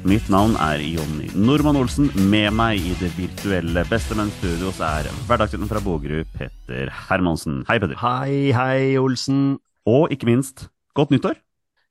[0.00, 2.06] Mitt navn er Jonny Normann Olsen.
[2.32, 7.58] Med meg i det virtuelle Bestemenn-studios er hverdagshelten fra Bogerud, Petter Hermansen.
[7.68, 7.98] Hei, Petter.
[8.00, 9.58] Hei, hei, Olsen.
[9.84, 11.36] Og ikke minst, godt nyttår.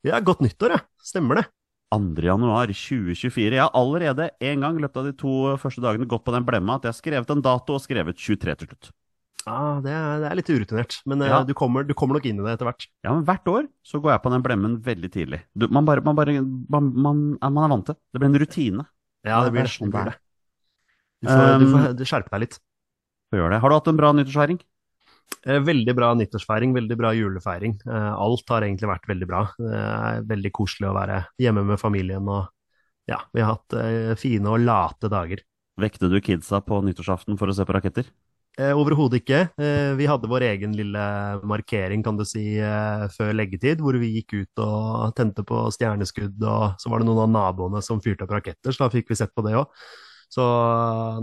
[0.07, 0.81] Ja, godt nyttår, ja.
[1.05, 1.45] Stemmer det.
[1.93, 2.25] 2.
[2.25, 3.53] januar 2024.
[3.53, 6.49] Jeg har allerede en gang i løpet av de to første dagene gått på den
[6.49, 8.89] blemma at jeg har skrevet en dato og skrevet 23 til slutt.
[9.47, 11.39] Ja, det er, det er litt urutinert, men eh, Ja.
[11.47, 12.85] du, kommer, du kommer nok inn i det etter hvert.
[13.05, 15.39] Ja, men hvert år så går jeg på den blemmen veldig tidlig.
[15.55, 18.19] Du, man, bare, man, bare, man, man, er- man vant til det.
[18.19, 18.85] Blir en rutine.
[19.25, 19.71] Ja, det blir det.
[19.73, 20.19] sånn Det blir det det.
[21.19, 22.59] Du får, du Um, får skjerpe deg litt.
[23.35, 23.59] Gjør det.
[23.63, 24.59] Har du hatt en bra nyttårsfeiring?
[25.45, 27.75] Eh, Veldig bra nyttårsfeiring, veldig bra julefeiring.
[27.87, 29.41] Eh, Alt har egentlig vært veldig bra.
[29.59, 32.47] Det er veldig koselig å være hjemme med familien, og
[33.09, 35.41] ja, vi har hatt fine og late dager.
[35.79, 38.05] Vekte du kidsa på nyttårsaften for å se på raketter?
[38.59, 39.39] Eh, Overhodet ikke.
[39.61, 41.03] Eh, vi hadde vår egen lille
[41.47, 46.43] markering, kan du si, eh, før leggetid, hvor vi gikk ut og tente på stjerneskudd,
[46.43, 49.15] og så var det noen av naboene som fyrte opp raketter, så da fikk vi
[49.15, 49.71] sett på det òg.
[50.29, 50.43] Så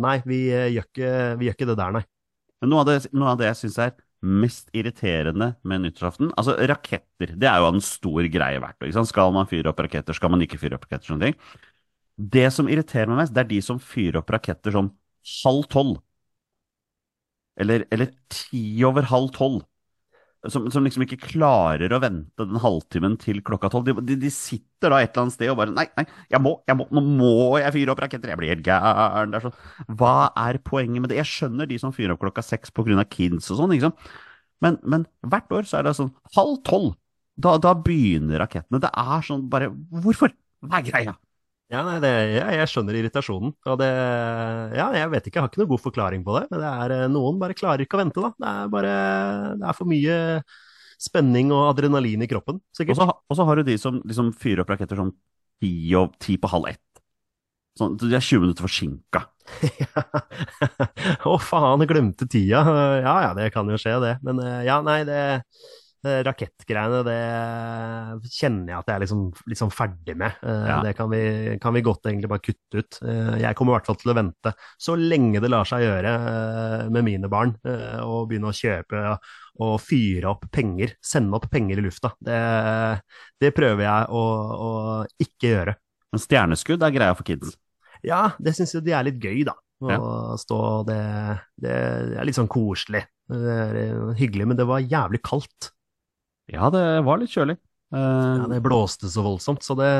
[0.00, 2.04] nei, vi gjør ikke, vi gjør ikke det der, nei.
[2.64, 3.92] Noe av det, noe av det jeg syns er
[4.26, 8.96] mest irriterende med nyttårsaften Altså, raketter, det er jo en stor greie hvert år.
[9.04, 11.36] Skal man fyre opp raketter, skal man ikke fyre opp raketter, sånne ting.
[12.16, 14.88] Det som irriterer meg mest, det er de som fyrer opp raketter sånn
[15.44, 16.00] halv tolv.
[17.56, 19.64] Eller, eller ti over halv tolv.
[20.46, 23.88] Som, som liksom ikke klarer å vente den halvtimen til klokka tolv.
[23.88, 26.52] De, de, de sitter da et eller annet sted og bare Nei, nei, jeg må,
[26.68, 28.30] jeg må, nå må jeg fyre opp raketter.
[28.30, 29.32] Jeg blir helt gæren.
[29.32, 29.58] Det er sånn.
[29.98, 30.14] Hva
[30.44, 31.18] er poenget med det?
[31.22, 33.02] Jeg skjønner de som fyrer opp klokka seks pga.
[33.10, 34.06] kids og sånn, sant.
[34.64, 36.94] Men, men hvert år så er det sånn halv tolv.
[37.36, 38.80] Da, da begynner rakettene.
[38.84, 40.32] Det er sånn bare Hvorfor?
[40.64, 41.16] Hva er greia?
[41.66, 43.88] Ja, nei, det, ja, jeg skjønner irritasjonen, og det
[44.78, 46.94] Ja, jeg vet ikke, jeg har ikke noen god forklaring på det, men det er
[46.94, 48.30] eh, noen bare klarer ikke å vente, da.
[48.38, 48.92] Det er bare
[49.58, 50.18] Det er for mye
[51.02, 53.00] spenning og adrenalin i kroppen, Og sikkert.
[53.00, 55.10] så, og så har du de som liksom fyrer opp raketter sånn
[55.60, 56.82] ti, og, ti på halv ett.
[57.76, 59.26] Sånn, de er 20 minutter forsinka.
[61.28, 62.62] Å, faen, jeg glemte tida.
[63.02, 64.14] Ja ja, det kan jo skje, det.
[64.26, 65.20] Men eh, ja, nei, det
[66.26, 69.22] rakettgreiene, det kjenner jeg at jeg er liksom,
[69.52, 70.36] liksom ferdig med.
[70.42, 70.78] Eh, Ja.
[70.84, 71.20] Det kan vi,
[71.62, 72.98] kan vi godt egentlig bare kutte ut.
[73.02, 76.12] Eh, Jeg kommer i hvert fall til å vente så lenge det lar seg gjøre
[76.14, 77.54] eh, med mine barn,
[78.06, 79.18] og begynne å kjøpe
[79.58, 82.10] og fyre opp penger, sende opp penger i lufta.
[82.20, 82.40] Det,
[83.40, 84.24] det prøver jeg å,
[84.66, 84.70] å
[85.22, 85.76] ikke gjøre.
[86.12, 87.56] Men stjerneskudd er greia for kids.
[88.04, 89.54] Ja, det syns jeg de er litt gøy, da.
[89.82, 89.98] Å Ja.
[90.40, 90.58] stå
[90.88, 91.00] det,
[91.60, 91.72] det
[92.16, 93.02] er litt sånn koselig.
[93.28, 95.72] Det er hyggelig, men det var jævlig kaldt.
[96.52, 97.58] Ja, det var litt kjølig.
[97.94, 99.90] Uh, Ja, det blåste så voldsomt, så det,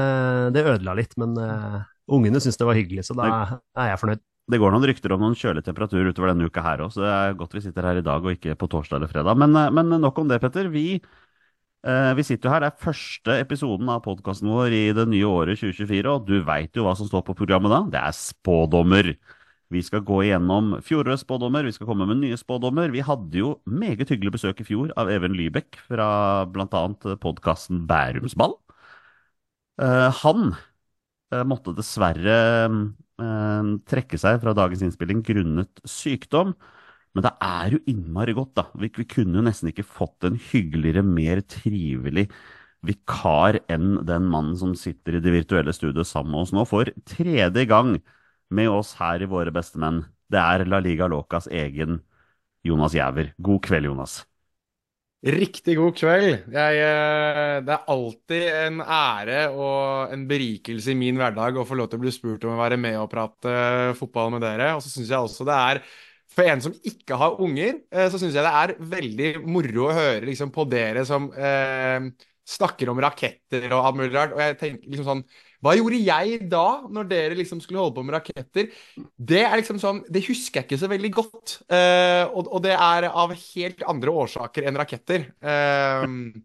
[0.55, 1.15] det ødela litt.
[1.21, 4.25] Men uh, ungene syntes det var hyggelig, så da er jeg fornøyd.
[4.47, 7.11] Det går noen rykter om noen kjølig temperatur utover denne uka her òg, så det
[7.11, 9.39] er godt vi sitter her i dag og ikke på torsdag eller fredag.
[9.43, 10.69] Men, eh, men nok om det, Petter.
[10.71, 11.01] Vi,
[11.83, 12.63] eh, vi sitter jo her.
[12.63, 16.79] Det er første episoden av podkasten vår i det nye året 2024, og du veit
[16.79, 17.83] jo hva som står på programmet da.
[17.91, 19.17] Det er spådommer.
[19.75, 22.93] Vi skal gå igjennom fjorårets spådommer, vi skal komme med nye spådommer.
[22.95, 26.07] Vi hadde jo meget hyggelig besøk i fjor av Even Lybekk fra
[26.47, 26.83] bl.a.
[27.23, 28.55] podkasten Bærumsball.
[29.83, 30.55] Uh, han
[31.35, 32.37] uh, måtte dessverre
[32.71, 36.55] uh, trekke seg fra dagens innspilling grunnet sykdom.
[37.17, 38.69] Men det er jo innmari godt, da.
[38.79, 42.29] Vi, vi kunne jo nesten ikke fått en hyggeligere, mer trivelig
[42.87, 46.91] vikar enn den mannen som sitter i det virtuelle studioet sammen med oss nå for
[47.09, 47.97] tredje gang
[48.49, 50.05] med oss her i Våre bestemenn.
[50.31, 52.01] Det er La Liga Locas egen
[52.67, 53.33] Jonas Giæver.
[53.39, 54.25] God kveld, Jonas.
[55.27, 56.45] Riktig god kveld.
[56.55, 61.79] Jeg, eh, det er alltid en ære og en berikelse i min hverdag å få
[61.79, 64.75] lov til å bli spurt om å være med og prate fotball med dere.
[64.77, 65.83] Og så syns jeg også det er
[66.37, 69.95] For en som ikke har unger, eh, så syns jeg det er veldig moro å
[69.97, 72.11] høre liksom, på dere som eh,
[72.47, 74.35] snakker om raketter og alt mulig rart.
[74.37, 75.25] Og jeg tenker liksom sånn
[75.65, 78.69] Hva gjorde jeg da, når dere liksom skulle holde på med raketter?
[79.17, 81.57] Det er liksom sånn Det husker jeg ikke så veldig godt.
[81.71, 85.31] Uh, og, og, det er av helt andre årsaker enn raketter.
[85.41, 86.37] Uh,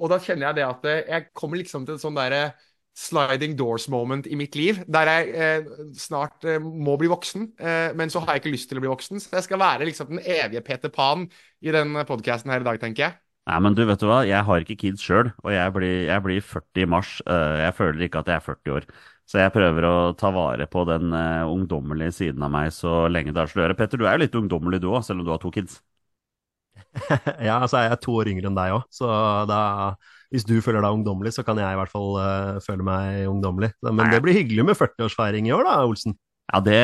[0.00, 2.50] og da kjenner jeg det at jeg kommer liksom til et sånn derre
[2.96, 7.90] sliding doors moment i mitt liv, der jeg eh, snart eh, må bli voksen, eh,
[7.96, 9.22] men så har jeg ikke lyst til å bli voksen.
[9.22, 11.28] Så jeg skal være liksom den evige Peter Pan
[11.62, 13.18] i den podkasten her i dag, tenker jeg.
[13.48, 16.22] Nei, men du, vet du hva, jeg har ikke kids sjøl, og jeg blir, jeg
[16.22, 17.14] blir, 40 i mars.
[17.24, 18.86] Eh, jeg føler ikke at jeg er 40 år.
[19.30, 23.30] Så jeg prøver å ta vare på den uh, ungdommelige siden av meg så lenge
[23.30, 23.78] det har sløret.
[23.78, 25.76] Petter, du er jo litt ungdommelig du òg, selv om du har to kids.
[27.46, 29.06] ja, altså jeg er to år yngre enn deg òg, så
[29.46, 29.60] da
[30.34, 33.70] hvis du føler deg ungdommelig, så kan jeg i hvert fall uh, føle meg ungdommelig.
[33.86, 36.18] Men det blir hyggelig med 40-årsfeiring i år, da, Olsen?
[36.50, 36.82] Ja, det,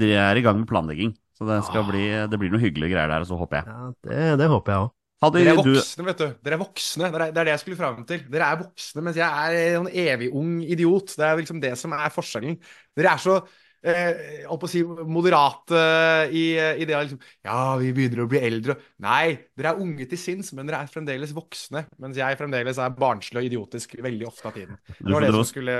[0.00, 1.14] vi er i gang med planlegging.
[1.34, 3.70] Så det, skal bli, det blir noen hyggelige greier der, og så håper jeg.
[3.70, 4.92] Ja, Det, det håper jeg òg.
[5.32, 6.26] Dere er voksne, vet du.
[6.44, 7.10] Dere er voksne.
[7.10, 8.24] Det er, det er det jeg skulle fram til.
[8.32, 11.14] Dere er voksne, mens jeg er en evig ung idiot.
[11.18, 12.58] Det er liksom det som er forskjellen.
[12.98, 13.36] Dere er så
[13.84, 15.84] eh, holdt på å si, moderate
[16.32, 18.78] i, i det liksom Ja, vi begynner å bli eldre.
[19.04, 21.86] Nei, dere er unge til sinns, men dere er fremdeles voksne.
[22.02, 24.80] Mens jeg fremdeles er barnslig og idiotisk veldig ofte av tiden.
[24.98, 25.78] Det var det som skulle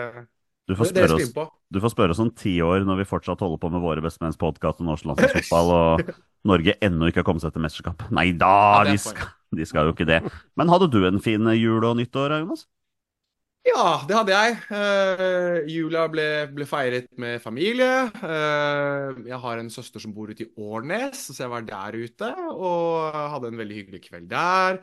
[0.65, 1.33] du får, spørre oss,
[1.69, 4.39] du får spørre oss om ti år når vi fortsatt holder på med våre Bestemenns
[4.41, 6.15] podkast og norsk landslagsfotball, og
[6.49, 8.07] Norge ennå ikke har kommet seg til mesterskap.
[8.17, 10.23] Nei da, ja, de, skal, de, skal, jo ikke det.
[10.57, 12.65] Men hadde du en fin jul og nyttår, Jonas?
[13.65, 14.57] Ja, det hadde jeg.
[14.69, 18.11] Uh, jula ble, ble, feiret med familie.
[18.21, 22.29] Uh, jeg har en søster som bor ute i Årnes, så jeg var der ute
[22.53, 24.83] og hadde en veldig hyggelig kveld der.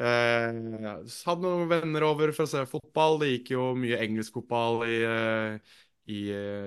[0.00, 3.20] Uh, hadde noen venner over for å se fotball.
[3.20, 5.00] Det gikk jo mye engelsk fotball i,
[6.08, 6.20] i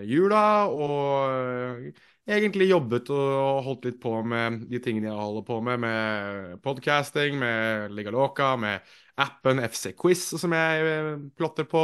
[0.10, 0.44] jula.
[0.70, 1.94] Og
[2.30, 7.38] egentlig jobbet og holdt litt på med de tingene jeg holder på med, med podcasting,
[7.40, 11.84] med Liga Loca, med appen FC Quiz som jeg eh, plotter på.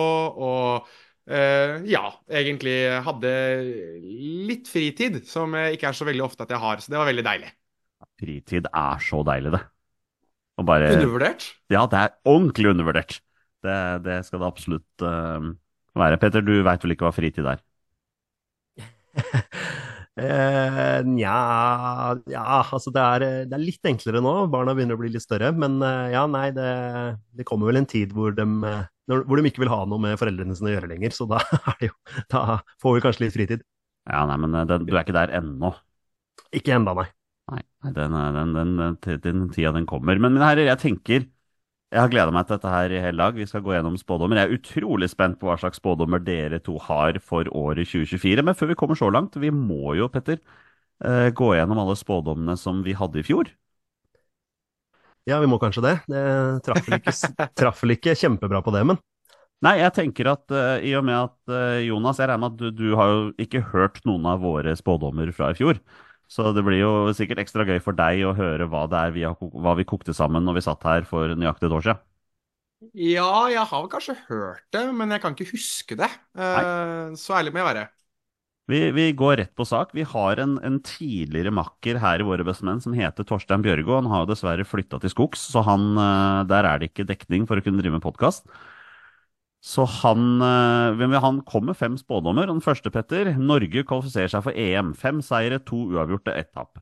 [0.50, 0.88] Og
[1.30, 3.34] eh, ja, egentlig hadde
[4.50, 6.84] litt fritid, som ikke er så veldig ofte at jeg har.
[6.84, 7.51] Så det var veldig deilig.
[8.19, 9.66] Fritid er så deilig, det.
[10.65, 11.50] Bare, undervurdert?
[11.71, 13.19] Ja, det er ordentlig undervurdert.
[13.63, 15.51] Det, det skal det absolutt uh,
[16.00, 16.19] være.
[16.21, 17.63] Peter, du veit vel ikke hva fritid er?
[20.19, 21.35] Eh, Nja
[22.27, 22.41] Ja,
[22.75, 24.33] altså det er, det er, litt enklere nå.
[24.51, 25.53] Barna begynner å bli litt større.
[25.56, 26.71] Men uh, ja, nei, det,
[27.39, 30.19] det, kommer vel en tid hvor de, uh, hvor de, ikke vil ha noe med
[30.19, 31.15] foreldrene sine å gjøre lenger.
[31.15, 31.39] Så da,
[31.88, 31.94] jo,
[32.33, 33.63] da får vi kanskje litt fritid.
[34.09, 35.71] Ja, nei, men det, du er ikke der ennå?
[36.55, 37.07] Ikke ennå, nei.
[37.50, 37.62] Nei,
[37.96, 40.19] den, den, den, den, tida den kommer.
[40.22, 41.28] Men mine herrer, jeg tenker
[41.90, 43.38] jeg har gleda meg til dette her i hele dag.
[43.40, 44.38] Vi skal gå gjennom spådommer.
[44.38, 48.44] Jeg er utrolig spent på hva slags spådommer dere to har for året 2024.
[48.46, 50.38] Men før vi kommer så langt, vi må jo, Petter,
[51.01, 53.50] eh, gå gjennom alle spådommene som vi hadde i fjor.
[55.25, 55.96] Ja, vi må kanskje det.
[56.10, 56.22] Det
[56.68, 57.16] traff vel ikke,
[57.63, 59.01] traff vel ikke kjempebra på det, men
[59.60, 62.62] Nei, jeg tenker at uh, i og med at uh, Jonas, jeg regner med at
[62.62, 65.81] du, du, har jo ikke hørt noen av våre spådommer fra i fjor.
[66.29, 69.73] Så det blir jo sikkert ekstra gøy for deg å høre hva, vi, har, hva
[69.79, 72.03] vi kokte sammen når vi satt her for nøyaktig et år siden.
[72.95, 76.07] Ja, jeg har kanskje hørt det, men jeg kan ikke huske det.
[76.37, 77.15] Nei.
[77.19, 77.89] så ærlig må jeg være.
[78.69, 79.95] Vi, vi, går rett på sak.
[79.97, 83.95] Vi har en, en, tidligere makker her i Våre bestemenn som heter Torstein Bjørgo.
[83.97, 87.57] Han har dessverre flytta til skogs, så han, uh, der er det ikke dekning for
[87.57, 88.45] å kunne drive med podkast.
[89.59, 92.47] Så han, eh, han kom med fem spådommer.
[92.47, 93.33] Den første, Petter.
[93.35, 94.93] Norge kvalifiserer seg for EM.
[94.95, 96.79] Fem seire, to uavgjorte, ett tap.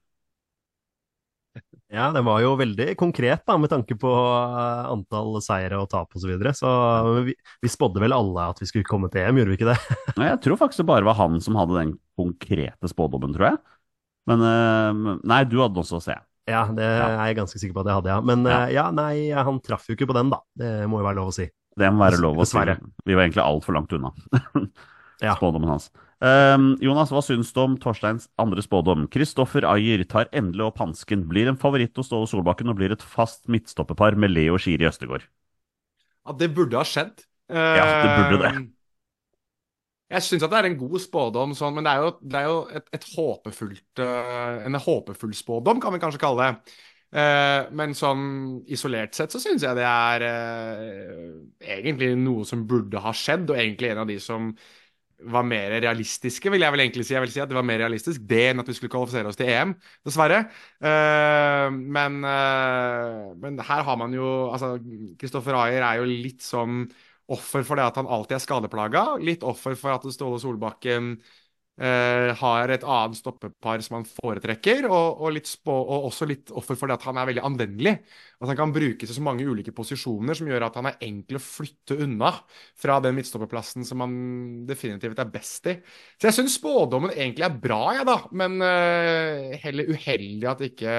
[1.89, 6.11] Ja, det var jo veldig konkret da, med tanke på eh, antall seire og tap
[6.13, 6.27] osv.
[6.27, 6.53] Så, videre.
[6.53, 6.69] så
[7.25, 9.97] vi, vi spådde vel alle at vi skulle komme til EM, gjorde vi ikke det?
[10.29, 13.61] jeg tror faktisk det bare var han som hadde den konkrete spådommen, tror jeg.
[14.29, 16.25] Men eh, Nei, du hadde den også, ser jeg.
[16.47, 18.19] Ja, det er jeg ganske sikker på at jeg hadde, ja.
[18.23, 20.43] Men ja, ja nei, han traff jo ikke på den, da.
[20.55, 21.47] Det må jo være lov å si.
[21.77, 22.57] Det må være lov å si.
[23.05, 24.11] Vi var egentlig altfor langt unna.
[25.25, 25.35] ja.
[25.37, 25.91] Spådommen hans.
[26.17, 29.05] Um, Jonas, hva syns du om Torsteins andre spådom?
[29.13, 33.05] Kristoffer Ayer tar endelig opp hansken, blir en favoritt hos Ståle Solbakken og blir et
[33.05, 35.27] fast midtstopperpar med Leo Skiri Østegård.
[36.25, 37.21] Ja, det burde ha skjedd.
[37.53, 38.49] Ja, det burde det.
[38.55, 38.65] Ehm,
[40.11, 42.49] jeg syns at det er en god spådom, sånn, men det er jo, det er
[42.49, 46.75] jo et, et håpefullt, uh, en håpefull spådom, kan vi kanskje kalle det.
[47.07, 48.23] Uh, men sånn
[48.67, 51.29] isolert sett så syns jeg det er eh,
[51.77, 54.49] egentlig noe som burde ha skjedd, og egentlig en av de som
[55.31, 57.15] var mer realistiske, vil jeg vel egentlig si.
[57.15, 59.39] Jeg vil si at det var mer realistisk det enn at vi skulle kvalifisere oss
[59.39, 59.71] til EM,
[60.05, 60.43] dessverre.
[60.77, 62.19] Eh, men,
[63.39, 64.75] men, her har man jo Altså,
[65.17, 66.85] Kristoffer Ayer er jo litt sånn
[67.33, 69.07] offer for det at han alltid er skadeplaga.
[69.23, 71.15] Litt offer for at Ståle Solbakken
[71.77, 76.77] eh, har et annet stoppepar som han foretrekker, og, og, spå, og også litt offer
[76.79, 77.93] for det at han er veldig anvendelig.
[78.41, 81.39] At han kan brukes i så mange ulike posisjoner som gjør at han er enkel
[81.39, 82.33] å flytte unna
[82.77, 84.17] fra den midtstopperplassen som han
[84.69, 85.77] definitivt er best i.
[86.17, 88.17] Så jeg syns spådommen egentlig er bra, jeg, ja, da.
[88.37, 90.97] Men uh, heller uheldig at det ikke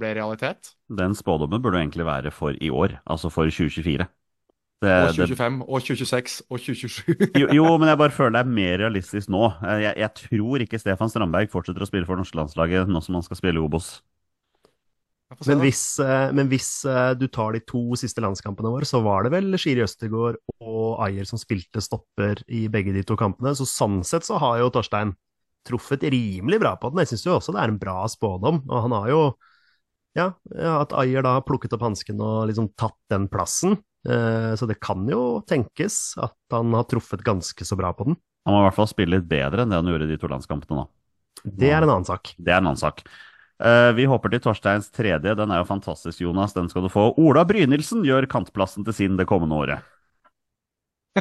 [0.00, 0.74] ble realitet.
[0.90, 4.08] Den spådommen burde egentlig være for i år, altså for 2024.
[4.80, 5.66] Det, og 2025 det...
[5.68, 7.26] og 2026 og 2027.
[7.42, 9.42] jo, jo, men jeg bare føler det er mer realistisk nå.
[9.82, 13.26] Jeg, jeg, tror ikke Stefan Strandberg fortsetter å spille for norske landslaget nå som han
[13.26, 13.98] skal spille i Obos.
[15.46, 19.24] Men hvis, eh, men hvis, eh, du tar de to siste landskampene våre, så var
[19.24, 23.52] det vel Shiri Østergaard og Ayer som spilte stopper i begge de to kampene.
[23.54, 25.14] Så sånn sett så har jo Torstein
[25.68, 27.04] truffet rimelig bra på den.
[27.04, 28.64] Jeg syns jo også det er en bra spådom.
[28.66, 29.22] Og han har jo
[30.18, 30.32] ja,
[30.80, 33.78] at Ayer da har plukket opp hansken og liksom tatt den plassen.
[34.08, 38.16] Eh, så det kan jo tenkes at han har truffet ganske så bra på den.
[38.48, 40.30] Han må i hvert fall spille litt bedre enn det han gjorde i de to
[40.30, 40.86] landskampene nå.
[41.44, 42.32] Det er en annen sak.
[42.36, 43.02] Det er en annen sak.
[43.60, 45.34] Eh, vi håper til Torsteins tredje.
[45.36, 46.56] Den er jo fantastisk, Jonas.
[46.56, 47.10] Den skal du få.
[47.20, 49.90] Ola Brynildsen gjør kantplassen til sin det kommende året.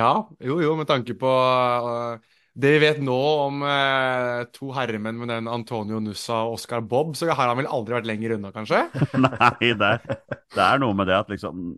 [0.00, 2.16] ja, jo jo, med tanke på uh,
[2.54, 3.16] det vi vet nå
[3.48, 7.70] om eh, to herremenn med den Antonio Nussa og Oscar Bob, så har han vel
[7.70, 8.84] aldri vært lenger unna, kanskje?
[9.24, 10.18] Nei, det er,
[10.54, 11.72] det er, noe med det at liksom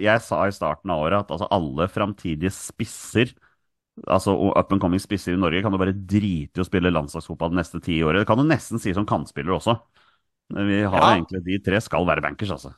[0.00, 3.34] Jeg sa i starten av året at altså, alle framtidige spisser
[4.08, 7.52] altså up and coming spisser i Norge kan jo bare drite i å spille landslagsfotball
[7.52, 8.22] de neste ti årene.
[8.22, 9.76] Det kan du nesten si som kantspiller også.
[10.52, 11.10] Vi har ja.
[11.12, 12.72] egentlig De tre skal være bankers, altså.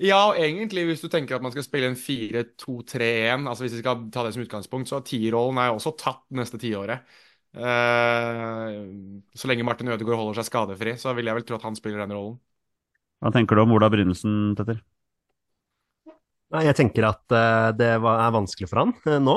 [0.00, 3.82] Ja, og egentlig hvis du tenker at man skal spille en 4-2-3-1, altså hvis vi
[3.82, 7.04] skal ta det som utgangspunkt, så tierrollen er jo også tatt neste tiåret.
[7.52, 11.76] Uh, så lenge Martin Ødegaard holder seg skadefri, så vil jeg vel tro at han
[11.76, 12.38] spiller den rollen.
[13.22, 14.80] Hva tenker du om Ola Brynesen, Petter?
[16.52, 19.36] Nei, Jeg tenker at uh, det er vanskelig for han uh, nå,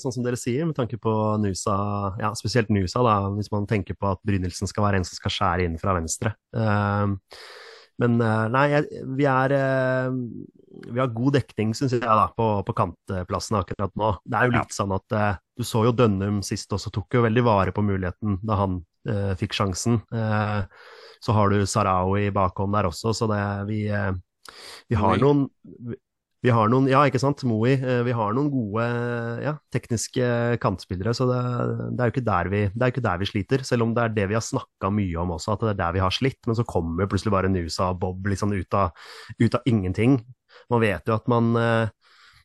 [0.00, 1.78] sånn som dere sier, med tanke på Nusa,
[2.20, 5.32] ja, spesielt Nusa, da, hvis man tenker på at Brynildsen skal være en som skal
[5.32, 6.36] skjære inn fra venstre.
[6.52, 7.16] Uh,
[8.02, 8.66] men eh, nei,
[9.18, 10.18] vi er eh,
[10.88, 14.12] Vi har god dekning, syns jeg, da, på, på kantplassene akkurat nå.
[14.24, 14.76] Det er jo litt ja.
[14.76, 18.38] sånn at eh, du så jo Dønnum sist også, tok jo veldig vare på muligheten
[18.46, 20.00] da han eh, fikk sjansen.
[20.14, 20.60] Eh,
[21.18, 23.80] så har du Sarao i bakhånd der også, så det vi,
[24.86, 25.48] vi har noen
[26.44, 27.72] vi har noen, ja, ikke sant, Moi.
[27.74, 28.84] Eh, vi har noen gode
[29.42, 30.28] ja, tekniske
[30.62, 31.40] kantspillere, så det,
[31.96, 33.64] det, er jo ikke der vi, det er ikke der vi sliter.
[33.66, 35.96] Selv om det er det vi har snakka mye om også, at det er der
[35.98, 36.38] vi har slitt.
[36.46, 38.94] Men så kommer plutselig bare Nusa og Bob liksom ut av,
[39.42, 40.20] ut av ingenting.
[40.70, 41.94] Man vet jo at man eh,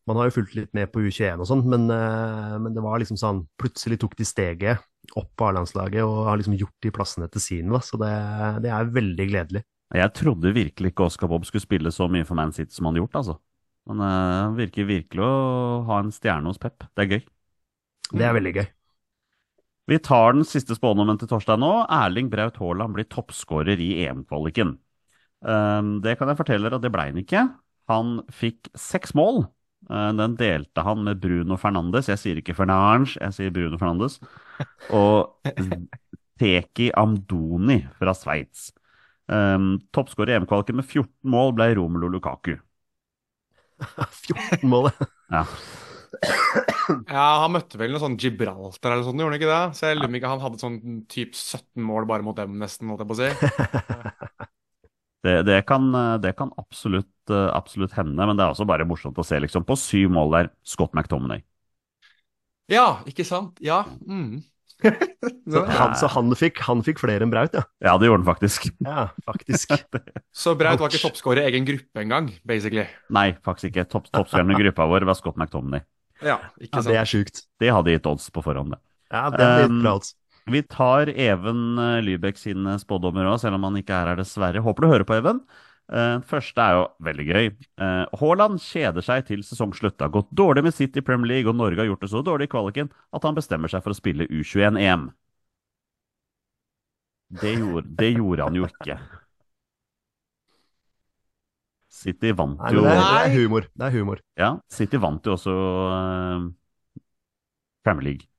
[0.09, 2.99] man har jo fulgt litt med på U21 og sånn, men, eh, men, det var
[2.99, 4.83] liksom sånn Plutselig tok de steget
[5.19, 7.79] opp på A-landslaget og har liksom gjort de plassene til sine.
[7.83, 8.11] Så det,
[8.63, 9.63] det, er veldig gledelig.
[9.93, 12.97] Jeg trodde virkelig ikke Oscar Bob skulle spille så mye for Man City som han
[12.97, 13.37] har gjort, altså.
[13.89, 16.85] Men det uh, virker virkelig å ha en stjerne hos Pep.
[16.95, 17.25] Det er gøy.
[18.13, 18.67] Det er veldig gøy.
[19.91, 21.71] Vi tar den siste spådommen til torsdag nå.
[21.91, 24.77] Erling Braut Haaland blir toppskårer i EM-kvaliken.
[25.43, 27.43] Um, det kan jeg fortelle dere at det ble han ikke.
[27.91, 29.43] Han fikk seks mål.
[29.91, 32.07] Uh, den delte han med Bruno Fernandes.
[32.13, 34.21] Jeg sier ikke Fernange, jeg sier Bruno Fernandes.
[34.95, 35.35] Og
[36.39, 38.69] Teki Amdoni fra Sveits.
[39.27, 42.55] Um, Toppskårer i EM-kvaliken med 14 mål ble Romelu Lukaku.
[43.81, 44.89] 14 mål,
[45.33, 45.43] ja.
[47.09, 49.77] ja, han møtte vel noe sånn Gibraltar eller sånt, gjorde han ikke det?
[49.79, 50.79] Så jeg lurer ikke han hadde sånn
[51.11, 54.07] typ 17 mål bare mot dem, nesten, holdt jeg på å si.
[55.25, 55.89] det, det, kan,
[56.23, 59.65] det kan absolutt, absolutt, hende, men det er også bare morsomt å se, liksom.
[59.67, 61.43] På syv mål der, Scott McTominay.
[62.71, 63.59] Ja, ikke sant?
[63.63, 63.83] Ja.
[64.07, 64.39] Mm.
[65.53, 67.63] så, han, så han, fikk, han, fikk, flere enn Braut, ja?
[67.83, 68.67] Ja, det gjorde han faktisk.
[68.83, 69.73] Ja, faktisk.
[70.43, 72.85] så Braut var ikke toppskårer i egen gruppe engang, basically?
[73.13, 73.87] Nei, faktisk ikke.
[73.91, 75.85] Topp, Toppskåreren i gruppa vår var Scott McTominay.
[76.23, 76.87] Ja, ikke sant.
[76.87, 77.45] Ja, det er sjukt.
[77.61, 78.81] Det hadde gitt odds på forhånd, det.
[79.13, 80.15] Ja, det er litt bra odds.
[80.51, 84.63] Vi tar Even eh, Lybekk sine spådommer òg, selv om han ikke er her, dessverre.
[84.63, 85.39] Håper du hører på, Even.
[85.91, 87.49] Uh, første er jo veldig gøy.
[87.81, 89.97] Uh, Haaland kjeder seg til sesongslutt.
[89.97, 92.47] Det har gått dårlig med City Premier League, og Norge har gjort det så dårlig
[92.47, 95.09] i kvaliken at han bestemmer seg for å spille U21-EM.
[97.33, 97.51] Det,
[97.99, 98.97] det gjorde, han jo ikke.
[101.93, 103.67] City vant jo er, det er, humor.
[103.73, 104.21] Det er humor.
[104.39, 106.47] Ja, City vant jo også uh,
[107.85, 108.29] Premier League,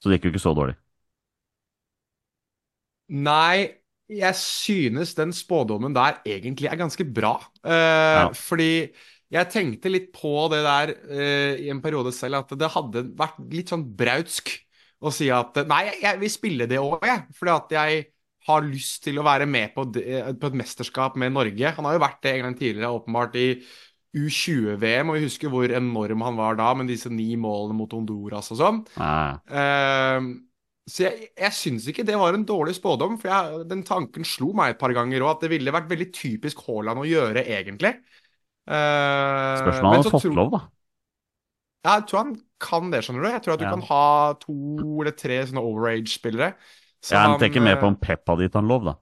[0.00, 0.76] så det gikk jo ikke så dårlig.
[3.12, 7.36] Nei, jeg synes den spådommen der egentlig er ganske bra.
[7.64, 8.26] Uh, ja.
[8.36, 8.72] Fordi
[9.34, 13.40] jeg tenkte litt på det der uh, i en periode selv, at det hadde vært
[13.52, 14.52] litt sånn brautsk
[15.04, 17.24] å si at Nei, jeg, vil spille det òg, jeg.
[17.38, 18.04] Fordi at jeg
[18.44, 20.04] har lyst til å være med på, det,
[20.40, 21.74] på, et mesterskap med Norge.
[21.76, 23.48] Han har jo vært det en gang tidligere, åpenbart, i
[24.14, 28.52] U20-VM, og vi husker hvor enorm han var da, med disse ni målene mot Honduras
[28.54, 28.82] og sånn.
[28.98, 29.40] Ja.
[29.48, 30.28] Eh,
[30.84, 34.50] så jeg, jeg syns ikke det var en dårlig spådom, for jeg, den tanken slo
[34.56, 37.94] meg et par ganger òg, at det ville vært veldig typisk Haaland å gjøre, egentlig.
[38.68, 40.60] Uh, Spørsmålet om han hadde fått tro- lov, da.
[41.84, 43.30] Ja, jeg tror han kan det, skjønner du.
[43.32, 43.72] Jeg tror at du Ja.
[43.72, 44.04] kan ha
[44.40, 44.56] to
[45.04, 46.54] eller tre sånne overage-spillere.
[47.04, 48.94] Så ja, han, tenker mer på eh, om Pep hadde gitt han lov, da.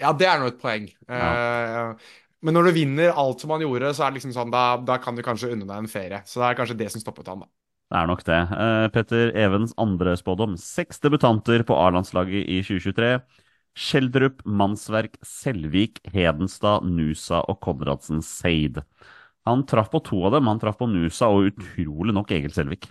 [0.00, 0.88] Ja, det er nå et poeng.
[1.08, 2.10] Eh,
[2.44, 4.98] men når du vinner alt som han gjorde, så er det liksom sånn, da, da
[5.00, 6.20] kan du kanskje unne deg en ferie.
[6.28, 7.50] Så det er kanskje det som stoppet han, da.
[7.90, 8.40] Det er nok det.
[8.54, 10.54] Uh, Petter Evens andre spådom.
[10.62, 13.16] Seks debutanter på A-landslaget i 2023.
[13.74, 18.78] Skjeldrup, Mannsverk, Selvik, Hedenstad, Nusa og Konradsen Seid.
[19.48, 20.46] Han traff på to av dem.
[20.50, 22.86] Han traff på Nusa og utrolig nok Egil Selvik.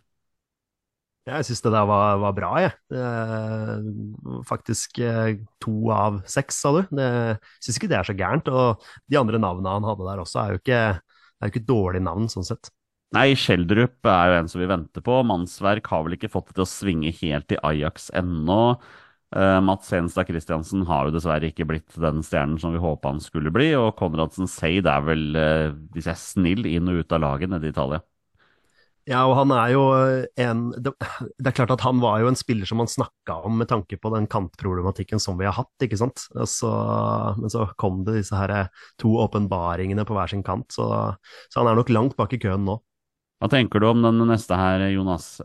[1.30, 2.74] Jeg syns det der var, var bra, jeg.
[4.50, 6.82] Faktisk eh, to av seks, sa du.
[6.98, 8.50] Jeg syns ikke det er så gærent.
[8.52, 12.08] Og de andre navnene han hadde der også, er jo ikke, er jo ikke dårlige
[12.08, 12.72] navn, sånn sett.
[13.16, 15.16] Nei, Schjelderup er jo en som vi venter på.
[15.26, 18.76] Mannsverk har vel ikke fått det til å svinge helt i Ajax ennå.
[19.34, 23.22] Uh, Mats Henstad Christiansen har jo dessverre ikke blitt den stjernen som vi håpa han
[23.22, 23.72] skulle bli.
[23.78, 27.50] Og Konradsen Seid er vel, uh, hvis jeg er snill, inn og ut av laget
[27.50, 28.04] nede i Italia.
[29.10, 29.84] Ja, og han er jo
[30.38, 30.92] en Det,
[31.42, 33.98] det er klart at han var jo en spiller som man snakka om med tanke
[33.98, 36.28] på den kantproblematikken som vi har hatt, ikke sant.
[36.46, 36.70] Så,
[37.40, 38.70] men så kom det disse her
[39.02, 41.16] to åpenbaringene på hver sin kant, så,
[41.50, 42.78] så han er nok langt bak i køen nå.
[43.40, 45.38] Hva tenker du om den neste her, Jonas?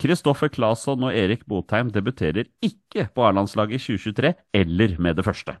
[0.00, 5.56] Kristoffer Claesson og Erik Botheim debuterer ikke på A-landslaget i 2023, eller med det første.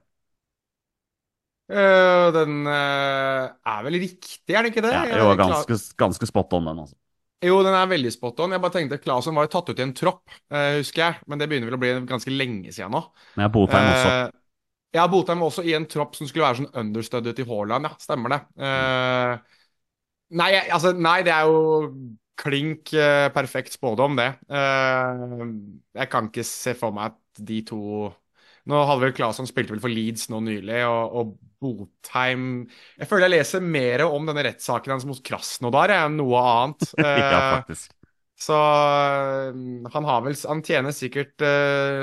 [1.64, 4.92] Uh, den uh, er vel riktig, er den ikke det?
[4.92, 6.98] Ja, jo, ganske, ganske spot on, den, altså.
[7.44, 8.52] Jo, den er veldig spot on.
[8.52, 11.22] Jeg bare tenkte Claesson var jo tatt ut i en tropp, uh, husker jeg.
[11.28, 13.00] Men det begynner vel å bli ganske lenge siden nå.
[13.34, 14.14] Men jeg har Botheim også.
[14.94, 17.96] Ja, Botheim var også i en tropp som skulle være sånn understudy til Haaland, ja.
[17.98, 18.40] Stemmer det.
[18.68, 19.62] Eh,
[20.36, 21.88] nei, altså, nei, det er jo
[22.38, 24.28] klink eh, perfekt spådom, det.
[24.50, 25.24] Eh,
[26.00, 27.80] jeg kan ikke se for meg at de to
[28.64, 32.62] Nå hadde vel Claesson spilte vel for Leeds nå nylig, og, og Botheim
[32.96, 36.86] Jeg føler jeg leser mer om denne rettssaken hans mot Krasnodar enn noe annet.
[36.96, 37.92] ja, Eh, faktisk.
[38.40, 41.44] så han har vel Han tjener sikkert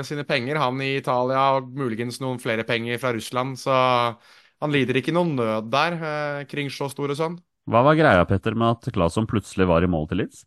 [0.06, 3.74] sine penger, han i Italia, og muligens noen flere penger fra Russland, så
[4.62, 5.98] han lider ikke noen nød der,
[6.46, 7.40] kring så stor store sønn.
[7.70, 10.42] Hva var greia, Petter, med at Claesson plutselig var i mål til Leeds?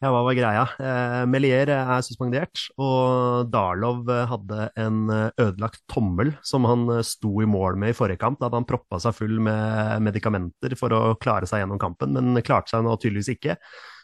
[0.00, 0.62] Ja, hva var greia?
[0.80, 7.02] Eh, Melier er suspendert, og Darlov eh, hadde en eh, ødelagt tommel som han eh,
[7.04, 8.38] sto i mål med i forrige kamp.
[8.40, 12.40] Da hadde han proppa seg full med medikamenter for å klare seg gjennom kampen, men
[12.44, 13.58] klarte seg nå tydeligvis ikke.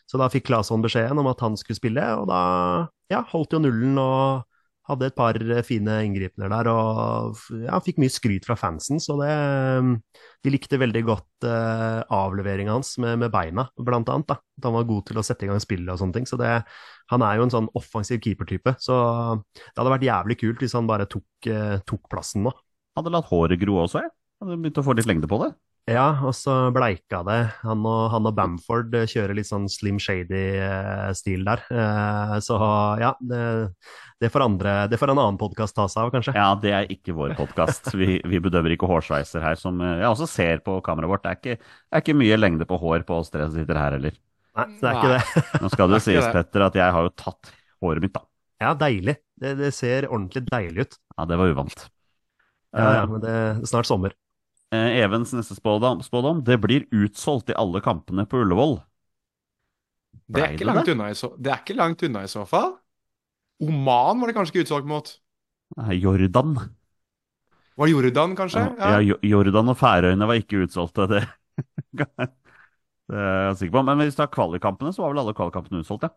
[0.05, 2.43] Så da fikk Claesson beskjeden om at han skulle spille, og da
[3.13, 4.45] ja, holdt jo nullen og
[4.87, 6.71] hadde et par eh, fine inngripener der.
[6.73, 9.33] Og ja, fikk mye skryt fra fansen, så det
[10.45, 14.29] De likte veldig godt eh, avleveringa hans med, med beina, blant annet.
[14.31, 14.39] da.
[14.59, 16.29] At han var god til å sette i gang spillet og sånne ting.
[16.31, 16.53] Så det,
[17.13, 18.77] han er jo en sånn offensiv keepertype.
[18.83, 18.97] Så
[19.57, 22.55] det hadde vært jævlig kult hvis han bare tok, eh, tok plassen nå.
[22.97, 24.15] Hadde latt håret gro også, jeg.
[24.43, 25.55] Hadde begynt å få litt lengde på det.
[25.87, 27.37] Ja, og så bleika det.
[27.63, 31.63] Han og, han og Bamford eh, kjører litt sånn Slim Shady-stil der.
[31.71, 32.57] Eh, Så
[32.99, 33.43] ja, det,
[34.19, 36.35] det, får andre, det får en annen podkast ta seg av, kanskje.
[36.35, 37.93] Ja, det er ikke vår podkast.
[38.01, 41.23] Vi, vi bedømmer ikke hårsveiser her, som eh, jeg også ser på kameraet vårt.
[41.23, 43.79] Det er ikke, det er ikke mye lengde på hår på oss tre som sitter
[43.79, 44.19] her heller.
[44.59, 45.47] Nei, det er ikke det.
[45.63, 46.35] Nå skal det Det er sies, det.
[46.41, 48.27] Petter, at jeg har jo tatt håret mitt, da.
[48.67, 49.21] Ja, deilig.
[49.39, 51.03] Det, det ser ordentlig deilig ut.
[51.15, 51.91] Ja, det var uvant.
[52.75, 54.19] Ja, ja, men det det er snart sommer.
[54.77, 58.79] Eh, Evens neste spådom, spådom det blir utsolgt i alle kampene på Ullevål.
[60.27, 62.43] Det er, ikke det langt unna i så, det er ikke langt unna i så
[62.49, 62.75] fall.
[63.63, 65.13] Oman var det kanskje ikke utsolgt mot.
[65.79, 66.57] Nei, Jordan.
[67.77, 68.65] Var det Jordan, kanskje?
[68.81, 71.23] Ja, ja Jordan og Færøyene var ikke utsolgte, det.
[72.01, 73.85] det er jeg sikker på.
[73.89, 76.15] Men hvis du har kvalikkampene, så var vel alle kvalikkampene utsolgt, ja.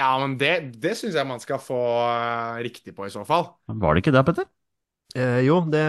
[0.00, 3.50] Ja, men det, det syns jeg man skal få øh, riktig på, i så fall.
[3.68, 4.48] Var det ikke det, Petter?
[5.14, 5.82] Eh, jo, det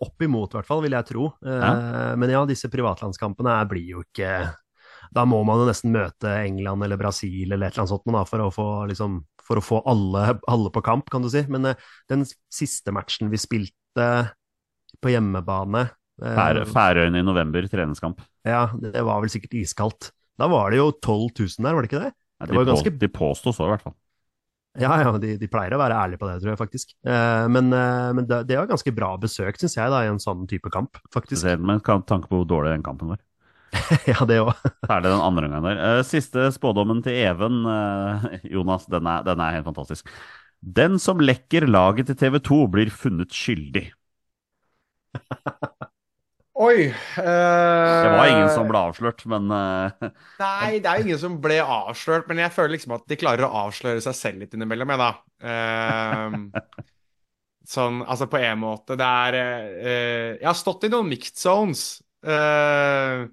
[0.00, 1.26] opp imot, i hvert fall, vil jeg tro.
[1.44, 4.54] Eh, Men ja, disse privatlandskampene er- blir jo ikke
[5.14, 8.24] Da må man jo nesten møte England eller Brasil eller et eller annet sånt da,
[8.24, 11.44] for å få, liksom, for å få alle, alle på kamp, kan du si.
[11.46, 11.74] Men eh,
[12.08, 14.32] den siste matchen vi spilte
[15.00, 15.84] på hjemmebane
[16.22, 18.20] eh, Færøyene i november, treningskamp.
[18.44, 20.10] Ja, det det var vel sikkert iskaldt.
[20.38, 22.12] Da var det jo 12 000 der, var det ikke det?
[22.40, 23.94] Det de, var på, ganske- de påstod så, i hvert fall.
[24.74, 26.94] Ja, ja, de, de pleier å være ærlige på det, tror jeg faktisk.
[27.06, 30.18] Eh, men eh, men det, det var ganske bra besøk, syns jeg, da, i en
[30.22, 31.44] sånn type kamp, faktisk.
[31.44, 33.22] Selv med kan- tanke på hvor dårlig den kampen var.
[34.10, 34.52] ja, det òg.
[34.88, 35.82] Særlig den andre gangen der.
[35.88, 40.10] Eh, Siste spådommen til Even, eh, Jonas, den er, den er helt fantastisk.
[40.64, 43.88] Den som lekker laget til TV 2, blir funnet skyldig.
[46.54, 46.94] Oi
[48.00, 50.10] Det var ingen som ble avslørt, men eh,
[50.42, 53.46] Nei, det er jo ingen som ble avslørt, men jeg føler liksom at de klarer
[53.46, 55.10] å avsløre seg selv litt innimellom, jeg, da.
[55.52, 56.40] Ehm,
[57.68, 58.96] sånn, altså på en måte.
[59.00, 61.84] Det er eh, Jeg har stått i noen mixed zones.
[62.24, 63.24] eh,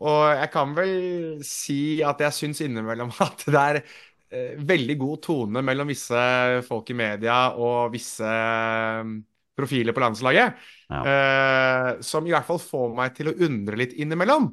[0.00, 5.22] og jeg kan vel si at jeg syns innimellom at det er eh, veldig god
[5.26, 6.22] tone mellom visse
[6.68, 9.12] folk i media og visse eh,
[9.60, 10.60] profiler på landslaget.
[10.90, 11.00] Ja.
[11.06, 14.50] eh, som i hvert fall får meg til å undre litt innimellom.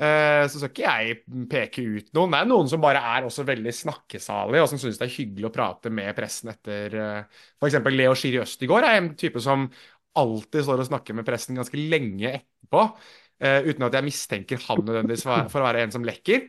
[0.00, 1.16] Eh, så skal ikke jeg
[1.50, 2.32] peke ut noen.
[2.32, 5.50] Det er noen som bare er også veldig snakkesalige, og som syns det er hyggelig
[5.50, 7.76] å prate med pressen etter uh, F.eks.
[7.92, 9.66] Leo Schiri Østigård er en type som
[10.20, 12.86] alltid står og snakker med pressen ganske lenge etterpå.
[13.40, 16.48] Uh, uten at jeg mistenker han nødvendigvis for å være en som lekker.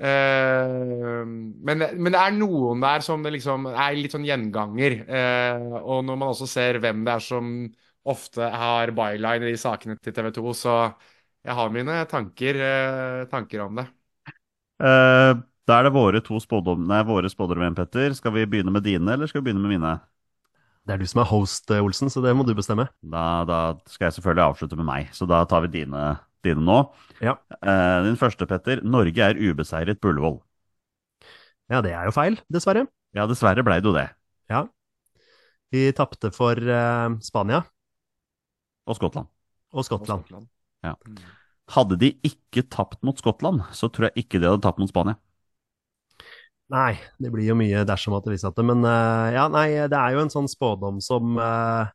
[0.00, 4.98] Eh, men, men det er noen der som det liksom er litt sånn gjenganger.
[5.04, 7.52] Eh, og når man også ser hvem det er som
[8.10, 10.76] ofte har byline i de sakene til TV 2, så
[11.44, 13.86] jeg har mine tanker, eh, tanker om det.
[14.80, 15.32] eh,
[15.68, 18.14] da er det våre to våre spådommer igjen, Petter.
[18.14, 20.00] Skal vi begynne med dine, eller skal vi begynne med mine?
[20.86, 22.88] Det er du som er host, Olsen, så det må du bestemme.
[23.02, 26.04] Da, da skal jeg selvfølgelig avslutte med meg, så da tar vi dine,
[26.46, 26.78] dine nå.
[27.22, 27.36] Ja.
[27.60, 28.82] Eh, din første, Petter.
[28.86, 30.38] Norge er ubeseiret på Ullevål.
[31.70, 32.86] Ja, det er jo feil, dessverre.
[33.14, 34.08] Ja, dessverre ble det jo det.
[34.50, 34.64] Ja.
[35.70, 37.60] Vi tapte for eh, Spania
[38.90, 39.30] Og Skottland.
[39.70, 40.48] og Skottland.
[40.82, 40.96] Ja.
[41.70, 45.20] Hadde de ikke tapt mot Skottland, så tror jeg ikke de hadde tapt mot Spania.
[46.70, 49.66] Nei, det blir jo mye dersom at det viser at det, men uh, ja, nei,
[49.90, 51.90] det er jo en sånn spådom som eh,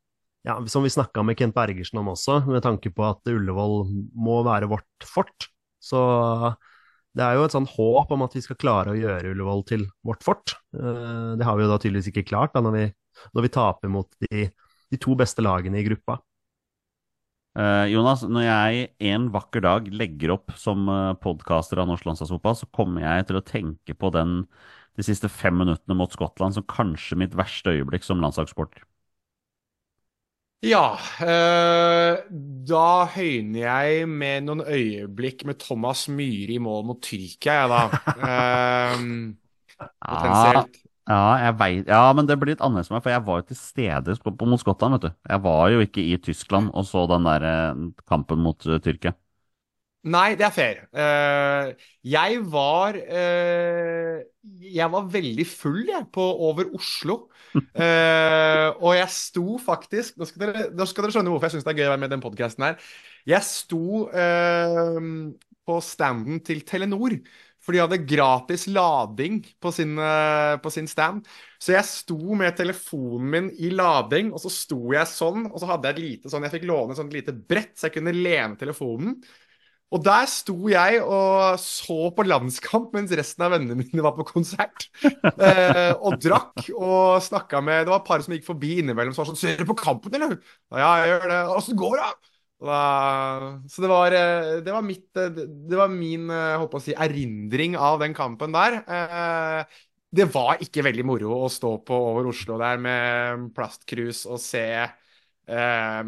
[0.45, 4.41] ja, som vi snakka med Kent Bergersen om også, med tanke på at Ullevål må
[4.45, 5.49] være vårt fort.
[5.81, 5.99] Så
[7.15, 9.87] det er jo et sånn håp om at vi skal klare å gjøre Ullevål til
[10.05, 10.57] vårt fort.
[10.75, 12.85] Eh, Det har vi jo da tydeligvis ikke klart da, når vi,
[13.33, 14.47] når vi taper mot de,
[14.91, 16.19] de to beste lagene i gruppa.
[17.55, 22.57] Eh, Jonas, når jeg en vakker dag legger opp som uh, podkaster av norsk landslagsfotball,
[22.59, 24.41] så kommer jeg til å tenke på den
[24.95, 28.83] de siste fem minuttene mot Skottland som kanskje mitt verste øyeblikk som landslagssporter.
[30.63, 32.17] Ja, Øh,
[32.67, 37.81] da høyner jeg med noen øyeblikk med Thomas Myhre i mål mot Tyrkia, jeg, da.
[38.25, 39.03] Eh,
[40.09, 40.81] potensielt.
[41.05, 43.45] Ja, jeg vet, ja, men det blir litt annerledes for meg, for jeg var jo
[43.51, 45.11] til stede mot Skottland, vet du.
[45.29, 49.13] Jeg var jo ikke i Tyskland og så den der eh, kampen mot uh, Tyrkia.
[50.05, 50.81] Nei, det er fair.
[50.93, 51.73] Uh,
[52.05, 57.27] jeg var Jeg var veldig full, jeg, på over Oslo.
[57.55, 61.65] Eh, og jeg sto faktisk Nå skal dere, nå skal dere skjønne hvorfor jeg syns
[61.67, 62.87] det er gøy å være med i den podkasten her.
[63.27, 64.99] Jeg sto uh,
[65.65, 67.17] på standen til Telenor.
[67.65, 71.25] For de hadde gratis lading på sin, eh, på sin stand.
[71.57, 75.47] Så jeg sto med telefonen min i lading, og så sto jeg sånn.
[75.49, 77.87] Og så hadde jeg et lite sånn, jeg fikk låne et sånt lite brett, så
[77.87, 79.17] jeg kunne lene telefonen.
[79.95, 84.25] Og der sto jeg og så på landskamp mens resten av vennene mine var på
[84.27, 84.89] konsert.
[85.05, 89.23] Eh, og drakk og snakka med Det var et par som gikk forbi innimellom som
[89.23, 90.39] var sånn 'Ser du på kampen, eller?'
[90.75, 91.41] Ja, jeg gjør det.
[91.55, 92.31] 'Åssen går det?'
[92.65, 96.81] Da, så det var, eh, det var mitt eh, Det var min håper holdt å
[96.81, 98.79] si, erindring av den kampen der.
[98.87, 99.65] Eh,
[100.15, 104.63] Det var ikke veldig moro å stå på over Oslo der med plastkrus og se
[105.47, 106.03] eh,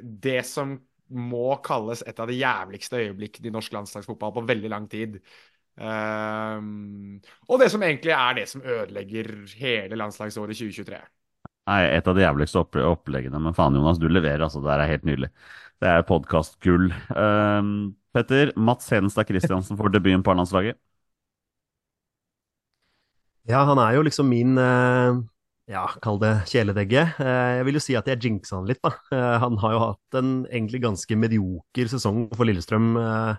[0.00, 0.76] det som
[1.12, 5.18] må kalles et av de jævligste øyeblikkene i norsk landslagsfotball på veldig lang tid.
[5.76, 7.16] Um,
[7.48, 11.00] og det som egentlig er det som ødelegger hele landslagsåret 2023.
[11.70, 13.38] Nei, et av de jævligste opp oppleggene.
[13.40, 14.62] Men faen, Jonas, du leverer, altså.
[14.64, 15.30] Det er helt nydelig.
[15.82, 16.90] Det er podkastgull.
[17.14, 20.78] Um, Petter, Mats Henstad Christiansen får debuten på A-landslaget.
[23.48, 25.16] Ja, han er jo liksom min eh,
[25.70, 27.02] ja, kall det kjæledegge.
[27.22, 28.90] Eh, Jeg vil jo si at jeg jinxa han litt, da.
[29.14, 32.96] Eh, Han har jo hatt en egentlig ganske medioker sesong for Lillestrøm.
[32.98, 33.36] Eh,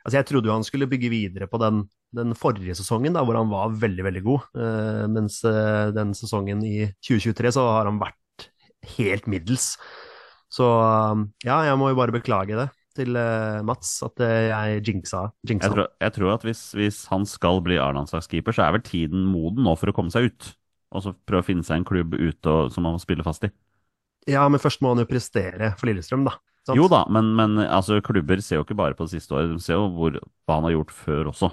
[0.00, 1.82] Altså, jeg trodde jo han skulle bygge videre på den,
[2.16, 4.46] den forrige sesongen, da, hvor han var veldig, veldig god.
[5.12, 8.46] Mens den sesongen i 2023 så har han vært
[8.96, 9.74] helt middels.
[10.48, 10.64] Så
[11.44, 13.12] ja, jeg må jo bare beklage det til
[13.68, 17.76] Mats, at jeg jinxa, jinxa Jeg tror, jeg tror at hvis, hvis han skal bli
[17.76, 20.48] A-landslagskeeper, så er vel tiden moden nå for å komme seg ut.
[20.90, 23.46] Og så prøve å finne seg en klubb ute og, som han må spille fast
[23.46, 23.52] i.
[24.28, 26.36] Ja, men først må han jo prestere for Lillestrøm, da.
[26.66, 26.76] Sant?
[26.76, 29.62] Jo da, men, men altså, klubber ser jo ikke bare på det siste året, de
[29.64, 31.50] ser jo hvor, hva han har gjort før også.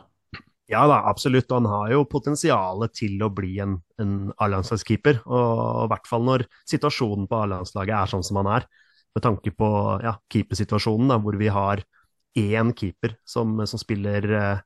[0.68, 1.48] Ja da, absolutt.
[1.48, 5.22] Og han har jo potensialet til å bli en, en A-landslagskeeper.
[5.24, 8.68] Og i hvert fall når situasjonen på A-landslaget er sånn som han er,
[9.16, 9.70] med tanke på
[10.04, 11.82] ja, keepersituasjonen, da, hvor vi har
[12.38, 14.66] én keeper som, som spiller eh, eh,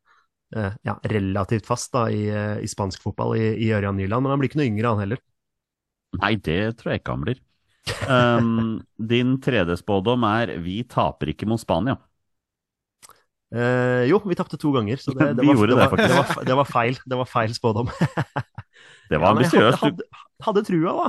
[0.52, 4.26] ja, relativt fast da, i, eh, i spansk fotball, i, i Ørjan Nyland.
[4.26, 5.22] Men han blir ikke noe yngre, han heller.
[6.20, 7.42] Nei, det tror jeg ikke han blir.
[8.06, 8.80] Um,
[9.14, 11.98] din tredje spådom er 'Vi taper ikke mot Spania'.
[13.52, 16.46] Eh, jo, vi tapte to ganger, så det, det, var, det, det, var, det, var,
[16.48, 17.00] det var feil.
[17.06, 17.92] Det var feil spådom.
[19.12, 19.60] Det var ambisiøst.
[19.60, 21.08] Ja, hadde, hadde, hadde trua, da.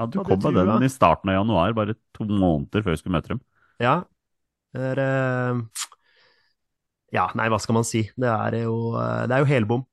[0.00, 3.00] ja, du hadde kom med den i starten av januar, bare to måneder før vi
[3.02, 3.42] skulle møte dem.
[3.84, 3.98] Ja.
[4.72, 5.84] Det er, eh,
[7.14, 8.04] ja, nei, hva skal man si?
[8.18, 9.84] Det er jo, eh, det er jo helbom.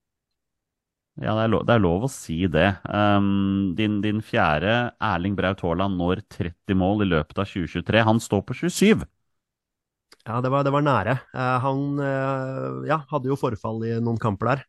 [1.21, 2.67] Ja, det er lov, det er lov å si det.
[2.88, 8.03] Um, din, din fjerde, Erling Braut Haaland, når 30 mål i løpet av 2023.
[8.07, 9.03] Han står på 27.
[10.25, 11.17] Ja, det var, det var nære.
[11.36, 14.63] Uh, han uh, ja, hadde jo forfall i noen kamper der.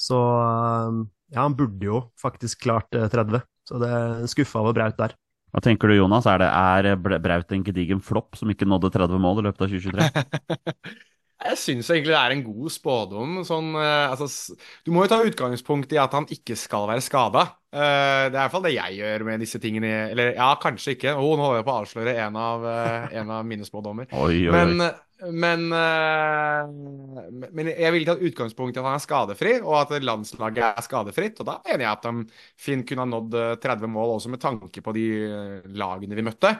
[0.00, 3.42] Så uh, ja, han burde jo faktisk klart eh, 30.
[3.68, 3.92] Så det
[4.32, 5.14] skuffa over Braut der.
[5.50, 6.26] Hva tenker du, Jonas?
[6.30, 9.74] Er, det, er Braut en gedigen flopp som ikke nådde 30 mål i løpet av
[9.74, 11.00] 2023?
[11.40, 13.38] Jeg syns egentlig det er en god spådom.
[13.48, 17.46] Sånn, eh, altså, du må jo ta utgangspunkt i at han ikke skal være skada.
[17.70, 19.92] det er i hvert fall det jeg gjør med disse tingene.
[20.10, 21.14] Eller ja, kanskje ikke.
[21.16, 24.10] Oh, nå holder jeg på å avsløre en av, eh, en av mine spådommer.
[24.24, 24.52] Oi, oi, oi.
[24.52, 24.90] Men,
[25.28, 30.62] men, eh, men jeg vil ta utgangspunkt i at han er skadefri, og at landslaget
[30.70, 31.42] er skadefritt.
[31.42, 34.42] Og da mener jeg at de fint kunne ha nådd eh, 30 mål, også med
[34.42, 36.54] tanke på de eh, lagene vi møtte.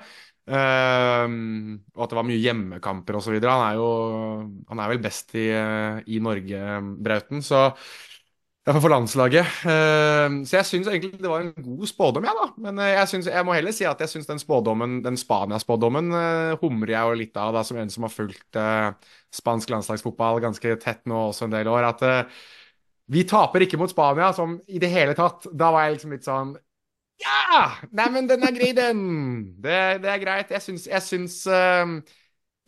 [0.49, 3.37] Ehm, og at det var mye hjemmekamper osv.
[3.45, 3.89] Han er jo
[4.71, 6.63] han er vel best i, eh, i Norge,
[7.03, 7.43] Brauten.
[7.45, 7.69] Så
[8.71, 9.47] for landslaget.
[9.67, 12.49] Ehm, så jeg syns egentlig det var en god spådom, jeg, da.
[12.67, 16.13] Men eh, jeg, synes, jeg må heller si at jeg syns den spådommen, den Spania-spådommen
[16.15, 18.91] eh, humrer jeg jo litt av, da, som en som har fulgt eh,
[19.35, 21.89] spansk landslagsfotball ganske tett nå også en del år.
[21.93, 22.43] At eh,
[23.11, 25.49] vi taper ikke mot Spania som i det hele tatt.
[25.51, 26.55] Da var jeg liksom litt sånn
[27.21, 27.65] Ja!
[27.97, 29.03] Nei, men den er grei, den.
[29.61, 30.53] Det, det er greit.
[30.55, 31.97] Jeg syns, jeg syns eh,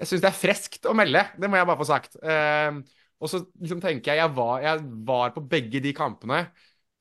[0.03, 2.19] jeg syns det er freskt å melde, det må jeg bare få sagt.
[2.19, 2.81] Eh,
[3.23, 6.43] og så liksom tenker jeg jeg var, jeg var på begge de kampene.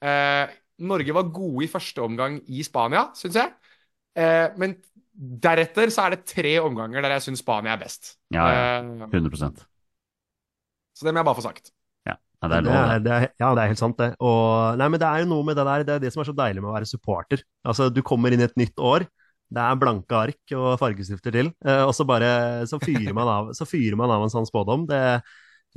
[0.06, 0.54] Eh,
[0.86, 3.52] Norge var gode i første omgang i Spania, syns jeg.
[4.18, 4.78] Eh, men
[5.12, 8.16] deretter så er det tre omganger der jeg syns Spania er best.
[8.34, 8.64] Ja, ja.
[8.80, 9.68] Eh, 100%
[11.02, 11.72] så det må jeg bare få sagt.
[12.42, 13.12] Ja, det er Det er, det.
[13.14, 14.12] er, ja, det er helt sant, det.
[14.20, 16.30] Og, nei, men det er jo noe med det der, det er det som er
[16.32, 17.44] så deilig med å være supporter.
[17.68, 19.06] Altså, du kommer inn i et nytt år,
[19.52, 22.32] det er blanke ark og fargestifter til, eh, og så bare
[22.72, 24.88] så fyrer man av, så fyrer man av en sånn spådom.
[24.90, 25.02] Det,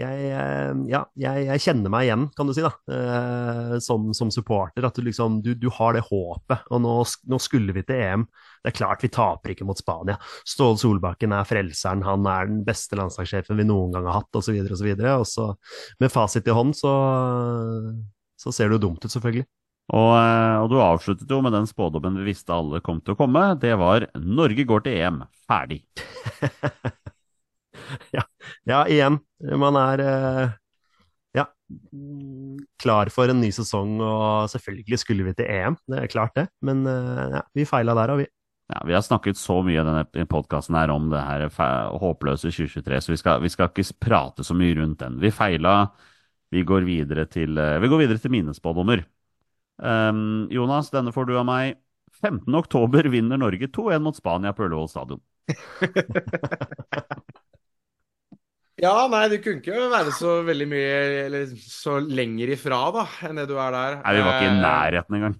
[0.00, 4.30] jeg, eh, ja, jeg, jeg kjenner meg igjen, kan du si, da, eh, som, som
[4.35, 4.87] supporter.
[4.87, 6.66] At du liksom, du, du har det håpet.
[6.74, 6.94] Og nå,
[7.30, 8.26] nå skulle vi til EM.
[8.64, 10.18] Det er klart vi taper ikke mot Spania.
[10.48, 14.57] Ståle Solbakken er frelseren, han er den beste landslagssjefen vi noen gang har hatt, osv.,
[14.85, 15.52] videre, Og så
[16.02, 16.94] med fasit i hånd, så,
[18.40, 19.46] så ser det jo dumt ut, selvfølgelig.
[19.92, 23.20] Og, eh, og du avsluttet jo med den spådommen vi visste alle kom til å
[23.20, 23.52] komme.
[23.61, 25.26] Det var 'Norge går til EM'.
[25.46, 25.85] Ferdig.
[28.70, 29.18] Ja, igjen,
[29.61, 30.55] man er eh,
[31.35, 31.44] ja,
[32.83, 36.47] klar for en ny sesong, og selvfølgelig skulle vi til EM, det er klart det.
[36.64, 38.29] Men eh, ja, vi feila der, og vi.
[38.73, 41.49] Ja, Vi har snakket så mye i denne podkasten her om det her
[42.01, 45.20] håpløse 2023, så vi skal, vi skal ikke prate så mye rundt den.
[45.20, 45.90] Vi feila.
[46.55, 49.05] Vi går videre til, eh, vi går videre til mine spådommer.
[49.77, 51.81] Um, Jonas, denne får du av meg.
[52.23, 52.55] 15.
[52.55, 55.20] oktober vinner Norge 2-1 mot Spania på Ullevål stadion.
[58.85, 63.40] Ja, nei, du kunne ikke være så veldig mye Eller så lenger ifra, da, enn
[63.40, 63.97] det du er der.
[64.03, 65.38] Nei, Vi var ikke i Eh, nærheten engang.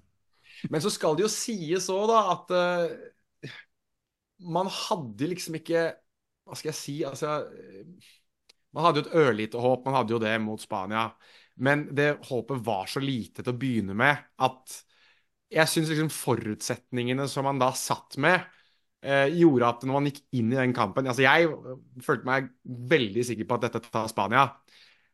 [0.73, 3.51] Men så skal det jo sies òg, da, at uh,
[4.55, 5.91] man hadde liksom ikke
[6.45, 6.97] Hva skal jeg si?
[7.09, 7.37] Altså
[8.75, 11.07] Man hadde jo et ørlite håp, man hadde jo det mot Spania.
[11.55, 14.81] Men det håpet var så lite til å begynne med at
[15.55, 18.43] jeg syns liksom forutsetningene som man da satt med,
[19.05, 21.51] gjorde at når man gikk inn i den kampen Altså, jeg
[22.05, 24.47] følte meg veldig sikker på at dette tar Spania.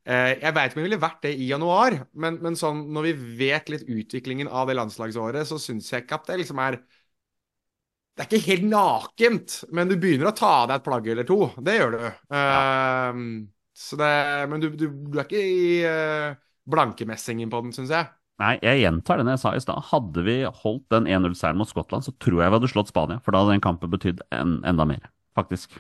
[0.09, 3.11] Eh, jeg veit ikke om jeg ville vært det i januar, men, men sånn, når
[3.11, 6.81] vi vet litt utviklingen av det landslagsåret, så syns jeg ikke at det liksom er
[8.16, 11.29] Det er ikke helt nakent, men du begynner å ta av deg et plagg eller
[11.29, 11.38] to.
[11.61, 12.00] Det gjør du.
[12.37, 13.20] Eh,
[13.81, 14.14] så det,
[14.53, 16.35] men du, du, du er ikke i uh,
[16.68, 18.11] blankemessingen på den, syns jeg.
[18.40, 19.88] Nei, jeg gjentar det jeg sa i stad.
[19.90, 23.20] Hadde vi holdt den 1-0-seieren mot Skottland, så tror jeg vi hadde slått Spania.
[23.24, 25.76] For da hadde den kampen betydd en, enda mer, faktisk.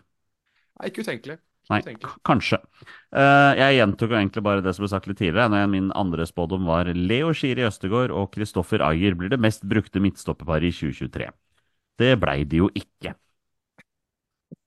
[0.76, 1.38] Nei, ikke utenkelig.
[1.70, 1.78] Nei,
[2.26, 2.58] kanskje.
[3.14, 5.48] Eh, jeg gjentok egentlig bare det som ble sagt litt tidligere.
[5.52, 10.02] Når min andre spådom var Leo Schiri Østegård og Kristoffer Ayer blir det mest brukte
[10.02, 11.30] midtstopperparet i 2023.
[12.00, 13.14] Det blei de jo ikke.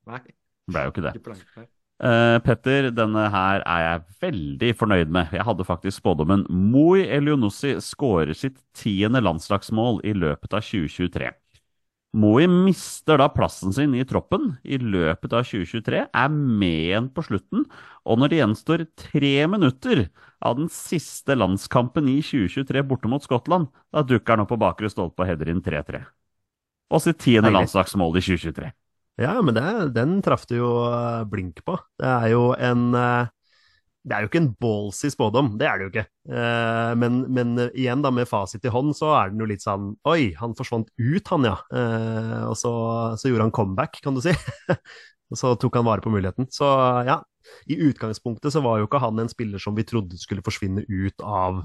[0.09, 0.23] Nei,
[0.71, 1.67] blei jo ikke det.
[2.03, 5.31] Eh, Petter, denne her er jeg veldig fornøyd med.
[5.31, 11.31] Jeg hadde faktisk spådommen Moi Elionossi skårer sitt tiende landslagsmål i løpet av 2023.
[12.19, 17.23] Moi mister da plassen sin i troppen i løpet av 2023, er med igjen på
[17.25, 17.63] slutten,
[18.05, 20.03] og når det gjenstår tre minutter
[20.43, 24.91] av den siste landskampen i 2023 borte mot Skottland, da dukker han opp på bakre
[24.91, 26.03] stolpe og header inn 3-3.
[26.93, 28.73] Og sitt tiende landslagsmål i 2023.
[29.21, 31.77] Ja, men det, den traff du jo eh, blink på.
[32.01, 33.27] Det er jo en eh,
[34.03, 36.05] Det er jo ikke en ballsy spådom, det er det jo ikke.
[36.33, 39.93] Eh, Men, men igjen, da, med fasit i hånd, så er den jo litt sånn
[40.09, 41.55] Oi, han forsvant ut, han, ja.
[42.49, 42.73] Og så,
[43.21, 44.33] så gjorde han comeback, kan du si.
[45.33, 46.49] Og så tok han vare på muligheten.
[46.53, 46.67] Så
[47.07, 47.21] ja,
[47.69, 51.23] i utgangspunktet så var jo ikke han en spiller som vi trodde skulle forsvinne ut
[51.25, 51.63] av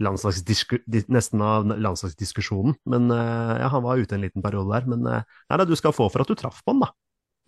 [0.00, 2.76] nesten av landslagsdiskusjonen.
[2.90, 4.88] Men eh, ja, han var ute en liten periode der.
[4.90, 6.90] Men eh, nei da, du skal få for at du traff på han, da.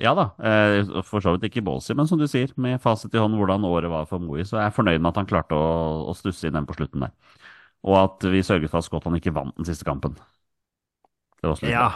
[0.02, 3.20] Ja da, eh, for så vidt ikke ballsy, men som du sier, med fasit i
[3.20, 5.66] hånd hvordan året var for Moey, så er jeg fornøyd med at han klarte å,
[6.10, 7.12] å stusse inn den på slutten der.
[7.86, 10.16] Og at vi sørget for at Skottland ikke vant den siste kampen.
[11.38, 11.88] Det var også Ja,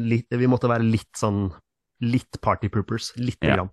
[0.00, 1.46] litt, vi måtte være litt sånn
[2.04, 3.12] Litt partypoopers.
[3.16, 3.54] Lite Ja.
[3.54, 3.68] grann.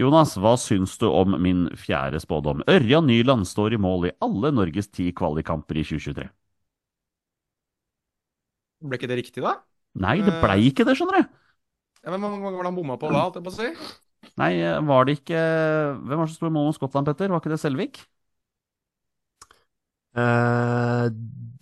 [0.00, 2.62] Jonas, hva syns du om min fjerde spådom?
[2.70, 6.28] Ørjan Nyland står i mål i alle Norges ti kvalikkamper i 2023.
[8.84, 9.54] Ble ikke det riktig, da?
[10.04, 11.34] Nei, det blei ikke det, skjønner du.
[12.04, 13.70] Ja, men Hvor mange var det han bomma på da, holdt jeg på å si?
[14.40, 14.50] Nei,
[14.88, 15.40] var det ikke
[16.02, 17.30] Hvem var det som sto i mål mot Skottland, Petter?
[17.32, 18.00] Var ikke det Selvik?
[20.14, 21.06] Eh,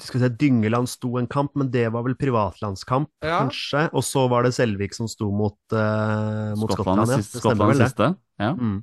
[0.06, 3.40] skal vi se, Dyngeland sto en kamp, men det var vel privatlandskamp, Ja.
[3.44, 3.88] kanskje.
[3.92, 7.10] Og så var det Selvik som sto mot, uh, mot Skottland, Skottland.
[7.10, 7.88] Ja, det Skottland vel det.
[7.90, 8.16] siste.
[8.42, 8.52] Ja.
[8.54, 8.80] Mm.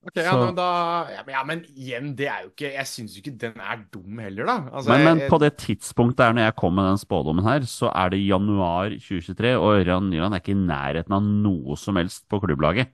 [0.00, 0.66] Ok, ja, men da
[1.12, 3.82] ja, men, ja, men igjen, det er jo ikke Jeg syns jo ikke den er
[3.92, 4.54] dum heller, da.
[4.72, 7.90] Altså, Men, men på det tidspunktet her, når jeg kom med den spådommen her, så
[7.92, 12.24] er det januar 2023, og Ørjan Nyland er ikke i nærheten av noe som helst
[12.32, 12.88] på klubblaget.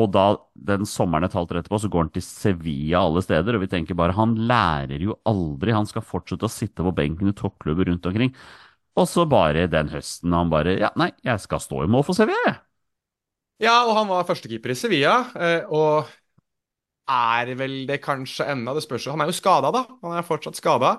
[0.00, 0.24] Og da,
[0.56, 3.68] den sommeren et halvt år etterpå, så går han til Sevilla alle steder, og vi
[3.74, 7.90] tenker bare han lærer jo aldri, han skal fortsette å sitte på benken i toppklubber
[7.90, 8.32] rundt omkring.
[8.96, 12.16] Og så bare den høsten han bare Ja, nei, jeg skal stå i mål for
[12.16, 12.60] Sevilla, jeg.
[13.62, 16.08] Ja, og han var førstekeeper i Sevilla, eh, og
[17.12, 18.74] er vel det kanskje ennå.
[18.74, 19.12] Det spørs jo.
[19.14, 19.84] Han er jo skada, da.
[20.02, 20.96] Han er fortsatt skada.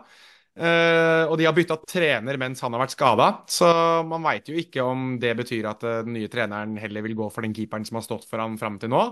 [0.53, 3.69] Eh, og de har bytta trener mens han har vært skada, så
[4.05, 7.29] man veit jo ikke om det betyr at eh, den nye treneren heller vil gå
[7.33, 9.07] for den keeperen som har stått for han fram til nå.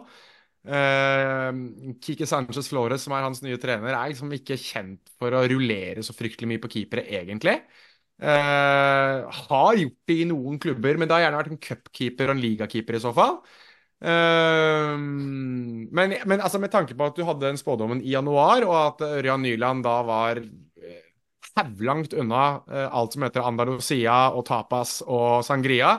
[0.61, 1.49] Uh,
[2.05, 6.03] Kike Sanchez Flores, som er hans nye trener, er liksom ikke kjent for å rullere
[6.05, 7.55] så fryktelig mye på keepere, egentlig.
[8.21, 12.35] Eh, har gjort det i noen klubber, men det har gjerne vært en cupkeeper og
[12.35, 13.39] en ligakeeper i så fall.
[14.01, 18.75] Eh, men, men altså med tanke på at du hadde den spådommen i januar, og
[18.77, 20.51] at Ørjan Nyland da var eh,
[21.59, 25.97] hauglangt unna eh, alt som heter Andalusia og tapas og sangria,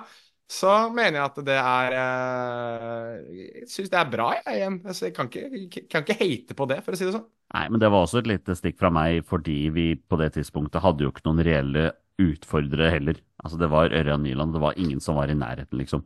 [0.52, 4.72] så mener jeg at det er eh, Jeg syns det er bra, jeg.
[4.84, 7.28] Altså, jeg kan ikke, kan ikke hate på det, for å si det sånn.
[7.52, 10.84] Nei, men det var også et lite stikk fra meg, fordi vi på det tidspunktet
[10.84, 11.90] hadde jo ikke noen reelle
[12.22, 13.20] utfordrere heller.
[13.42, 16.04] Altså, det var Ørjan Nyland, det var ingen som var i nærheten, liksom.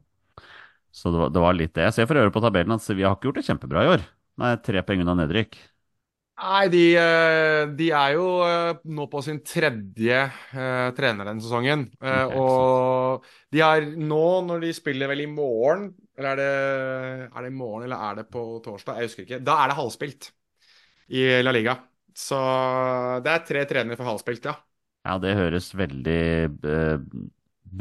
[0.96, 1.88] Så det var, det var litt det.
[1.90, 4.04] Jeg ser for øret på tabellen at vi har ikke gjort det kjempebra i år.
[4.40, 5.58] Nei, tre poeng unna nedrykk.
[6.36, 11.86] Nei, de, eh, de er jo eh, nå på sin tredje eh, trener denne sesongen.
[11.96, 16.50] Eh, Ok, og de har nå, når de spiller vel i morgen Eller er det,
[17.32, 19.00] er det i morgen, eller er det på torsdag?
[19.00, 19.40] Jeg husker ikke.
[19.48, 20.30] Da er det halvspilt
[21.16, 21.76] i La Liga.
[22.16, 22.38] Så
[23.24, 24.56] det er tre trenere for halvspilt, ja.
[25.06, 26.16] Ja, det høres veldig
[26.72, 26.96] eh,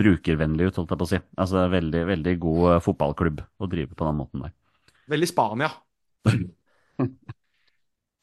[0.02, 1.20] brukervennlig ut, holdt jeg på å si.
[1.42, 4.54] Altså veldig, veldig god fotballklubb å drive på den måten der.
[5.08, 5.72] Veldig Spania.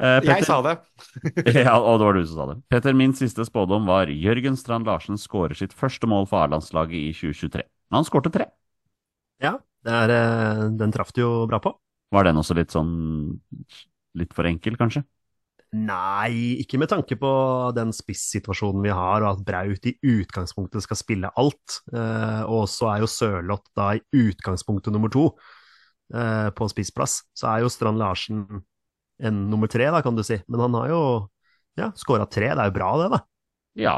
[0.02, 0.74] Eh, Jeg sa det.
[1.62, 2.56] ja, og det var du som sa det.
[2.72, 7.12] Petter, min siste spådom var Jørgen Strand Larsen skårer sitt første mål for A-landslaget i
[7.14, 7.62] 2023.
[7.90, 8.48] Men han skårte tre.
[9.42, 11.74] Ja, det er, eh, den traff du jo bra på.
[12.12, 12.92] Var den også litt sånn
[14.18, 15.04] litt for enkel, kanskje?
[15.72, 17.30] Nei, ikke med tanke på
[17.72, 21.78] den spissituasjonen vi har, og at Braut i utgangspunktet skal spille alt.
[21.94, 25.30] Eh, og så er jo Sørloth da i utgangspunktet nummer to
[26.12, 27.22] eh, på spissplass.
[27.32, 28.44] Så er jo Strand Larsen
[29.20, 30.38] en nummer tre, da, kan du si.
[30.48, 31.02] Men han har jo
[31.78, 32.52] ja, skåra tre.
[32.52, 33.22] Det er jo bra, det, da.
[33.78, 33.96] Ja.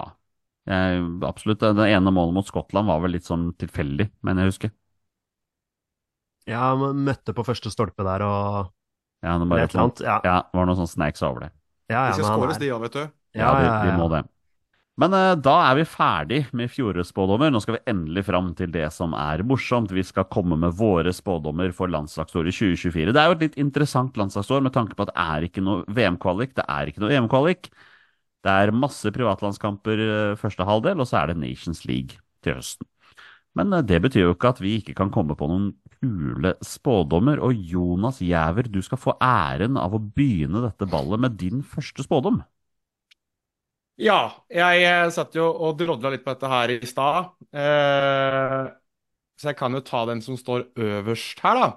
[0.64, 1.61] Jeg, absolutt.
[1.61, 4.74] Det ene målet mot Skottland var vel litt sånn tilfeldig, mener jeg husker.
[6.48, 8.46] Ja, men møtte på første stolpe der og
[9.24, 10.05] Ja, det, eller bare et eller annet.
[10.05, 11.50] Ja, ja, det var noe sånn snacks over det.
[11.88, 13.05] ja, ja, De skal skåres, de òg, vet du.
[13.35, 14.24] Ja, de, de må det.
[15.02, 17.50] Men eh, da er vi ferdig med fjorårets spådommer.
[17.50, 19.90] Nå skal vi endelig fram til det som er morsomt.
[19.94, 23.11] Vi skal komme med våre spådommer for landslagsåret 2024.
[23.11, 25.83] Det er jo et litt interessant landslagsår med tanke på at det er ikke noe
[25.98, 27.72] VM-kvalik, det er ikke noe EM-kvalik.
[28.44, 32.87] Det er masse privatlandskamper eh, første halvdel, og så er det Nations League til høsten.
[33.59, 37.42] Men eh, det betyr jo ikke at vi ikke kan komme på noen kule spådommer.
[37.42, 42.07] Og Jonas Giæver, du skal få æren av å begynne dette ballet med din første
[42.07, 42.45] spådom.
[44.01, 47.30] Ja, jeg eh, satt jo og drodla litt på dette her i stad.
[47.55, 48.64] Eh,
[49.38, 51.68] så jeg kan jo ta den som står øverst her, da.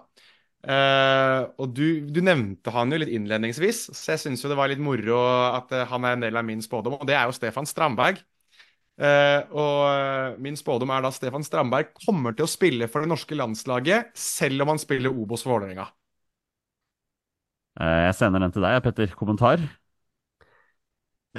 [0.67, 4.71] Eh, og du, du nevnte han jo litt innledningsvis, så jeg syns jo det var
[4.71, 5.19] litt moro
[5.53, 8.19] at eh, han er en del av min spådom, og det er jo Stefan Strandberg.
[8.97, 13.13] Eh, og eh, min spådom er da Stefan Strandberg kommer til å spille for det
[13.13, 15.85] norske landslaget, selv om han spiller Obos for Vålerenga.
[17.77, 19.11] Jeg sender den til deg, Petter.
[19.13, 19.61] Kommentar?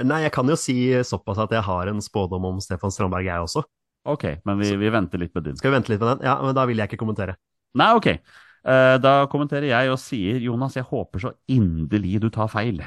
[0.06, 0.74] Nei, jeg kan jo si
[1.06, 3.64] såpass at jeg har en spådom om Stefan Strandberg, jeg også.
[4.08, 5.56] Ok, men vi, vi venter litt med din.
[5.58, 6.26] Skal vi vente litt med den?
[6.28, 7.34] Ja, men da vil jeg ikke kommentere.
[7.78, 8.08] Nei, ok.
[8.12, 12.80] Eh, Da kommenterer jeg og sier Jonas, jeg håper så inderlig du tar feil.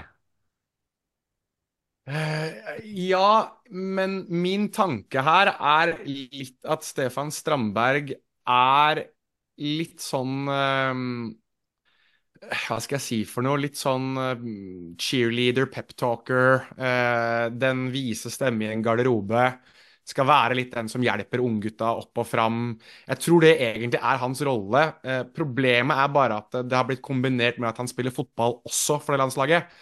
[2.09, 8.16] Eh, ja, men min tanke her er litt at Stefan Strandberg
[8.49, 9.03] er
[9.62, 11.03] litt sånn eh,
[12.41, 13.59] Hva skal jeg si for noe?
[13.61, 14.45] Litt sånn eh,
[15.01, 16.63] cheerleader, peptalker.
[16.73, 19.43] eh, den vise stemme i en garderobe.
[20.09, 22.57] Skal være litt den som hjelper unggutta opp og fram.
[23.05, 24.81] Jeg tror det egentlig er hans rolle.
[25.05, 28.97] Eh, problemet er bare at det har blitt kombinert med at han spiller fotball også
[29.03, 29.77] for det landslaget.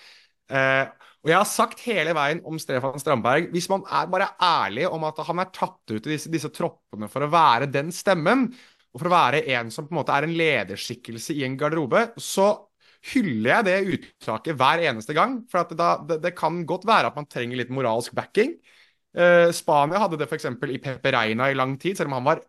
[0.51, 0.83] Eh,
[1.23, 5.03] og jeg har sagt hele veien om Stefan Strandberg Hvis man er bare ærlig om
[5.05, 8.47] at han er tatt ut i disse, disse troppene for å være den stemmen,
[8.93, 12.07] og for å være en som på en måte er en lederskikkelse i en garderobe,
[12.17, 12.49] så
[13.13, 15.37] hyller jeg det uttaket hver eneste gang.
[15.51, 18.55] For at da, det, det kan godt være at man trenger litt moralsk backing.
[19.15, 20.49] Eh, Spania hadde det f.eks.
[20.49, 22.43] i Pepe Reina i lang tid, selv om han var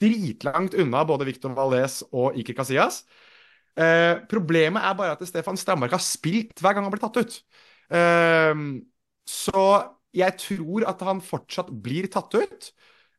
[0.00, 3.02] dritlangt unna både Victor Valdez og Iker Casillas.
[3.78, 7.40] Eh, problemet er bare at Stefan Strandberg har spilt hver gang han blir tatt ut.
[7.90, 8.64] Eh,
[9.30, 9.66] så
[10.16, 12.70] jeg tror at han fortsatt blir tatt ut.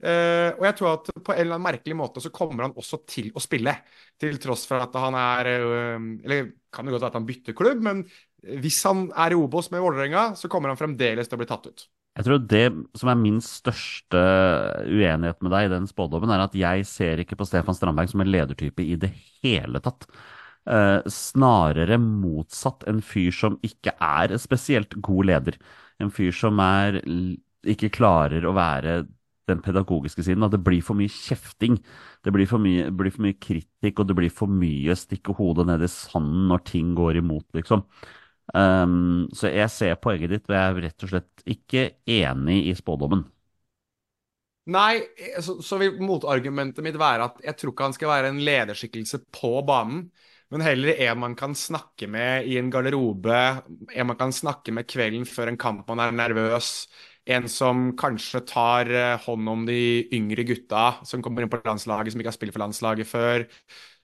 [0.01, 3.03] Eh, og jeg tror at på en eller annen merkelig måte så kommer han også
[3.09, 3.75] til å spille.
[4.21, 7.57] Til tross for at han er uh, Eller kan det godt være at han bytter
[7.57, 8.05] klubb, men
[8.61, 11.67] hvis han er i Obos med Vålerenga, så kommer han fremdeles til å bli tatt
[11.69, 11.85] ut.
[12.17, 12.65] Jeg tror det
[12.99, 14.21] som er min største
[14.89, 18.23] uenighet med deg i den spådommen, er at jeg ser ikke på Stefan Strandberg som
[18.23, 20.09] en ledertype i det hele tatt.
[20.65, 22.83] Uh, snarere motsatt.
[22.89, 25.61] En fyr som ikke er spesielt god leder.
[26.01, 26.99] En fyr som er,
[27.69, 29.03] ikke klarer å være
[29.49, 30.45] den pedagogiske siden.
[30.45, 31.79] At det blir for mye kjefting.
[32.25, 35.67] Det blir for mye, blir for mye kritikk, og det blir for mye stikke hodet
[35.69, 37.85] ned i sanden når ting går imot, liksom.
[38.51, 42.73] Um, så jeg ser poenget ditt, og jeg er rett og slett ikke enig i
[42.75, 43.23] spådommen.
[44.71, 45.01] Nei,
[45.41, 49.23] så, så vil motargumentet mitt være at jeg tror ikke han skal være en lederskikkelse
[49.33, 50.03] på banen,
[50.51, 53.39] men heller en man kan snakke med i en garderobe,
[53.95, 56.89] en man kan snakke med kvelden før en kamp man er nervøs,
[57.29, 59.77] en som kanskje tar eh, hånd om de
[60.15, 63.45] yngre gutta som kommer inn på landslaget, som ikke har spilt for landslaget før,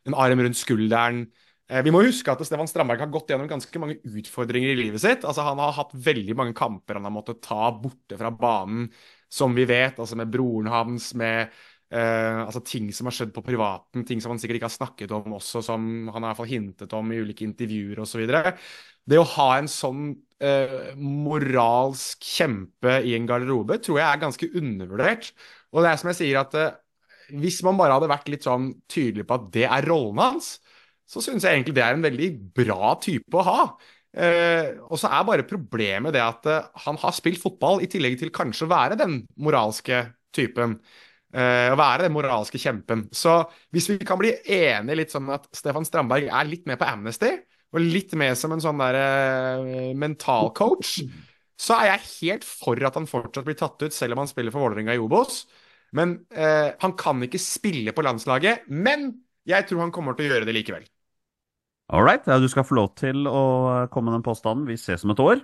[0.07, 1.23] en arm rundt skulderen.
[1.69, 5.03] Eh, Vi må huske at Stefan Strandberg har gått gjennom ganske mange utfordringer i livet
[5.03, 5.25] sitt.
[5.27, 8.87] Altså, han har hatt veldig mange kamper han har måttet ta borte fra banen,
[9.29, 9.97] som vi vet.
[9.99, 11.51] Altså med broren hans, med
[11.93, 15.13] eh, altså ting som har skjedd på privaten, ting som han sikkert ikke har snakket
[15.15, 18.25] om også, som han har hintet om i ulike intervjuer osv.
[19.07, 20.09] Det å ha en sånn
[20.43, 25.31] uh, moralsk kjempe i en garderobe tror jeg er ganske undervurdert.
[25.71, 26.73] Og det er som jeg sier at uh,
[27.39, 30.57] hvis man bare hadde vært litt sånn tydelig på at det er rollen hans,
[31.07, 33.61] så syns jeg egentlig det er en veldig bra type å ha.
[34.17, 38.17] Uh, og så er bare problemet det at uh, han har spilt fotball i tillegg
[38.19, 40.77] til kanskje å være den moralske typen.
[41.35, 43.07] Eh, å være den moralske kjempen.
[43.11, 43.41] Så
[43.75, 47.33] hvis vi kan bli enige litt sånn at Stefan Strandberg er litt med på Amnesty,
[47.75, 51.01] og litt mer som en sånn der mental coach
[51.57, 54.53] så er jeg helt for at han fortsatt blir tatt ut, selv om han spiller
[54.53, 55.41] for Vålerenga i Obos.
[55.97, 58.67] Men eh, han kan ikke spille på landslaget.
[58.69, 59.09] Men
[59.47, 60.85] jeg tror han kommer til å gjøre det likevel.
[61.87, 64.67] All right, ja, du skal få lov til å komme med den påstanden.
[64.69, 65.41] Vi ses om et år.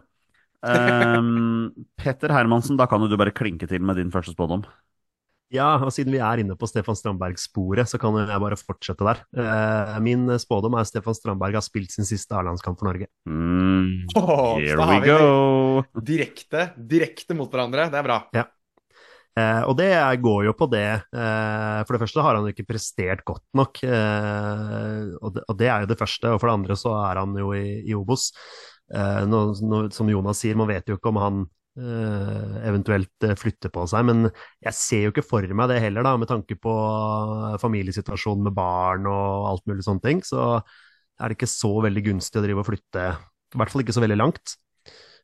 [0.61, 4.67] Um, Petter Hermansen, da kan jo du bare klinke til med din første spådom.
[5.53, 9.21] Ja, og siden vi er inne på Stefan Strandberg-sporet, så kan jeg bare fortsette der.
[9.37, 13.09] Uh, Min spådom er at Stefan Strandberg har spilt sin siste A-landskamp for Norge.
[13.29, 15.83] Mm, Oh, here we go!
[16.01, 17.87] Direkte, direkte mot hverandre.
[17.93, 18.19] Det er bra.
[19.33, 19.89] Eh, og det
[20.21, 23.79] går jo på det eh, For det første har han jo ikke prestert godt nok,
[23.81, 26.29] eh, og, det, og det er jo det første.
[26.29, 28.27] Og for det andre så er han jo i, i Obos.
[28.93, 33.71] Eh, nå, nå, som Jonas sier, man vet jo ikke om han eh, eventuelt flytte
[33.73, 34.27] på seg, men
[34.61, 36.73] jeg ser jo ikke for meg det heller, da, med tanke på
[37.61, 40.21] familiesituasjonen med barn og alt mulig sånne ting.
[40.25, 43.07] Så er det ikke så veldig gunstig å drive og flytte,
[43.53, 44.55] i hvert fall ikke så veldig langt.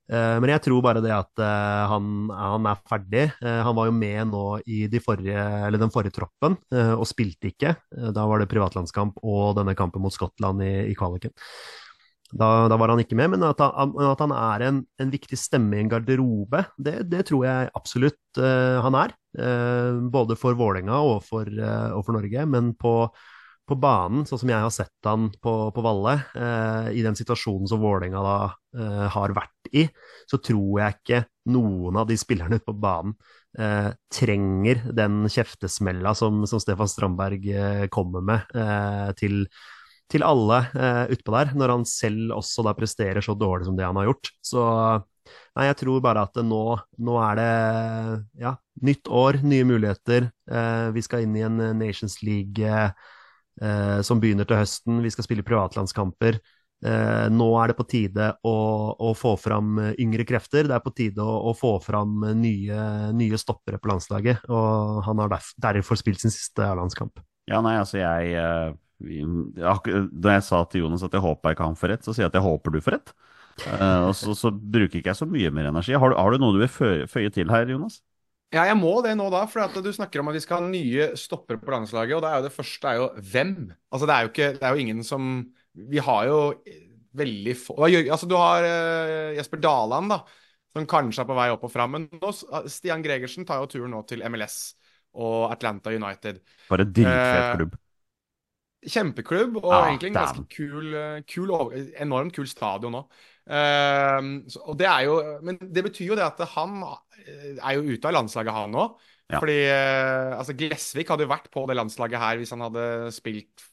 [0.09, 3.25] Eh, Men jeg tror bare det at eh, han, han er ferdig.
[3.45, 5.43] Eh, Han var jo med nå i de forrige,
[5.77, 7.75] den forrige troppen eh, og spilte ikke.
[7.97, 11.33] Eh, Da var det privatlandskamp og denne kampen mot Skottland i, i kvaliken.
[12.29, 15.37] Da, da var han ikke med, men at han, at han er en, en viktig
[15.39, 19.15] stemme i en garderobe, det, det tror jeg absolutt uh, han er.
[19.33, 22.45] Uh, både for Vålerenga og eh, og for Norge.
[22.49, 22.93] Men på,
[23.69, 26.15] på banen, sånn som jeg har sett han på, på Valle,
[26.93, 28.37] i den situasjonen som Vålerenga da
[29.13, 29.85] har vært i,
[30.29, 31.19] så tror jeg ikke
[31.53, 33.13] noen av de spillerne ute på banen
[34.13, 37.45] trenger den kjeftesmella som, som Stefan Strandberg
[37.93, 38.57] kommer med
[39.21, 39.43] til,
[40.09, 43.85] til alle eh, utpå der, når han selv også da presterer så dårlig som det
[43.87, 44.31] han har gjort.
[44.41, 46.63] Så nei, jeg tror bare at nå,
[47.05, 47.53] nå er det
[48.41, 48.55] ja,
[48.89, 50.31] nytt år, nye muligheter.
[50.49, 52.65] Eh, vi skal inn i en Nations League.
[52.65, 53.15] Eh,
[53.61, 55.03] eh, som begynner til høsten.
[55.03, 56.39] Vi skal spille privatlandskamper.
[56.79, 58.57] Eh, nå er det på tide å,
[58.95, 60.69] å, få fram yngre krefter.
[60.69, 62.83] Det er på tide å, å få fram nye,
[63.15, 64.45] nye, stoppere på landslaget.
[64.49, 67.19] Og han har derfor spilt sin siste landskamp.
[67.49, 71.79] Ja, nei, altså jeg eh, Da jeg sa til Jonas at jeg jeg ikke han
[71.79, 73.13] får rett, så sier jeg at jeg håper du får rett.
[73.59, 75.95] Uh, og så, så, bruker ikke jeg så mye mer energi.
[75.99, 77.99] Har, har du noe du vil føye til her, Jonas?
[78.49, 79.43] Ja, jeg må det nå, da.
[79.49, 82.15] For du snakker om at vi skal ha nye stoppere på landslaget.
[82.17, 83.55] Og det, er jo det første er jo hvem?
[83.93, 85.27] Altså, det er jo ikke Det er jo ingen som
[85.91, 86.39] Vi har jo
[87.19, 90.23] veldig få Altså, du har uh, Jesper Daland, da.
[90.73, 91.93] Som kanskje er på vei opp og fram.
[91.97, 92.33] Men nå,
[92.69, 94.59] Stian Gregersen tar jo turen nå til MLS
[95.19, 96.41] og Atlanta United.
[96.69, 97.45] Bare dritfet klubb.
[97.45, 97.77] uh, klubb.
[98.79, 101.51] Kjempeklubb, og ah, egentlig en ganske kul, eh, kul,
[101.99, 103.17] enormt kul stadion òg.
[103.49, 107.95] Uh, og det er jo, men det betyr jo det at han eh, er jo
[107.95, 109.07] ute av landslaget, han òg.
[109.29, 109.41] Ja.
[109.41, 113.65] Fordi uh, altså Glesvik hadde jo vært på det landslaget her hvis han hadde spilt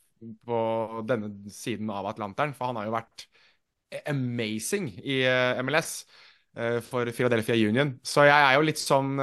[0.49, 0.61] på
[1.07, 2.57] denne siden av Atlanteren.
[2.57, 3.29] For han har jo vært
[4.11, 6.01] amazing i uh, MLS
[6.89, 7.91] for Philadelphia Union.
[8.01, 9.19] Så jeg er jo litt sånn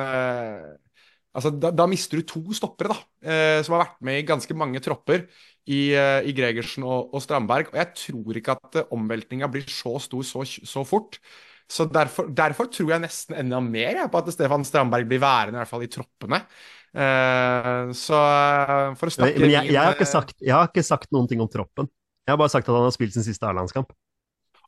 [1.33, 4.77] Altså, da, da, mister du to stoppere, da, som har vært med i ganske mange
[4.85, 5.23] tropper
[5.69, 7.71] i, eh, i Gregersen og, og, Strandberg.
[7.71, 11.19] Og jeg tror ikke at uh, omveltninga blir så stor så, så fort.
[11.71, 15.57] Så derfor, derfor, tror jeg nesten enda mer jeg, på at Stefan Strandberg blir værende,
[15.57, 16.43] i hvert fall i troppene.
[16.93, 18.19] Uh, så
[18.99, 21.49] for å snakke Men jeg, jeg, har sagt, jeg, har ikke sagt, noen ting om
[21.49, 21.89] troppen.
[22.23, 23.95] Jeg har bare sagt at han har spilt sin siste A-landskamp.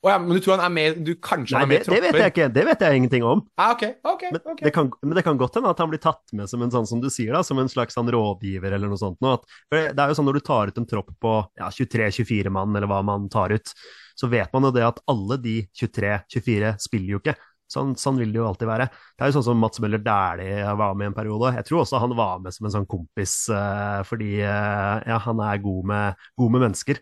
[0.06, 2.02] Oh, ja, men du tror han er med Du kanskje Nei, er med det, det
[2.04, 2.48] vet jeg ikke.
[2.54, 3.40] Det vet jeg ingenting om.
[3.58, 4.68] Ah, okay, okay, men, okay.
[4.68, 6.86] Det kan, men, Det kan, godt hende at han blir tatt med som en sånn
[6.92, 9.18] som du sier da, som en slags sånn rådgiver eller noe sånt.
[9.26, 9.42] Noe.
[9.74, 12.92] Det er jo sånn Når du tar ut en tropp på ja, 23-24 mann, eller
[12.92, 13.74] hva man tar ut,
[14.16, 17.36] så vet man jo det at alle de 23-24 spiller jo ikke.
[17.66, 18.86] Sånn, sånn, vil det jo alltid være.
[19.18, 21.56] Det er jo sånn som Mats Møller Dæhlie var med i en periode.
[21.58, 25.42] Jeg tror også han var med som en sånn kompis, uh, fordi uh, ja, han
[25.42, 27.02] er god med, god med, mennesker.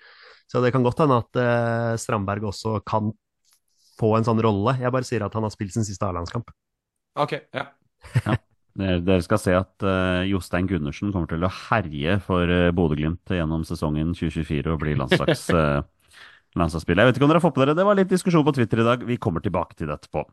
[0.54, 3.10] Så det kan godt hende at uh, Strandberg også kan
[3.98, 4.76] få en sånn rolle.
[4.78, 6.52] Jeg bare sier at han har spilt sin siste A-landskamp.
[7.18, 7.72] Ok, ja.
[8.28, 8.38] ja.
[8.74, 13.66] Dere skal se at uh, Jostein Gundersen kommer til å herje for uh, Bodø-Glimt gjennom
[13.70, 15.82] sesongen 2024 og bli landslags, uh,
[16.60, 17.04] landslagsspiller.
[17.06, 18.82] Jeg vet ikke om dere har fått på dere, det var litt diskusjon på Twitter
[18.82, 19.06] i dag.
[19.10, 20.26] Vi kommer tilbake til det etterpå.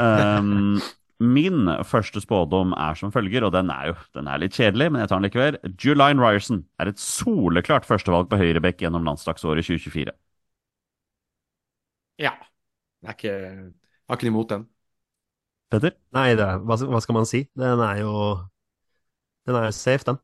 [0.00, 0.80] Um,
[1.24, 5.02] min første spådom er som følger, og den er jo den er litt kjedelig, men
[5.02, 5.58] jeg tar den likevel.
[5.80, 10.14] Juline Ryerson er et soleklart førstevalg på høyrebekk gjennom landslagsåret 2024.
[12.22, 12.34] Ja.
[13.04, 14.66] Jeg er ikke, jeg har ikke imot den.
[15.72, 15.96] Petter?
[16.14, 17.44] Nei, det, hva, hva, skal man si?
[17.58, 18.12] Den er jo
[19.44, 20.20] Den er safe, den.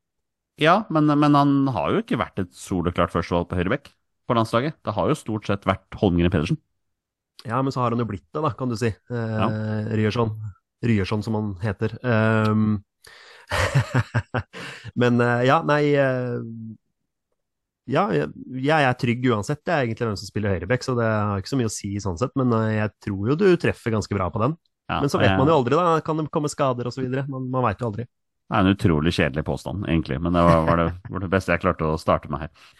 [0.60, 3.90] Ja, men, men han har jo ikke vært et soleklart førstevalg på høyrebekk
[4.28, 4.78] på landslaget.
[4.86, 6.60] Det har jo stort sett vært Holmgren Pedersen.
[7.48, 8.90] Ja, men så har han jo blitt det, da, kan du si.
[8.92, 9.48] Eh, ja.
[9.96, 10.34] Ryerson.
[10.86, 11.96] Ryerson, som han heter.
[12.04, 12.82] Um,
[15.00, 16.38] men uh, ja, nei uh,
[17.90, 18.30] ja, jeg,
[18.62, 19.62] jeg, er trygg uansett.
[19.66, 21.90] Det er egentlig hvem som spiller høyreback, så det har ikke så mye å si
[22.02, 22.32] sånn sett.
[22.38, 24.54] Men eh, jeg tror jo du treffer ganske bra på den.
[24.90, 25.38] Ja, men så vet jeg...
[25.40, 25.96] man jo aldri, da.
[26.06, 27.02] Kan det komme skader osv.
[27.06, 28.06] Man, man veit jo aldri.
[28.06, 31.54] Det er en utrolig kjedelig påstand, egentlig, men det var, var, det, var det, beste
[31.54, 32.72] jeg klarte å starte med her.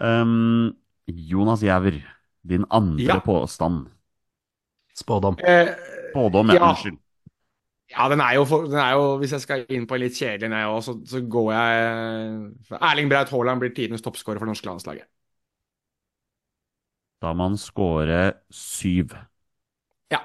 [0.00, 0.70] Um,
[1.04, 1.98] Jonas Giæver,
[2.48, 3.18] din andre ja.
[3.24, 3.90] påstand.
[4.96, 5.36] Spådom.
[5.44, 5.74] Eh,
[6.10, 6.70] Spådom, ja.
[6.70, 6.96] Unnskyld.
[7.88, 10.64] Ja, den er, jo, den er, jo, Hvis jeg skal inn på en litt kjedelig
[10.68, 15.08] òg, så, så, går jeg Erling Braut Haaland blir tidenes toppskårer for det norske landslaget.
[17.22, 18.20] Da må han skåre
[18.54, 19.16] syv.
[20.12, 20.20] Ja,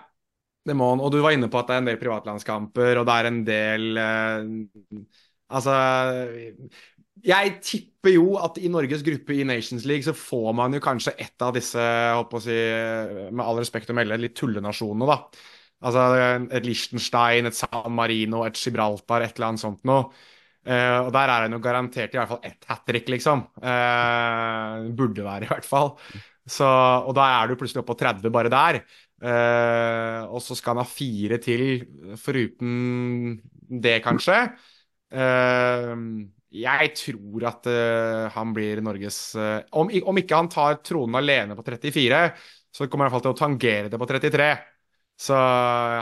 [0.67, 1.01] det må han.
[1.01, 3.39] Og du var inne på at det er en del privatlandskamper, og det er en
[3.47, 4.51] del eh,
[5.53, 5.73] Altså
[7.23, 11.13] Jeg tipper jo at i Norges gruppe i Nations League så får man jo kanskje
[11.21, 12.55] ett av disse, holdt på å si,
[13.31, 15.19] med all respekt å melde, litt tullenasjonene, da.
[15.83, 16.03] Altså
[16.55, 20.07] et Liechtenstein, et San Marino, et Gibraltar, et eller annet sånt noe.
[20.63, 23.43] Uh, og der er det jo garantert i hvert fall ett hat trick, liksom.
[23.59, 25.91] Uh, burde være, i hvert fall.
[26.47, 28.79] Så, og da er du plutselig oppe på 30 bare der.
[29.23, 31.83] Uh, og så skal han ha fire til
[32.19, 33.35] foruten
[33.83, 34.37] det, kanskje.
[36.53, 37.67] jeg tror at
[38.35, 39.17] han blir Norges
[39.71, 42.19] om, om, ikke han tar tronen alene på 34,
[42.73, 44.49] så kommer han i hvert fall til å tangere det på 33.
[45.19, 45.35] Så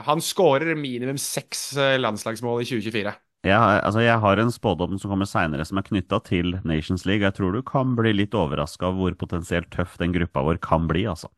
[0.06, 3.14] han skårer minimum seks eh, landslagsmål i 2024.
[3.44, 7.06] Jeg, har- altså jeg har en spådom som kommer seinere, som er knytta til Nations
[7.10, 7.26] League.
[7.26, 10.88] Jeg tror du kan bli litt overraska over hvor potensielt tøff den gruppa vår kan
[10.90, 11.30] bli, altså.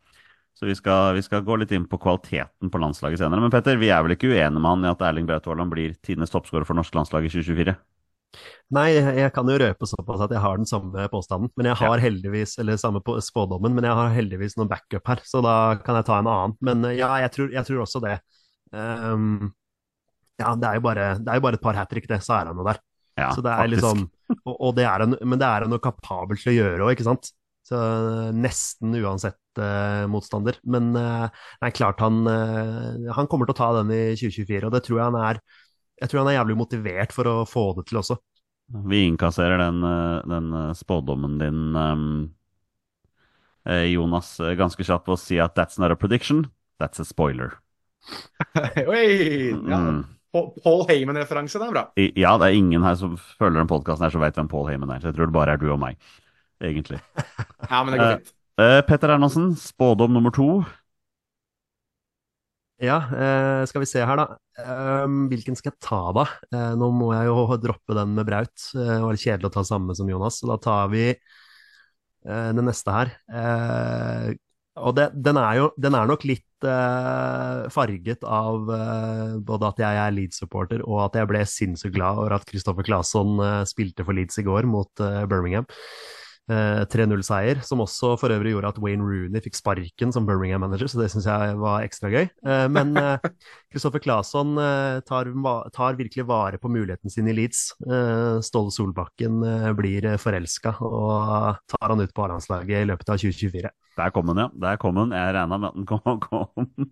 [0.54, 3.42] Så vi skal, vi skal gå litt inn på kvaliteten på landslaget senere.
[3.42, 5.96] Men Petter, vi er vel ikke uenige med han i at Erling Braut Haaland blir
[6.06, 7.74] tidenes toppskårer for norsk landslag i 2024?
[8.74, 12.02] Nei, jeg kan jo røpe såpass at jeg har den samme påstanden, men jeg har
[12.02, 16.00] heldigvis, eller samme på- spådommen, men jeg har heldigvis noen backup her, så da kan
[16.00, 16.56] jeg ta en annen.
[16.66, 18.16] Men eh, ja, jeg tror, jeg tror også det.
[18.74, 19.52] Um,
[20.42, 22.50] ja, det er bare, det er jo bare et par hat trick, det, så er
[22.50, 22.82] han jo der.
[23.20, 23.84] Ja, så det er faktisk.
[23.86, 26.88] liksom, og, og det er en, men det er han jo kapabel til å gjøre
[26.88, 27.30] òg, ikke sant?
[27.64, 27.78] Så
[28.36, 30.58] nesten uansett uh, motstander.
[30.66, 34.74] Men det er klart han, uh, han kommer til å ta den i 2024, og
[34.74, 35.40] det tror jeg han er.
[36.02, 38.18] Jeg tror han er jævlig motivert for å få det til også.
[38.90, 42.32] Vi innkasserer den, eh, den eh, spådommen din,
[43.68, 46.48] eh, Jonas, ganske kjapt ved å si at that's not a prediction,
[46.82, 47.54] that's a spoiler.
[48.88, 49.52] Oi!
[49.52, 49.78] Ja.
[49.78, 50.04] Mm.
[50.34, 51.84] Paul- Heyman-referanse, det er bra.
[52.18, 54.90] Ja, det er ingen her som følger den podkasten her som vet hvem Paul Heyman
[54.96, 55.04] er.
[55.04, 56.00] Så jeg tror det bare er du og meg,
[56.64, 56.98] egentlig.
[57.70, 58.34] Ja, men det går fint.
[58.64, 60.48] Eh, Petter Erlandsen, spådom nummer to.
[62.84, 64.26] Ja, eh, skal vi se her, da.
[64.60, 66.26] Ehm, hvilken skal jeg ta, da?
[66.52, 68.56] Eh, nå må jeg jo droppe den med Braut.
[68.76, 72.50] Eh, det var litt kjedelig å ta samme som Jonas, så da tar vi eh,
[72.58, 73.14] den neste her.
[73.32, 74.34] Eh,
[74.84, 79.82] og det, den, er jo, den er nok litt eh, farget av eh, både at
[79.86, 84.04] jeg er Leeds-supporter, og at jeg ble sinnssykt glad over at Kristoffer Claesson eh, spilte
[84.04, 85.70] for Leeds i går mot eh, Birmingham.
[86.52, 91.00] Eh, 3-0-seier, som også for øvrig gjorde at Wayne Rooney fikk sparken som Birmingham-manager, så
[91.00, 92.26] det syns jeg var ekstra gøy.
[92.28, 92.92] Eh, men
[93.72, 95.30] Kristoffer Claesson eh, tar,
[95.72, 97.70] tar virkelig vare på muligheten sin i Leeds.
[97.88, 103.24] Eh, Ståle Solbakken eh, blir forelska og tar han ut på A-landslaget i løpet av
[103.24, 103.72] 2024.
[104.02, 104.50] Der kom han, ja.
[104.68, 105.16] Der kom han.
[105.16, 106.20] Jeg regna med at han kom.
[106.28, 106.92] kom.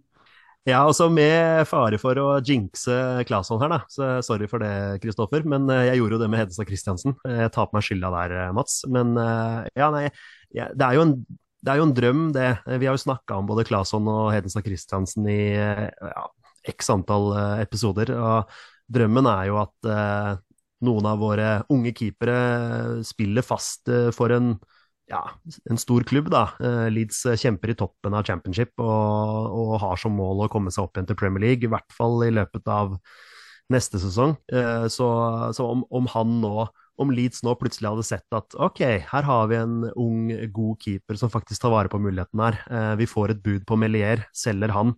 [0.69, 2.93] Ja, altså med fare for å jinxe
[3.25, 3.79] Claesson her, da.
[3.89, 5.41] Så sorry for det, Kristoffer.
[5.49, 7.15] Men eh, jeg gjorde jo det med Hedestad Christiansen.
[7.25, 8.75] Jeg tar på meg skylda der, eh, Mats.
[8.85, 10.03] Men eh, ja, nei.
[10.51, 11.15] Det er en
[11.61, 12.47] det er jo en drøm, det.
[12.81, 16.23] Vi har jo snakka om både Claesson og Hedenstad Christiansen i ja,
[16.73, 17.27] x antall
[17.61, 18.09] episoder.
[18.17, 18.55] Og
[18.89, 19.89] drømmen er jo at
[20.81, 24.55] noen av våre unge keepere spiller fast for en
[25.11, 25.21] ja,
[25.69, 26.45] en stor klubb, da.
[26.63, 30.87] Eh, Leeds kjemper i toppen av championship og, og har som mål å komme seg
[30.87, 32.95] opp igjen til Premier League, i hvert fall i løpet av
[33.71, 34.37] neste sesong.
[34.51, 35.07] Eh, Så,
[35.57, 36.69] så om, om han nå
[37.01, 41.17] om Leeds nå plutselig hadde sett at ok, her har vi en ung, god keeper
[41.17, 42.59] som faktisk tar vare på muligheten her.
[42.69, 44.93] Eh, Vi får et bud på Melier, selger han.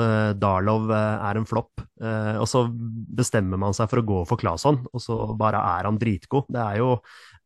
[0.00, 1.82] Eh, Darlov eh, er en flopp.
[2.02, 5.88] Eh, Og så bestemmer man seg for å gå for Claesson, og så bare er
[5.88, 6.48] han dritgod.
[6.52, 6.90] Det er jo,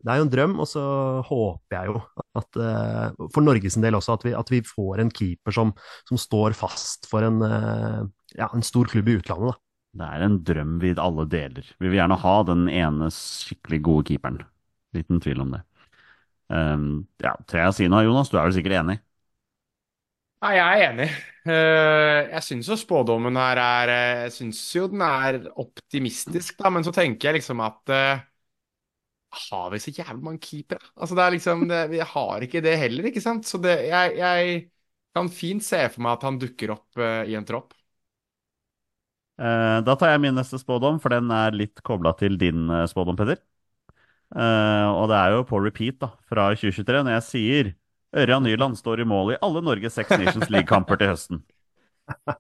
[0.02, 0.82] det er jo en drøm, og så
[1.28, 2.02] håper jeg jo
[2.38, 2.58] at
[3.34, 5.72] for Norges del også, at vi, at vi får en keeper som,
[6.06, 7.42] som står fast for en,
[8.38, 9.56] ja, en stor klubb i utlandet.
[9.56, 9.62] da.
[9.98, 11.66] Det er en drøm vi alle deler.
[11.80, 14.44] Vi vil gjerne ha den ene skikkelig gode keeperen.
[14.94, 15.64] Liten tvil om det.
[16.48, 16.86] Um,
[17.20, 18.30] ja, tør jeg å si noe, Jonas?
[18.30, 19.00] Du er vel sikkert enig?
[20.44, 21.06] Nei, jeg er enig.
[21.50, 26.70] Eh, Jeg syns jo spådommen her er eh, Jeg syns jo den er optimistisk, da,
[26.74, 28.20] men så tenker jeg liksom at eh,
[29.50, 30.80] Har vi så jævlig mange keepere?
[30.96, 33.46] Altså, det er liksom det, Vi har ikke det heller, ikke sant?
[33.46, 34.62] Så det, jeg, jeg
[35.14, 37.74] kan fint se for meg at han dukker opp i en tropp.
[39.86, 43.38] Da tar jeg min neste spådom, for den er litt kobla til din spådom, Petter.
[44.36, 47.70] Eh, og det er jo på repeat da, fra 2023, når jeg sier
[48.16, 51.42] Ørjan Nyland står i mål i alle Norges seks Nations League-kamper til høsten.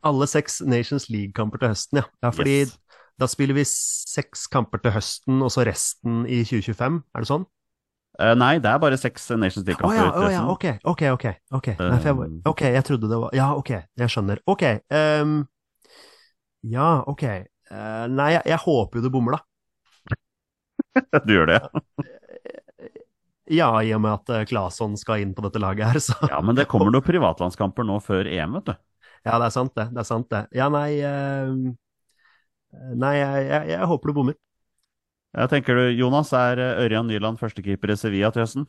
[0.00, 2.06] Alle seks Nations League-kamper til høsten, ja.
[2.24, 2.70] ja fordi Yes.
[3.20, 7.44] da spiller vi seks kamper til høsten, og så resten i 2025, er det sånn?
[8.20, 11.60] Uh, nei, det er bare seks Nations League-kamper ja, oh, ja, Ok, ok, ok, ok.
[11.60, 11.68] ok.
[11.80, 12.40] Nei, jeg, Um.
[12.48, 14.40] ok, jeg trodde det var Ja, ok, jeg skjønner.
[14.48, 14.64] Ok.
[14.88, 15.36] Um,
[16.64, 17.24] ja, ok.
[17.70, 19.44] Uh, nei, jeg, jeg håper jo du bommer, da.
[21.28, 21.60] Du gjør det?
[23.50, 26.38] Ja, i og med at eh, Claesson skal inn på dette laget her, så Ja,
[26.44, 28.74] men det kommer noen privatlandskamper nå før EM, vet du.
[29.26, 29.88] Ja, det er sant, det.
[29.90, 30.44] Det er sant, det.
[30.56, 31.72] Ja, nei ehm,
[32.70, 34.36] Nei, jeg, jeg, jeg håper du bommer.
[35.34, 38.66] Jeg tenker du, Jonas, er eh, Ørjan Nyland førstekeeper i Sevilla til høsten?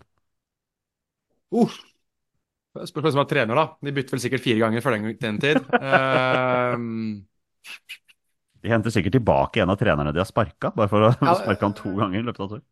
[1.53, 1.73] Uh.
[2.71, 3.65] Spørs hvem som er trener, da.
[3.83, 5.59] De bytter vel sikkert fire ganger før den, den tid.
[5.75, 6.75] Uh,
[8.61, 11.65] De henter sikkert tilbake en av trenerne de har sparka, bare for å Ja, sparke
[11.65, 12.63] han to ganger i løpet av et år.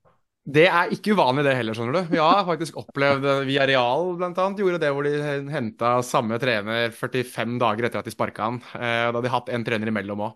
[0.49, 2.13] Det er ikke uvanlig det heller, skjønner du.
[2.13, 4.45] Vi har faktisk opplevd via Real bl.a.
[4.57, 5.11] gjorde det hvor de
[5.53, 8.57] henta samme trener 45 dager etter at de sparka han.
[8.73, 10.33] Eh, da hadde de hatt en trener imellom òg.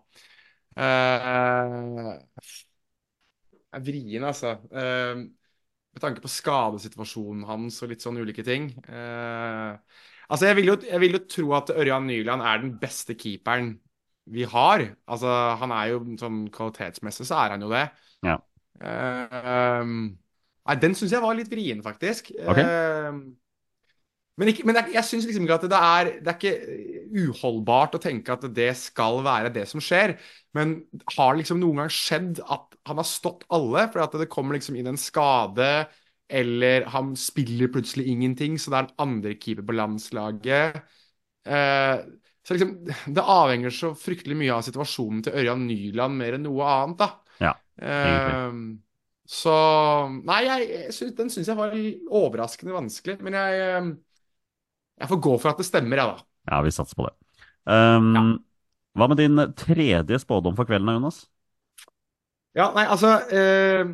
[3.74, 4.54] Det er vrien, altså.
[4.74, 5.24] Eh,
[5.94, 8.70] med tanke på skadesituasjonen hans og litt sånn ulike ting.
[8.86, 9.98] Eh,
[10.28, 13.76] altså, jeg vil, jo, jeg vil jo tro at Ørjan Nyland er den beste keeperen
[14.34, 14.86] vi har.
[15.10, 15.30] Altså,
[15.62, 17.88] han er jo sånn kvalitetsmessig, så er han jo det.
[18.82, 22.32] Eh, nei, den syns jeg var litt vrien, faktisk.
[22.34, 22.66] Okay.
[22.66, 23.34] Uh,
[24.42, 27.98] men ikke, men jeg, jeg syns liksom ikke at det er Det er ikke uholdbart
[28.00, 30.16] å tenke at det skal være det som skjer.
[30.58, 30.80] Men
[31.14, 34.58] har det liksom noen gang skjedd at han har stått alle, fordi at det kommer
[34.58, 35.70] liksom inn en skade,
[36.34, 40.82] eller han spiller plutselig ingenting, så det er en andre keeper på landslaget?
[41.46, 42.02] Uh,
[42.44, 42.74] så liksom,
[43.16, 47.23] det avhenger så fryktelig mye av situasjonen til Ørjan Nyland mer enn noe annet, da.
[47.82, 48.52] Ja, Eh,
[49.26, 49.52] så
[50.28, 51.72] Nei, jeg, jeg syns- den syns jeg var
[52.12, 53.22] overraskende vanskelig.
[53.24, 53.86] Men jeg, eh,
[55.02, 56.18] jeg får gå for at det stemmer, jeg, da.
[56.52, 57.16] Ja, vi satser på det.
[57.66, 58.44] Um,
[58.94, 61.24] Hva med din tredje spådom for kvelden, Jonas?
[62.54, 63.88] Ja, nei, altså eh,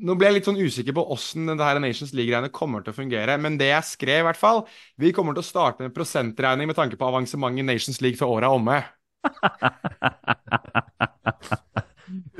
[0.00, 2.96] Nå ble jeg litt sånn usikker på åssen det her Nations League-greiene kommer til å
[2.96, 3.34] fungere.
[3.42, 4.62] Men det jeg skrev, i hvert fall
[5.02, 8.32] Vi kommer til å starte med prosentregning med tanke på avansement i Nations League før
[8.38, 8.80] året er omme.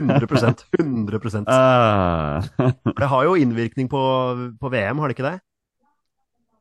[0.03, 4.03] 100% 100 Uh, Det har jo innvirkning på,
[4.61, 5.39] på VM, har det ikke det?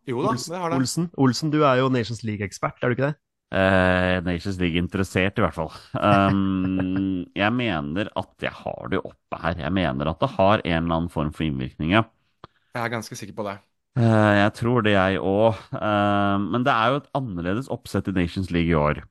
[0.10, 0.80] Jo da, det har det.
[0.82, 3.18] Olsen, Olsen, du er jo Nations League-ekspert, er du ikke det?
[3.52, 5.72] Uh, Nations League interessert, i hvert fall.
[5.94, 9.60] Um, jeg mener at jeg har det oppe her.
[9.68, 12.06] Jeg mener at det har en eller annen form for innvirkning, ja.
[12.72, 13.58] Jeg er ganske sikker på det.
[14.00, 15.58] Uh, jeg tror det, jeg òg.
[16.48, 19.04] men det er jo et annerledes oppsett i Nations League i år.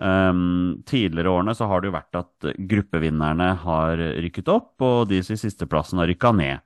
[0.00, 5.20] Um, tidligere årene så har det jo vært at gruppevinnerne har rykket opp, og de
[5.20, 6.62] i sisteplassen har rykka ned.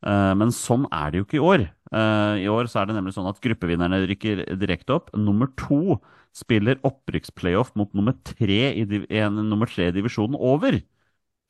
[0.00, 1.66] Uh, men sånn er det jo ikke i år.
[1.92, 5.12] Uh, I år så er det nemlig sånn at gruppevinnerne rykker direkte opp.
[5.18, 5.98] Nummer to
[6.36, 8.86] spiller opprykksplayoff mot nummer tre i,
[9.18, 10.78] en, nummer tre i divisjonen over.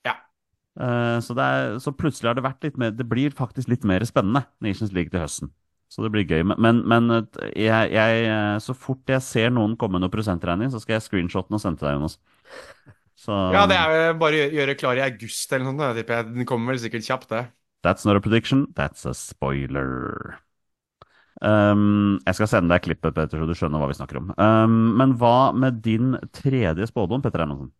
[0.07, 0.17] Ja.
[0.75, 3.87] Uh, så, det er, så plutselig har det vært litt mer Det blir faktisk litt
[3.87, 5.53] mer spennende, Nations League til høsten.
[5.91, 6.45] Så det blir gøy.
[6.47, 7.09] Men, men
[7.51, 8.27] jeg, jeg,
[8.63, 11.63] så fort jeg ser noen komme med noe prosentregning, så skal jeg screenshotte den og
[11.63, 12.15] sende til deg, Jonas.
[13.19, 16.07] Så, Ja, det er jo bare å gjøre- gjøre klar i august eller noe sånt.
[16.07, 16.29] jeg.
[16.31, 17.43] Den kommer vel sikkert kjapt, det.
[17.83, 20.39] That's not a prediction, that's a spoiler.
[21.41, 24.31] Um, jeg skal sende deg klippet, Petter, så du skjønner hva vi snakker om.
[24.37, 27.71] Um, men hva med din tredje spådom, Petter Hermansen?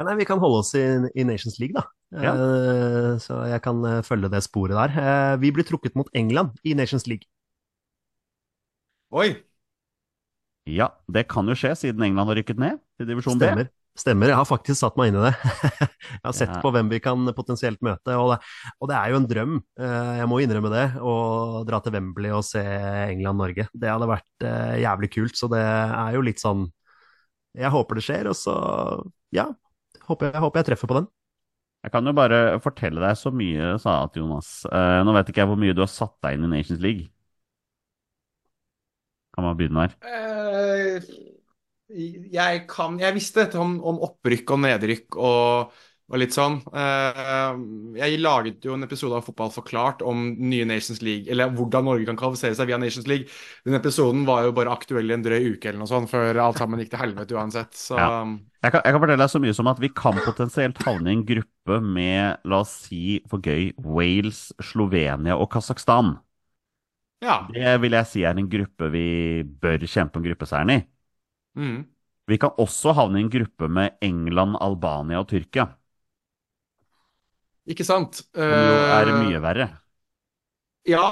[0.00, 0.80] Ja, nei, vi kan holde oss i,
[1.12, 1.84] i Nations League, da.
[2.24, 2.32] Ja.
[2.32, 4.94] Uh, så jeg kan eh, følge det sporet der.
[4.96, 7.28] Uh, vi blir trukket mot England i Nations League.
[9.12, 9.34] Oi!
[10.70, 13.44] Ja, det kan jo skje, siden England har rykket ned til divisjon B.
[13.44, 13.70] Stemmer.
[14.00, 15.36] Stemmer, jeg har faktisk satt meg inn i det.
[15.84, 16.64] jeg har sett Ja.
[16.64, 18.40] på hvem vi kan potensielt møte, og det,
[18.80, 21.14] og det er jo en drøm, eh, jeg må innrømme det, å
[21.68, 22.62] dra til Wembley og se
[23.10, 23.68] England-Norge.
[23.76, 26.70] Det hadde vært jævlig kult, så det er jo litt sånn
[27.58, 28.54] Jeg håper det skjer, og så
[29.34, 29.50] ja,
[30.10, 31.08] håper jeg, håper jeg treffer på den.
[31.80, 34.50] Jeg kan jo bare fortelle deg så mye, sa jeg til Jonas.
[34.68, 37.08] Eh, nå vet ikke jeg hvor mye du har satt deg inn i Nations League.
[39.32, 39.94] Kan man begynne her?
[40.04, 41.06] Eh,
[42.34, 45.72] jeg kan Jeg visste dette om, om opprykk og nedrykk og,
[46.10, 46.56] og litt sånn.
[46.74, 47.58] Eh,
[48.00, 52.08] jeg laget jo en episode av Fotball forklart om nye Nations League, eller hvordan Norge
[52.08, 53.30] kan kvalifisere seg via Nations League.
[53.66, 56.58] Den episoden var jo bare aktuell i en drøy uke eller noe sånt, før alt
[56.58, 57.78] sammen gikk til helvete uansett.
[57.78, 58.24] Så Ja.
[58.60, 61.14] Jeg kan, jeg kan fortelle deg så mye som at vi kan potensielt havne i
[61.16, 66.18] en gruppe med, la oss si for gøy, Wales, Slovenia og Kasakhstan.
[67.22, 67.46] ja.
[67.54, 69.06] Det vil jeg si er en gruppe vi
[69.44, 70.80] bør kjempe om gruppeseieren i.
[71.56, 71.86] Mm.
[72.28, 75.70] Vi kan også havne i en gruppe med England, Albania og Tyrkia.
[77.68, 78.22] Ikke sant?
[78.34, 79.68] Jo er det mye verre.
[80.88, 81.10] Ja,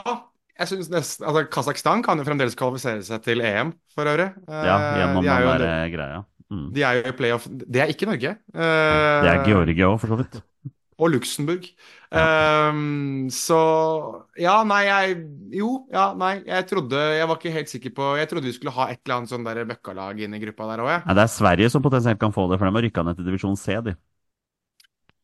[0.58, 4.30] jeg synes nesten Altså, Kasakhstan kan jo fremdeles kvalifisere seg til EM, for øvrig.
[4.48, 6.24] Eh, Ja, gjennom de den en der greia.
[6.48, 6.72] Mm.
[6.72, 8.30] De er jo i playoff Det er ikke Norge.
[8.56, 10.40] Det er Eh, Georgia òg, for så vidt.
[10.98, 11.62] Og Luxembourg.
[12.10, 15.18] Ehm, så Ja, nei, jeg
[15.60, 16.42] Jo, ja, nei.
[16.46, 19.18] Jeg trodde Jeg var ikke helt sikker på Jeg trodde vi skulle ha et eller
[19.20, 21.02] annet sånn der bøkkalag inne i gruppa der òg, jeg.
[21.06, 21.14] Ja.
[21.14, 23.56] det er Sverige som potensielt kan få det, for de har rykka ned til divisjon
[23.60, 23.94] C, de.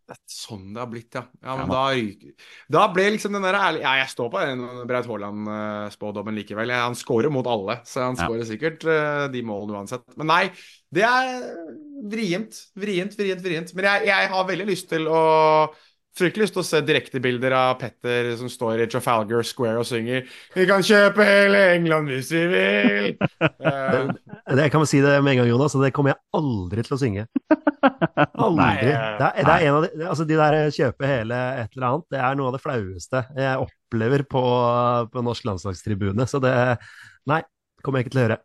[0.05, 1.23] Det er sånn det har blitt, ja.
[1.41, 1.83] Ja, Ja, men da.
[1.95, 3.81] da Da ble liksom den der ærlig...
[3.87, 6.69] Ja, jeg står på den Braut Haaland-spådommen likevel.
[6.75, 8.27] Ja, han scorer mot alle, så han Ja.
[8.27, 10.05] scorer sikkert eh, de målene uansett.
[10.21, 10.43] Men nei,
[10.93, 11.41] det er
[12.13, 12.61] vrient.
[12.77, 13.75] Vrient, vrient, vrient.
[13.75, 15.25] Men jeg, jeg har veldig lyst til å
[16.15, 20.21] Fryktelig lyst til å se direktebilder av Petter som står i Trafalgar Square og synger
[20.55, 23.17] 'Vi kan kjøpe hele England hvis vi vil'.
[23.65, 24.07] Eh,
[24.55, 26.95] Det, jeg kan vel si det med en gang, Jonas, det kommer jeg aldri til
[26.95, 27.27] å synge.
[28.45, 28.65] Aldri.
[28.65, 28.75] Nei,
[29.19, 32.07] Det er, det er en av de, altså de der kjøpe hele et eller annet,
[32.15, 34.43] det er noe av det flaueste jeg opplever på,
[35.13, 36.27] på norsk landslagstribune.
[36.31, 36.55] Så det
[37.31, 37.41] Nei,
[37.85, 38.41] kommer jeg ikke til å gjøre.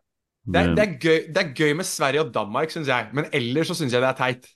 [0.46, 3.10] det, er, det, er gøy, det er gøy med Sverige og Danmark, syns jeg.
[3.16, 4.48] Men ellers så syns jeg det er teit.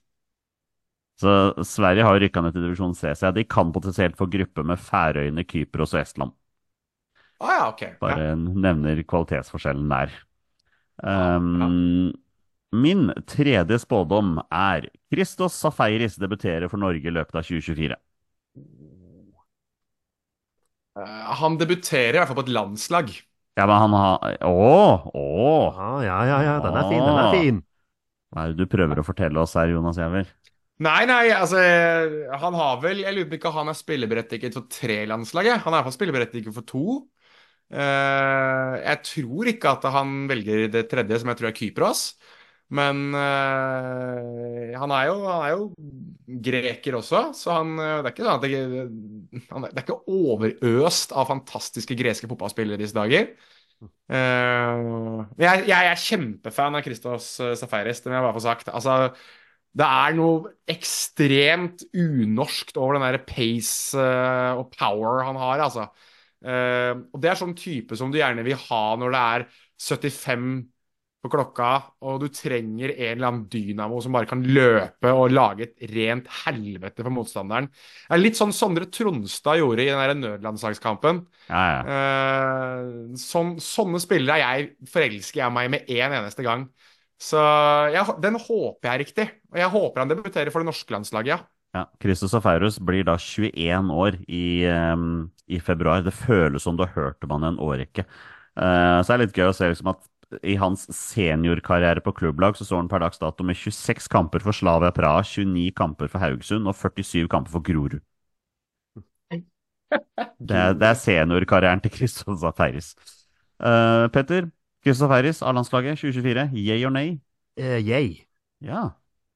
[1.20, 1.30] Så
[1.68, 5.44] Sverige har rykka ned til divisjon C, så de kan potensielt få gruppe med Færøyene,
[5.46, 6.34] Kypros og Estland.
[7.42, 7.82] Ah, ja, ok.
[7.84, 7.94] Ja.
[8.02, 10.14] Bare nevner kvalitetsforskjellen der.
[11.04, 12.12] Um,
[12.74, 17.98] Min tredje spådom er Christos Safaris debuterer for Norge i løpet av 2024.
[20.98, 23.12] Eh, han debuterer i hvert fall på et landslag.
[23.54, 25.12] Ja, men han har Å!
[25.14, 25.28] Å!
[25.78, 27.62] Ja, ja, ja, ja, den er fin, den er fin.
[28.34, 30.32] Hva er det du prøver å fortelle oss her, Jonas Jæver?
[30.82, 31.60] Nei, nei, altså
[32.42, 35.46] Han har vel Jeg lurer på ikke om han er spilleberettiget for tre landslag.
[35.46, 35.62] jeg.
[35.62, 36.86] Han er i hvert fall spilleberettiget for to.
[37.70, 42.02] Eh, jeg tror ikke at han velger det tredje, som jeg tror er Kypros.
[42.72, 45.66] Men eh, han, er jo, han er jo
[46.46, 51.12] greker også, så han, eh, det er ikke sånn det, han, det er ikke overøst
[51.12, 53.34] av fantastiske greske fotballspillere disse dager.
[53.84, 57.26] Uh, jeg, jeg er kjempefan av Christos
[57.60, 58.70] Safaris, det må jeg bare få sagt.
[58.72, 58.96] Altså,
[59.74, 65.90] det er noe ekstremt unorskt over den der pace uh, og power han har, altså.
[66.44, 69.46] Uh, og det er sånn type som du gjerne vil ha når det er
[69.84, 70.48] 75
[71.24, 71.70] på klokka,
[72.04, 76.28] og du trenger en eller annen dynamo som bare kan løpe og lage et rent
[76.44, 77.70] helvete for motstanderen.
[77.72, 81.22] Det er litt sånn Sondre Tronstad gjorde i den nødlandslagskampen.
[81.48, 81.80] Ja, ja.
[81.94, 86.68] Eh, sånn, sånne spillere er jeg, forelsker jeg meg med en eneste gang.
[87.20, 87.40] Så
[87.94, 89.26] jeg, den håper jeg er riktig.
[89.54, 91.40] Og jeg håper han debuterer for det norske landslaget, ja.
[91.74, 96.04] Ja, Christos Safairus blir da 21 år i, um, i februar.
[96.06, 98.04] Det føles som du har hørt om han en årrekke.
[98.54, 100.04] Uh, så det er litt gøy å se liksom at
[100.42, 104.56] i hans seniorkarriere på klubblag så står han per dags dato med 26 kamper for
[104.56, 108.00] Slavia Praha, 29 kamper for Haugesund og 47 kamper for Grorud.
[109.94, 112.94] Det er, det er seniorkarrieren til Kristoffer Zafaris.
[113.62, 114.48] Uh, Petter,
[114.82, 117.14] Kristoffer Zafaris A-landslaget 2024, yay or nay?
[117.60, 118.24] Uh, yay.
[118.64, 118.88] Ja.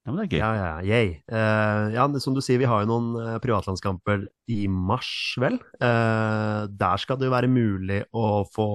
[0.05, 0.41] ja, men det er gøy.
[0.41, 1.13] Ja, ja, yay.
[1.31, 5.11] Uh, ja, som du sier, vi har jo noen eh, privatlandskamper i mars,
[5.41, 5.59] vel.
[5.79, 8.69] Eh, der skal det jo være mulig å få,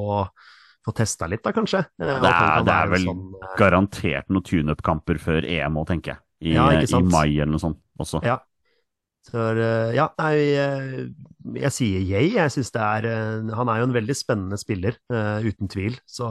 [0.84, 1.80] få testa litt, da, kanskje.
[2.02, 6.16] Eh, Det er, det er vel sånn, eh, garantert noen tune-up-kamper før EM òg, tenker
[6.16, 6.20] jeg.
[6.44, 8.20] I, Ja, I mai eller noe sånt også.
[8.26, 8.40] Ja.
[9.24, 11.06] Så, eh, ja, eh,
[11.56, 12.34] jeg sier yay.
[12.36, 13.08] Jeg synes det er
[13.56, 15.96] Han er jo en veldig spennende spiller, uten tvil.
[16.06, 16.28] Så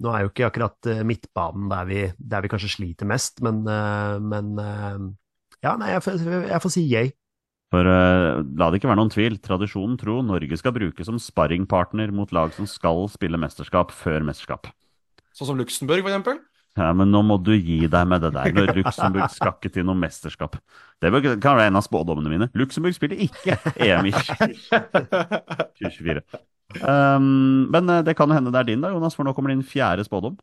[0.00, 4.56] nå er jo ikke akkurat midtbanen der vi, der vi kanskje sliter mest, men, men
[5.62, 7.12] Ja, nei, jeg, får- jeg får si yay.
[7.68, 12.12] For uh, la det ikke være noen tvil, tradisjonen tro, Norge skal brukes som sparringpartner
[12.16, 14.70] mot lag som skal spille mesterskap før mesterskap.
[15.36, 16.40] Sånn som Luxembourg, for eksempel.
[16.78, 18.52] Ja, men nå må du gi deg med det der.
[18.54, 20.56] Når Luxembourg skal ikke til noe mesterskap.
[21.02, 21.10] Det
[21.42, 22.48] kan være en av spådommene mine.
[22.58, 24.14] Luxembourg spiller ikke EM i
[25.80, 26.22] 2024.
[26.84, 29.52] Um, men eh, det kan jo hende det er din, da, Jonas, for nå kommer
[29.52, 30.36] din fjerde spådom.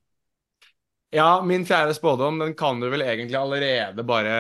[1.16, 4.34] Ja, min fjerde spådom, den kan du vel egentlig allerede bare.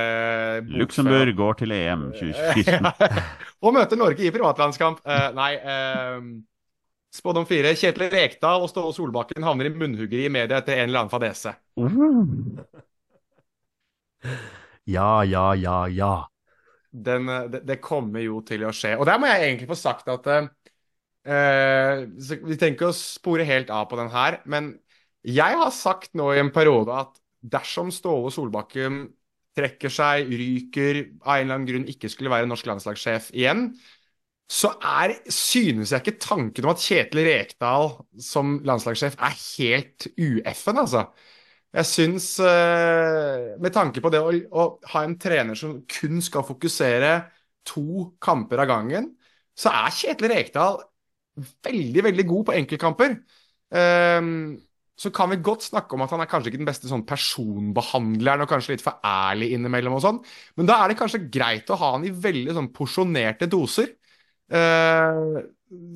[0.68, 2.90] Luxembourg går til EM 2014.
[3.64, 5.00] og møter Norge i privatlandskamp.
[5.08, 6.20] Uh, nei Uh,
[7.16, 7.72] Spådom fire.
[7.80, 11.54] Kjetil Rekdal og Ståle Solbakken havner i munnhuggeri i media etter en eller annen fadese.
[14.92, 16.14] Ja, ja, ja, ja.
[16.92, 18.98] Den, eh, det, det kommer jo til å skje.
[19.00, 20.28] Og der må jeg egentlig få sagt at
[21.26, 24.76] Vi tenker å spore helt av på den her, men
[25.26, 29.06] jeg har sagt nå i en periode at dersom Ståle Solbakken
[29.56, 33.70] trekker seg, ryker, av en eller annen grunn ikke skulle være norsk landslagssjef igjen,
[34.52, 37.88] så er, synes jeg ikke tanken om at Kjetil Rekdal
[38.22, 41.08] som landslagssjef er helt ueffen, altså.
[41.76, 46.46] Jeg syns, eh, med tanke på det å, å ha en trener som kun skal
[46.48, 47.16] fokusere
[47.68, 49.10] to kamper av gangen,
[49.58, 50.80] så er Kjetil Rekdal
[51.66, 53.18] veldig, veldig god på enkeltkamper.
[53.76, 54.32] Ehm,
[54.96, 58.46] så kan vi godt snakke om at han er kanskje ikke den beste sånn personbehandleren
[58.46, 60.22] og kanskje litt for ærlig innimellom og sånn,
[60.56, 63.91] men da er det kanskje greit å ha han i veldig sånn porsjonerte doser.
[64.52, 65.41] Uh,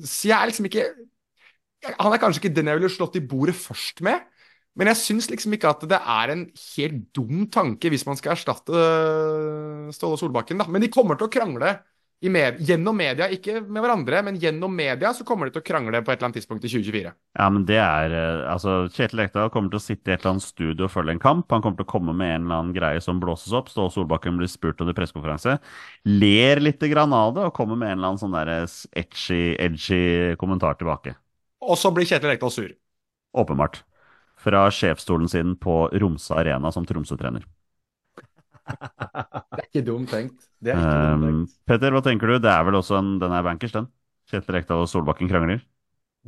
[0.04, 0.84] så jeg er liksom ikke
[2.00, 4.26] Han er kanskje ikke den jeg ville slått i bordet først med,
[4.76, 6.42] men jeg syns liksom ikke at det er en
[6.74, 10.66] helt dum tanke hvis man skal erstatte øh, Ståle Solbakken, da.
[10.68, 11.72] Men de kommer til å krangle
[12.28, 16.02] med, gjennom media, ikke med hverandre, men gjennom media så kommer de til å krangle
[16.04, 17.12] på et eller annet tidspunkt i 2024.
[17.38, 20.34] Ja, men det er eh, Altså, Kjetil Rekdal kommer til å sitte i et eller
[20.34, 21.46] annet studio og følge en kamp.
[21.54, 23.70] Han kommer til å komme med en eller annen greie som blåses opp.
[23.72, 25.56] Ståle Solbakken blir spurt under pressekonferanse.
[26.12, 28.52] Ler litt grann av det og kommer med en eller annen sånn der
[29.00, 30.02] edgy, edgy
[30.40, 31.16] kommentar tilbake.
[31.64, 32.68] Og så blir Kjetil Rekdal sur.
[33.40, 33.80] Åpenbart.
[34.40, 37.48] Fra sjefsstolen sin på Romsa Arena som Tromsø-trener.
[38.70, 40.48] Det er ikke dumt tenkt.
[40.60, 41.42] Det er ikke dumt Um.
[41.68, 42.38] Petter, hva tenker du?
[42.42, 43.90] Det er vel også en Den er bankers, den?
[44.30, 45.62] Kjetil Rekdal og Solbakken krangler?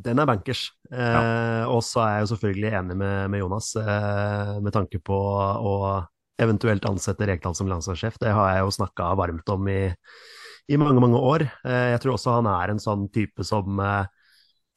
[0.02, 0.70] Den er bankers.
[0.88, 5.18] Eh, og så er jeg jo selvfølgelig enig med, med Jonas eh, med tanke på
[5.18, 5.74] å
[6.42, 8.16] eventuelt ansette Rekdal som landslagssjef.
[8.22, 9.82] Det har jeg jo snakka varmt om i,
[10.72, 11.44] i mange, mange år.
[11.68, 14.08] Eh, jeg tror også han er en sånn type som, eh,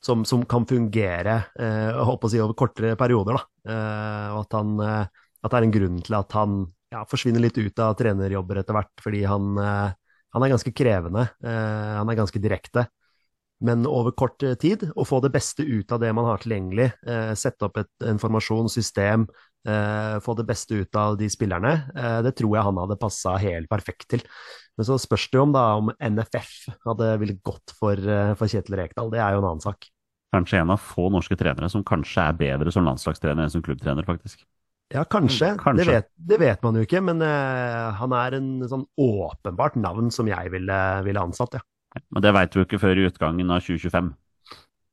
[0.04, 3.40] som, som kan fungere eh, jeg å si, over kortere perioder.
[3.40, 3.72] Da.
[3.72, 6.60] Eh, og at han, eh, at det er en grunn til at han
[6.96, 9.96] ja, forsvinner litt ut av trenerjobber etter hvert, fordi han, eh,
[10.36, 11.28] han er ganske krevende.
[11.44, 12.88] Eh, han er ganske direkte.
[13.66, 16.92] Men over kort eh, tid, å få det beste ut av det man har tilgjengelig,
[17.40, 19.26] sette opp et informasjonssystem,
[19.68, 21.74] eh, få det beste ut av de spillerne,
[22.26, 24.24] det tror jeg han hadde passa helt perfekt til.
[24.76, 28.00] Men så spørs det jo om, da, om NFF hadde villet gått for,
[28.36, 29.14] for Kjetil Rekdal.
[29.14, 29.88] Det er jo en annen sak.
[30.36, 34.04] Kanskje en av få norske trenere som kanskje er bedre som landslagstrener enn som klubbtrener,
[34.04, 34.44] faktisk.
[34.94, 35.56] Ja, kanskje.
[35.56, 35.86] Mm, kanskje.
[35.86, 40.12] Det, vet, det vet man jo ikke, men uh, han er en sånn åpenbart navn
[40.14, 40.78] som jeg ville,
[41.08, 41.66] ville ansatt, ja.
[42.12, 44.12] Men det veit du ikke før i utgangen av 2025.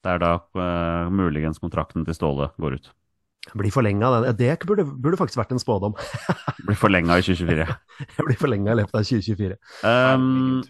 [0.03, 2.91] Det er da uh, muligens kontrakten til Ståle går ut.
[3.59, 4.37] Blir forlenga, den.
[4.39, 5.97] Det burde, burde faktisk vært en spådom.
[6.67, 7.67] Blir forlenga i 2024.
[7.67, 9.57] Jeg blir forlenga i løpet av 2024.
[9.83, 10.63] Um,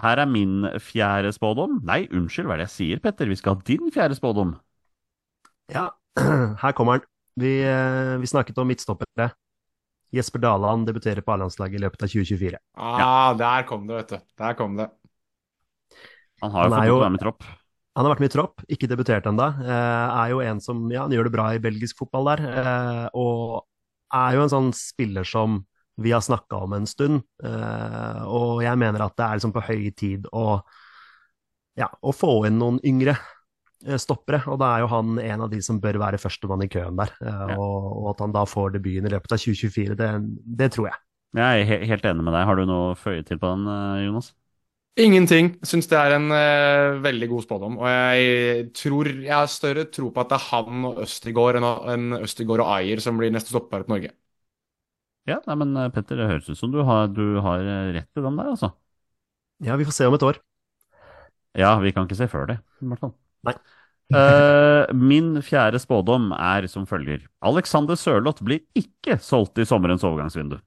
[0.00, 1.82] her er min fjerde spådom.
[1.86, 3.28] Nei, unnskyld, hva er det jeg sier, Petter?
[3.28, 4.56] Vi skal ha din fjerde spådom.
[5.72, 5.90] Ja,
[6.64, 7.04] her kommer han.
[7.40, 9.30] Vi, eh, vi snakket om midtstoppere.
[10.14, 12.58] Jesper Daland debuterer på A-landslaget i løpet av 2024.
[12.78, 14.18] Ah, der kom det, vet du.
[14.38, 14.88] Der kom det.
[16.42, 17.42] Han har jo Han fått jo- være med i tropp.
[17.96, 19.48] Han har vært med i tropp, ikke debutert ennå.
[19.66, 22.46] Er jo en som ja, han gjør det bra i belgisk fotball der.
[22.46, 23.64] eh, Og
[24.12, 25.64] er jo en sånn spiller som
[25.98, 27.22] vi har snakka om en stund.
[27.42, 30.62] eh, Og jeg mener at det er liksom på høy tid å,
[31.76, 33.18] ja, å få inn noen yngre eh,
[34.00, 34.42] stoppere.
[34.50, 37.12] Og da er jo han en av de som bør være førstemann i køen der.
[37.20, 37.58] eh, Ja.
[37.58, 40.12] Og, og at han da får debuten i løpet av 2024, det,
[40.62, 41.00] det tror jeg.
[41.34, 42.46] Jeg er helt enig med deg.
[42.46, 44.32] Har du noe å føye til på den, eh, Jonas?
[44.94, 45.56] Ingenting.
[45.66, 47.78] Syns det er en uh, veldig god spådom.
[47.82, 51.66] Og jeg tror jeg har større tro på at det er han og Østigård enn
[51.96, 54.12] enn Østigård og Ayer som blir neste stopper til Norge.
[55.26, 58.20] Ja, nei, men eh, Petter, det høres ut som du har, du har eh, rett
[58.20, 58.70] i den der, altså.
[59.64, 60.38] Ja, vi får se om et år.
[61.58, 63.14] Ja, vi kan ikke se før det, i hvert fall.
[63.46, 63.54] Nei.
[64.14, 67.24] Uh, min fjerde spådom er som følger.
[67.42, 70.58] Alexander Sørloth blir ikke solgt i sommerens overgangsvindu.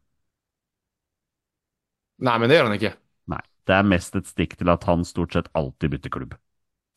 [2.18, 2.94] Nei, men det gjør han ikke.
[3.30, 6.36] Nei, det er mest et stikk til at han stort sett alltid bytter klubb.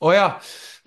[0.00, 0.28] Å ja.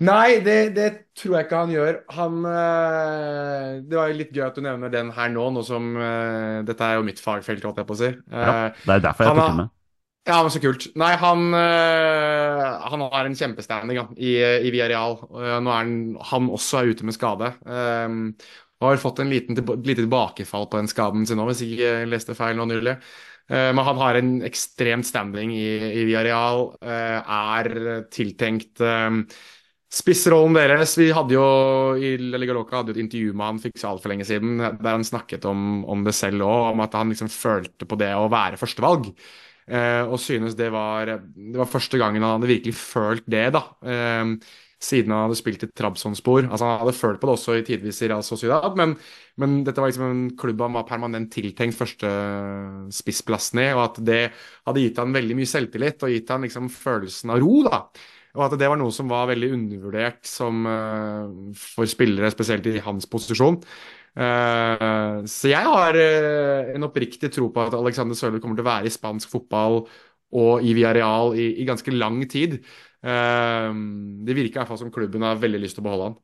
[0.02, 1.98] Nei, det, det tror jeg ikke han gjør.
[2.16, 6.64] Han eh, Det var litt gøy at du nevner den her nå, nå som eh,
[6.66, 8.10] Dette er jo mitt fagfelt, holdt jeg på å si.
[8.42, 9.70] Ja, Eh, det er derfor jeg tok den med.
[10.24, 10.86] Ja, men så kult.
[10.96, 15.18] Nei, han, øh, han har en kjempestanding ja, i, i Villarreal.
[15.28, 15.98] Uh, nå er han,
[16.30, 17.50] han også er ute med skade.
[17.68, 18.30] Um,
[18.80, 22.38] har fått en liten, lite tilbakefall på den skaden sin nå, hvis jeg ikke leste
[22.38, 22.96] feil nå nylig.
[23.52, 26.70] Uh, men han har en ekstremt standing i, i Villarreal.
[26.80, 29.26] Uh, er tiltenkt um,
[29.94, 31.46] Spissrollen deres Vi hadde jo
[32.00, 35.04] i Liga Loca et intervju med han for ikke så altfor lenge siden, der han
[35.04, 38.58] snakket om, om det selv òg, om at han liksom følte på det å være
[38.58, 39.12] førstevalg.
[39.64, 43.64] Eh, og synes det var, det var første gangen han hadde virkelig følt det, da.
[43.80, 44.34] Eh,
[44.84, 46.44] siden han hadde spilt i Trabzonspor.
[46.50, 48.96] Altså, han hadde følt på det også i tidvis i Real Sociedad, men,
[49.40, 52.10] men dette var liksom en klubb han var permanent tiltenkt første
[52.94, 54.20] spissplassen i, og at det
[54.66, 57.80] hadde gitt han veldig mye selvtillit og gitt han liksom følelsen av ro, da.
[58.34, 62.82] Og at det var noe som var veldig undervurdert som, eh, for spillere, spesielt i
[62.82, 63.60] hans posisjon.
[64.14, 68.70] Eh, så jeg har eh, en oppriktig tro på at Alexander Sørloth kommer til å
[68.72, 69.84] være i spansk fotball
[70.34, 72.58] og i Villarreal i, i ganske lang tid.
[73.04, 76.14] Det virker i hvert fall som klubben har veldig lyst til å beholde han.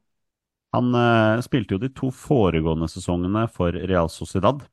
[0.72, 4.64] Han spilte jo de to foregående sesongene for Real Sociedad.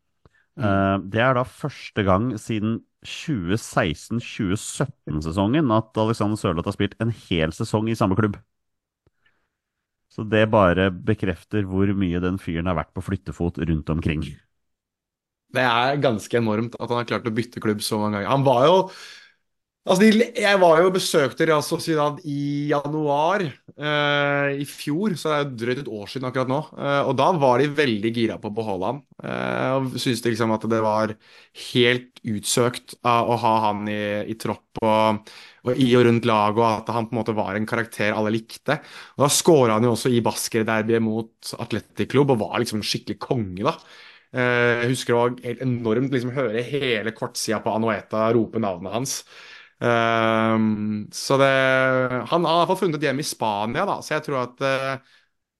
[0.57, 7.49] Eh, det er da første gang siden 2016-2017-sesongen at Alexander Sørloth har spilt en hel
[7.55, 8.35] sesong i samme klubb.
[10.11, 14.21] Så det bare bekrefter hvor mye den fyren har vært på flyttefot rundt omkring.
[15.55, 18.31] Det er ganske enormt at han har klart å bytte klubb så mange ganger.
[18.33, 18.77] Han var jo
[19.87, 20.03] Altså,
[20.35, 25.53] jeg var jo besøkte Real Sociedad i januar eh, i fjor, så det er jo
[25.61, 26.57] drøyt et år siden akkurat nå.
[26.75, 28.99] Eh, og da var de veldig gira på å beholde han.
[29.23, 31.13] Eh, og syntes liksom at det var
[31.69, 35.31] helt utsøkt av å ha han i, i tropp og,
[35.63, 38.35] og i og rundt laget, og at han på en måte var en karakter alle
[38.35, 38.81] likte.
[39.15, 43.21] Og da skåra han jo også i Basker-derbyet mot Atletic Klubb og var liksom skikkelig
[43.23, 43.77] konge, da.
[44.35, 49.21] Eh, Jeg husker det helt enormt liksom høre hele kortsida på Anueta rope navnet hans.
[49.79, 51.47] Ehm, så det
[52.31, 55.13] Han har iallfall funnet et hjem i Spania, da, så jeg tror at uh,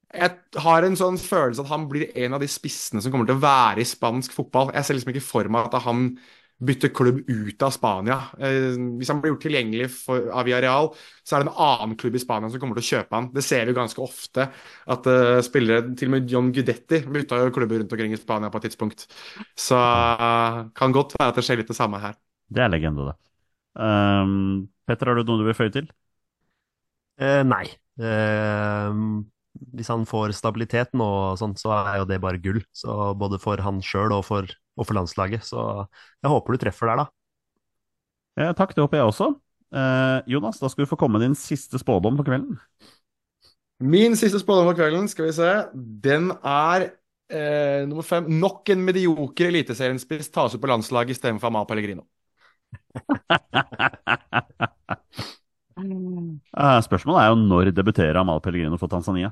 [0.10, 3.38] Jeg har en sånn følelse at han blir en av de spissene som kommer til
[3.38, 4.72] å være i spansk fotball.
[4.74, 6.10] Jeg ser liksom ikke for meg at han
[6.58, 8.16] bytter klubb ut av Spania.
[8.40, 10.90] Uh, hvis han blir gjort tilgjengelig for, av Villarreal,
[11.22, 13.30] så er det en annen klubb i Spania som kommer til å kjøpe han.
[13.36, 14.48] Det ser vi ganske ofte,
[14.96, 18.50] at uh, spillere Til og med John Gudetti bytta jo klubber rundt omkring i Spania
[18.50, 19.06] på et tidspunkt.
[19.54, 22.18] Så kan godt være at det skjer litt det samme her.
[22.48, 23.20] Det er legende, det.
[23.78, 25.90] Um, Petter, har du noe du vil føye til?
[27.22, 27.66] Eh, nei.
[27.98, 29.02] Eh,
[29.74, 32.62] hvis han får stabilitet nå, og sånn, så er jo det bare gull.
[32.76, 35.46] Så både for han sjøl og, og for landslaget.
[35.46, 35.64] Så
[36.22, 37.08] jeg håper du treffer der, da.
[38.38, 39.32] Eh, takk, det håper jeg også.
[39.74, 42.60] Eh, Jonas, da skal du få komme med din siste spådom for kvelden.
[43.84, 45.50] Min siste spådom for kvelden, skal vi se,
[46.06, 46.88] den er
[47.30, 48.30] eh, nummer fem.
[48.42, 52.06] Nok en medioker eliteseriespiss tas ut på landslaget istedenfor Amar Pellegrino.
[55.78, 59.30] Eh, spørsmålet er jo når debuterer Amal Pellegrino for Tanzania?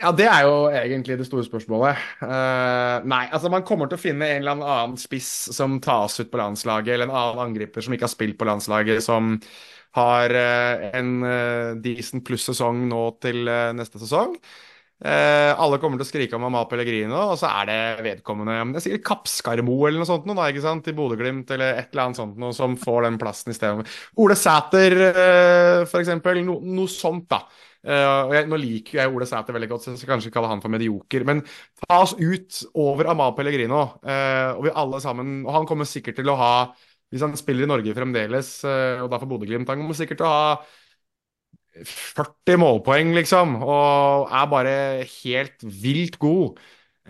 [0.00, 1.98] Ja, det er jo egentlig det store spørsmålet.
[2.22, 6.30] Uh, nei, altså man kommer til å finne en eller annen spiss som tas ut
[6.32, 9.34] på landslaget, eller en annen angriper som ikke har spilt på landslaget, som
[9.98, 14.38] har uh, en uh, decent pluss sesong nå til neste sesong.
[15.00, 18.80] Eh, alle kommer til å skrike om Amal Pellegrino, og så er det vedkommende Det
[18.82, 20.90] er sikkert Kappskarmo eller noe sånt noe, da, ikke sant?
[20.92, 23.88] i Bodø-Glimt, eller et eller annet sånt noe som får den plassen i stedet.
[24.20, 26.42] Ole Sæter, eh, eksempel.
[26.44, 27.46] No, noe sånt, da.
[27.80, 30.50] Eh, og jeg, nå liker jeg Ole Sæter veldig godt, så jeg skal kanskje kalle
[30.52, 31.24] han for medioker.
[31.24, 31.40] Men
[31.86, 36.20] ta oss ut over Amal Pellegrino, eh, og vi alle sammen Og han kommer sikkert
[36.20, 36.52] til å ha,
[37.08, 40.28] hvis han spiller i Norge fremdeles, eh, og da for Bodø-Glimt, han kommer sikkert til
[40.28, 40.52] å ha
[41.86, 44.74] 40 målpoeng, liksom, og er bare
[45.22, 46.58] helt vilt god.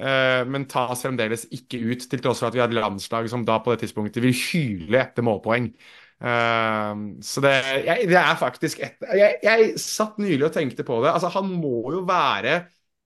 [0.00, 3.44] Eh, men tas fremdeles ikke ut, til tross for at vi har et landslag som
[3.46, 5.70] da på det tidspunktet vil hyle etter målpoeng.
[6.20, 6.92] Eh,
[7.24, 7.54] så det,
[7.88, 11.12] jeg, det er faktisk et jeg, jeg satt nylig og tenkte på det.
[11.14, 12.62] Altså, han må jo være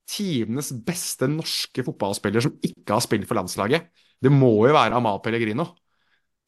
[0.09, 3.89] tidenes beste norske fotballspiller som ikke har spilt for landslaget.
[4.21, 5.71] Det må jo være Amal Pellegrino.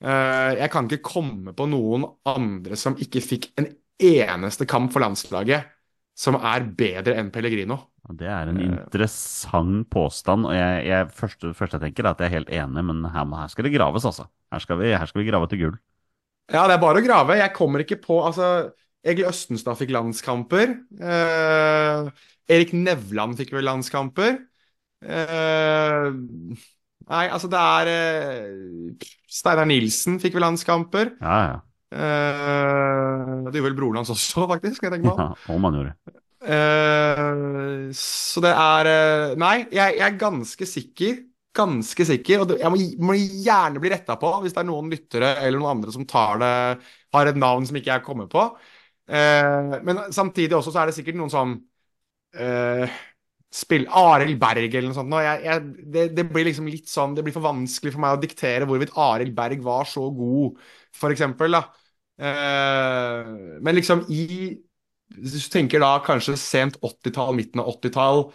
[0.04, 3.72] Eh, jeg kan ikke komme på noen andre som ikke fikk en
[4.04, 5.74] eneste kamp for landslaget
[6.18, 7.78] som er bedre enn Pellegrino.
[8.18, 12.30] Det er en interessant påstand, og jeg, jeg, første, første jeg tenker er at jeg
[12.30, 14.26] er helt enig, men her, her skal det graves, altså.
[14.54, 15.78] Her skal vi, her skal vi grave til gull.
[16.48, 17.36] Ja, det er bare å grave.
[17.42, 18.72] Jeg kommer ikke på Altså,
[19.08, 20.74] Egil Østenstad fikk landskamper.
[20.96, 22.08] Eh,
[22.56, 24.40] Erik Nevland fikk vel landskamper.
[25.04, 26.08] Eh,
[27.12, 31.18] nei, altså, det er eh, Steinar Nilsen fikk vel landskamper.
[31.20, 31.58] Ja, ja.
[31.94, 34.84] Eh, det gjorde vel broren hans også, faktisk.
[34.84, 35.24] Jeg tenke meg om.
[35.24, 35.96] ja om han gjorde.
[36.48, 41.20] Eh, så det er eh, Nei, jeg, jeg er ganske sikker.
[41.58, 42.44] Ganske sikker.
[42.44, 45.60] Og det, jeg må, må gjerne bli retta på hvis det er noen lyttere eller
[45.62, 46.54] noen andre som tar det
[47.16, 48.44] har et navn som ikke jeg kommer på.
[49.08, 51.54] Eh, men samtidig også så er det sikkert noen sånn
[52.38, 52.98] eh,
[53.58, 55.14] Spill Arild Berg eller noe sånt.
[55.16, 58.18] Og Jeg, jeg, det, det blir liksom litt sånn Det blir for vanskelig for meg
[58.18, 60.60] å diktere hvorvidt Arild Berg var så god,
[60.98, 61.64] for eksempel, da.
[62.18, 63.30] Eh,
[63.62, 64.58] men liksom i
[65.08, 68.26] Hvis du tenker da kanskje sent 80-tall, midten av 80-tall,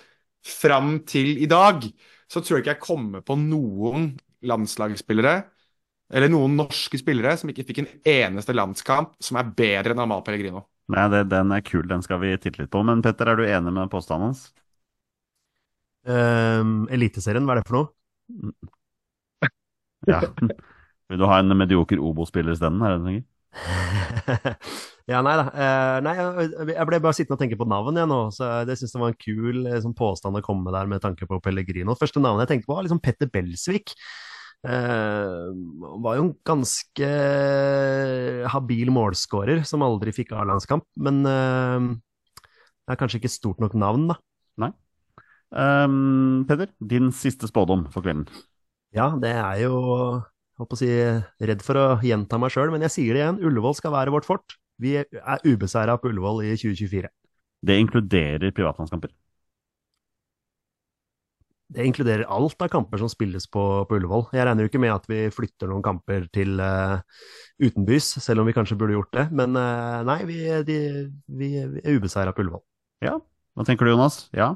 [0.41, 1.85] fram til i dag,
[2.25, 4.07] så tror jeg ikke jeg kommer på noen
[4.49, 5.35] landslagsspillere
[6.13, 10.25] eller noen norske spillere som ikke fikk en eneste landskamp som er bedre enn Amal
[10.25, 10.65] Pellegrino.
[10.93, 12.83] Nei, det, den er kul, den skal vi titte litt på.
[12.85, 14.49] Men Petter, er du enig med påstanden hans?
[16.03, 19.51] Um, Eliteserien, hva er det for noe?
[20.09, 20.25] Ja.
[21.13, 22.81] Vil du ha en medioker Obo-spiller isteden?
[22.81, 23.29] Er det det du tenker?
[25.13, 25.45] ja, nei da.
[25.53, 28.79] Uh, nei, jeg, jeg ble bare sittende og tenke på navn jeg nå, så det
[28.81, 31.41] syns jeg var en kul eh, sånn påstand å komme med der med tanke på
[31.45, 31.99] Pellegrino.
[32.01, 33.93] Første navnet jeg tenkte på, var liksom Petter Belsvik.
[34.63, 35.53] Uh,
[36.01, 37.13] var jo en ganske
[38.55, 44.21] habil målskårer som aldri fikk A-landskamp, men det er kanskje ikke stort nok navn, da.
[45.53, 48.25] Um, Petter, din siste spådom for kvelden.
[48.97, 49.77] Ja, det er jo
[50.63, 50.91] holdt på å si,
[51.51, 53.41] redd for å gjenta meg sjøl, men jeg sier det igjen.
[53.43, 54.57] Ullevål skal være vårt fort.
[54.83, 57.11] Vi er ubeseira på Ullevål i 2024.
[57.63, 59.13] Det inkluderer privatlandskamper.
[61.73, 64.27] Det inkluderer alt av kamper som spilles på, på Ullevål.
[64.37, 67.01] Jeg regner jo ikke med at vi flytter noen kamper til uh,
[67.63, 69.29] utenbys, selv om vi kanskje burde gjort det.
[69.33, 70.81] Men uh, nei, vi, de,
[71.33, 72.65] vi, vi er ubeseira på Ullevål.
[73.07, 73.17] Ja.
[73.57, 74.27] Hva tenker du, Jonas?
[74.37, 74.53] Ja?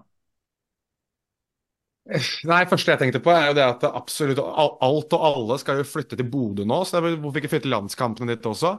[2.07, 5.86] Nei, første jeg tenkte på, er jo det at absolutt alt og alle skal jo
[5.88, 8.76] flytte til Bodø nå, så hvorfor ikke flytte landskampene ditt også?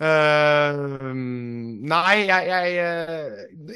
[0.00, 2.72] Uh, nei, jeg, jeg,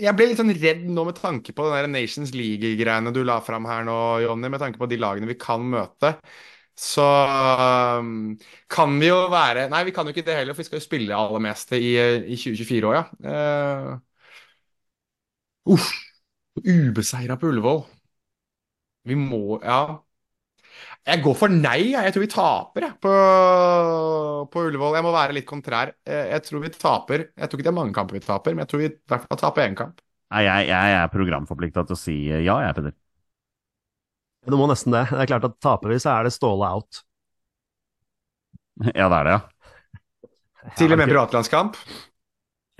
[0.00, 3.42] jeg, ble litt sånn redd nå med tanke på den der Nations League-greiene du la
[3.44, 6.14] fram her nå, Jonny, med tanke på de lagene vi kan møte.
[6.78, 8.32] Så um,
[8.72, 10.86] kan vi jo være Nei, vi kan jo ikke det heller, for vi skal jo
[10.86, 11.92] spille aller meste i,
[12.24, 13.04] i 2024 òg, ja.
[13.28, 14.00] Uh,
[15.76, 15.92] uff.
[16.64, 17.80] Ubeseira på Ullevål.
[19.04, 20.00] Vi må Ja.
[21.04, 21.92] Jeg går for nei.
[21.92, 23.12] Jeg tror vi taper jeg, på,
[24.50, 24.96] på Ullevål.
[24.96, 25.92] Jeg må være litt kontrær.
[26.08, 27.26] Jeg tror vi taper.
[27.36, 29.26] Jeg tror ikke det er mange kamper vi taper, men jeg tror vi i hvert
[29.28, 30.00] fall taper én kamp.
[30.32, 32.96] Nei, jeg, jeg er programforplikta til å si ja, jeg, Peder.
[34.48, 35.04] Du må nesten det.
[35.12, 37.04] Det er klart at taper vi, så er det Ståle out.
[38.98, 40.72] Ja, det er det, ja.
[40.74, 41.76] Til og med privatlandskamp?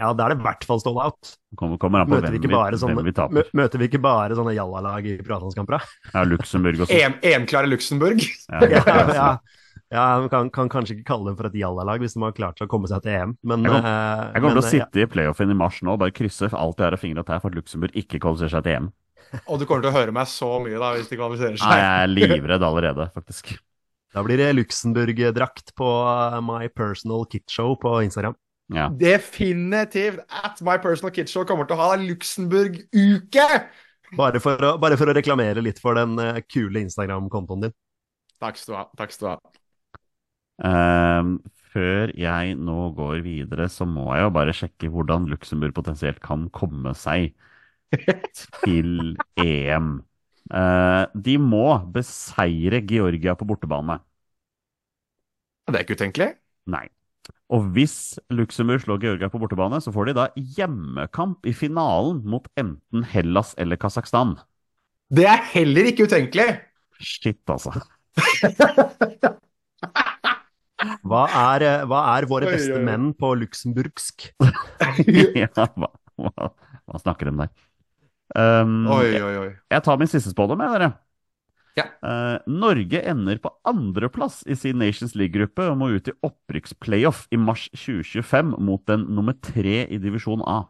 [0.01, 1.35] Ja, da er det i hvert fall stall out.
[1.55, 3.35] Kommer, kommer an på Møter hvem vi, vi, ikke bare hvem sånne, vi taper.
[3.37, 5.77] mø- møter vi ikke bare sånne jallalag i privatlandskamper?
[5.79, 6.11] da?
[6.17, 6.97] Ja, Luxembourg også.
[6.99, 8.25] EM-klare enklare Luxembourg.
[8.51, 9.29] Ja, Ja, ja,
[9.95, 12.59] ja, man kan, kan kanskje ikke kalle dem for et jallalag hvis de har klart
[12.59, 15.05] seg å komme seg til EM, men Jeg kom- eh, kommer kom til å sitte
[15.05, 17.39] i playoffen i mars nå og bare krysse alt jeg har av fingre og tær
[17.45, 18.91] for at Luxembourg ikke kvalifiserer seg til EM.
[19.51, 22.03] Og du kommer til å høre meg så mye da hvis de kvalifiserer Nei, jeg
[22.03, 23.55] er livredd allerede, faktisk.
[24.15, 28.35] Da blir det Luxembourg-drakt på eh, My Personal Kit Show på Instagram.
[28.73, 28.89] Ja.
[28.89, 30.23] Definitivt!
[30.33, 33.49] At My Personal Kid Show kommer til å ha Luxembourg-uke!
[34.15, 34.41] Bare
[34.79, 37.75] bare for å reklamere litt for den uh, kule Instagram-kontoen din.
[38.43, 38.87] Takk skal du ha.
[38.99, 39.61] Takk skal du ha.
[40.65, 41.37] Um,
[41.75, 46.47] før jeg nå går videre, så må jeg jo bare sjekke hvordan Luxembourg potensielt kan
[46.55, 47.33] komme seg
[48.63, 49.97] til EM.
[50.53, 53.99] Uh, de må beseire Georgia på bortebane.
[55.65, 56.35] Det er ikke utenkelig.
[56.71, 56.87] Nei.
[57.55, 60.25] Og hvis Luxembourg slår Georgia på bortebane, så får de da
[60.57, 64.35] hjemmekamp i finalen mot enten Hellas eller Kasakhstan.
[65.15, 66.49] Det er heller ikke utenkelig!
[66.99, 67.71] Shit, altså.
[71.05, 74.27] Hva er, eh, hva er våre beste menn på luxemburgsk?
[75.43, 75.89] ja, hva,
[76.21, 77.53] hva, hva snakker de der?
[78.35, 79.51] Um, Oi, oi, oi.
[79.71, 80.91] Jeg tar min siste spådom, jeg, dere.
[81.75, 81.89] Ja.
[82.07, 87.41] Uh, Norge ender på andreplass i sin Nations League-gruppe og må ut i opprykksplayoff i
[87.41, 90.61] mars 2025 mot den nummer tre i divisjon A.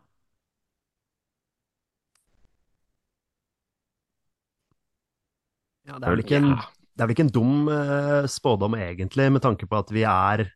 [5.85, 9.29] Ja, det er vel ikke en, det er vel ikke en dum uh, spådom egentlig,
[9.37, 10.47] med tanke på at vi er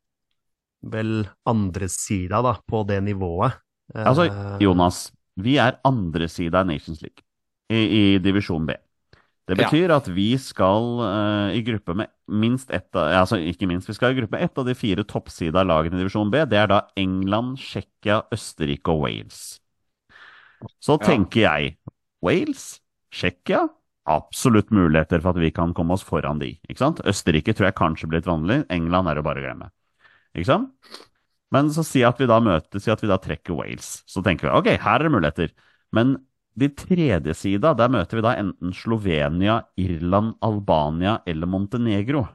[0.88, 3.60] vel andresida da, på det nivået.
[3.92, 4.30] Uh, Altså,
[4.64, 7.20] Jonas, vi er andre i Nations League
[7.68, 8.80] i, i divisjon B.
[9.48, 9.64] Det Ja.
[9.64, 13.94] betyr at vi skal uh, i gruppe med minst ett av Altså ikke minst, vi
[13.96, 16.42] skal i gruppe med ett av de fire toppsida lagene i divisjon B.
[16.44, 19.58] Det er da England, Tsjekkia, Østerrike og Wales.
[20.84, 21.06] Så Ja.
[21.06, 21.76] tenker jeg
[22.22, 22.80] Wales,
[23.10, 23.68] Tsjekkia
[24.08, 26.58] Absolutt muligheter for at vi kan komme oss foran de.
[26.68, 27.00] ikke sant?
[27.04, 28.64] Østerrike tror jeg kanskje blir litt vanlig.
[28.70, 29.70] England er det bare å glemme.
[30.34, 30.70] Ikke sant?
[31.52, 34.02] Men så si at vi da møtes, si at vi da trekker Wales.
[34.08, 35.52] Så tenker vi ok, her er det muligheter.
[35.92, 36.16] Men
[36.58, 42.26] de tredje sida, der møter vi da enten Slovenia, Irland, Albania eller Montenegro.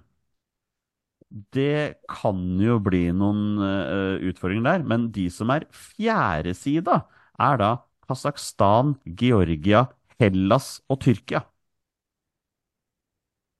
[1.53, 7.01] Det kan jo bli noen uh, utfordringer der, men de som er fjerde sida,
[7.41, 7.71] er da
[8.05, 9.87] Kasakhstan, Georgia,
[10.21, 11.41] Hellas og Tyrkia.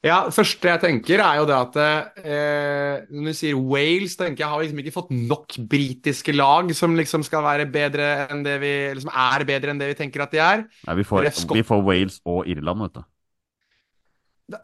[0.03, 4.43] Ja, det første jeg tenker, er jo det at eh, Når du sier Wales, tenker
[4.43, 8.57] jeg har liksom ikke fått nok britiske lag som liksom skal være bedre enn det
[8.59, 10.65] vi liksom er bedre enn det vi tenker at de er.
[10.89, 13.05] Nei, vi, får, vi får Wales og Irland, vet du.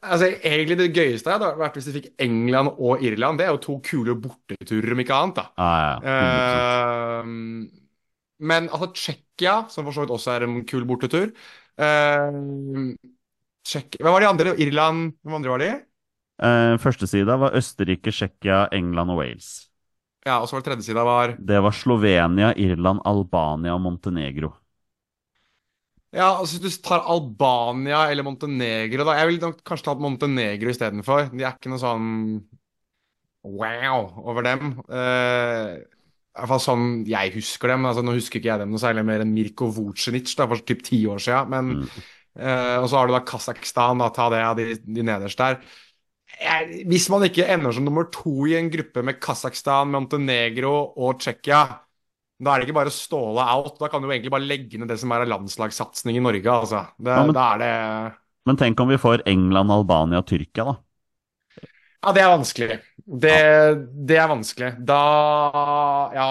[0.03, 3.40] Altså, egentlig Det gøyeste hadde vært hvis de fikk England og Irland.
[3.40, 5.40] Det er jo to kule borteturer, om ikke annet.
[5.40, 5.45] da.
[5.56, 7.22] Ja, ja, ja.
[7.24, 7.70] 100%.
[7.70, 7.86] Eh,
[8.40, 11.32] men altså Tsjekkia, som for så vidt også er en kul bortetur
[11.80, 12.36] uh,
[13.76, 14.56] Hva var de andre?
[14.58, 15.72] Irland Hvem andre var de?
[16.40, 19.50] Eh, første sida var Østerrike, Tsjekkia, England og Wales.
[20.26, 24.54] Ja, og så var det tredje sida var Det var Slovenia, Irland, Albania og Montenegro.
[26.12, 31.30] Ja, altså hvis du tar Albania eller Montenegro, da Jeg ville kanskje ta Montenegro istedenfor.
[31.36, 32.08] De er ikke noe sånn
[33.44, 34.74] wow over dem.
[34.90, 37.86] Uh, I hvert fall sånn jeg husker dem.
[37.90, 40.82] Altså, nå husker ikke jeg dem noe særlig mer enn Mirko Vucinic da, for typ
[40.88, 41.54] ti år siden.
[41.54, 42.08] Men, Mm.
[42.40, 45.60] Eh, og så har du da Kasakhstan, da, ta det av de, de nederst der.
[46.88, 51.64] Hvis man ikke ender som nummer to i en gruppe med Kasakhstan, Montenegro og Tsjekkia,
[52.40, 53.76] da er det ikke bare å ståle out.
[53.82, 56.86] Da kan du jo egentlig bare legge ned det som er landslagssatsing i Norge, altså.
[56.98, 58.14] Det, Ja, men- Da er det
[58.48, 60.78] Men tenk om vi får England, Albania og Tyrkia, da.
[61.99, 62.80] Ja, det er vanskelig.
[63.06, 63.36] Det,
[64.07, 64.86] det er vanskelig.
[64.86, 66.30] Da Ja.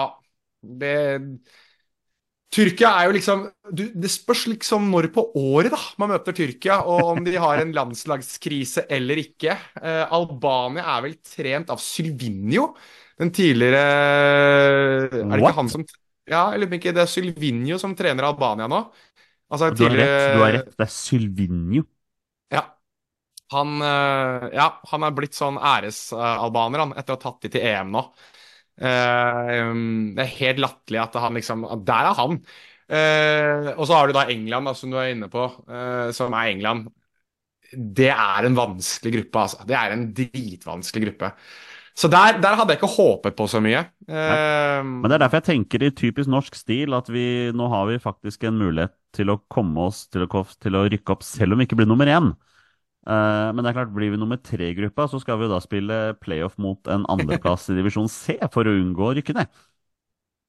[0.61, 1.21] Det
[2.49, 3.41] Tyrkia er jo liksom
[3.77, 7.61] du, Det spørs liksom når på året da man møter Tyrkia, og om de har
[7.61, 9.53] en landslagskrise eller ikke.
[9.81, 12.71] Eh, Albania er vel trent av Sylvinio,
[13.21, 13.83] den tidligere
[15.29, 15.43] Er det What?
[15.45, 15.85] ikke han som
[16.29, 18.83] Ja, på ikke det er Sylvinio som trener Albania nå?
[19.49, 20.27] Altså Du har rett.
[20.33, 20.69] du har rett.
[20.77, 21.83] Det er Sylvinio.
[22.51, 22.63] ja.
[23.53, 27.65] Han, eh, ja, han er blitt sånn æresalbaner han, etter å ha tatt de til
[27.65, 28.03] EM nå.
[28.79, 32.37] Eh, um, det er helt latterlig at han liksom at Der er han!
[32.89, 36.53] Eh, og så har du da England, som du er inne på, eh, som er
[36.55, 36.87] England.
[37.69, 39.67] Det er en vanskelig gruppe, altså.
[39.69, 41.33] Det er en dritvanskelig gruppe.
[41.99, 43.83] Så der, der hadde jeg ikke håpet på så mye.
[44.07, 44.81] Nei.
[44.87, 47.99] Men det er derfor jeg tenker i typisk norsk stil at vi nå har vi
[48.01, 51.59] faktisk en mulighet til å komme oss til å, til å rykke opp, selv om
[51.59, 52.31] vi ikke blir nummer én.
[53.09, 55.53] Eh, men det er klart, blir vi nummer tre i gruppa, så skal vi jo
[55.55, 59.49] da spille playoff mot en andreplass i divisjon C for å unngå å rykke ned.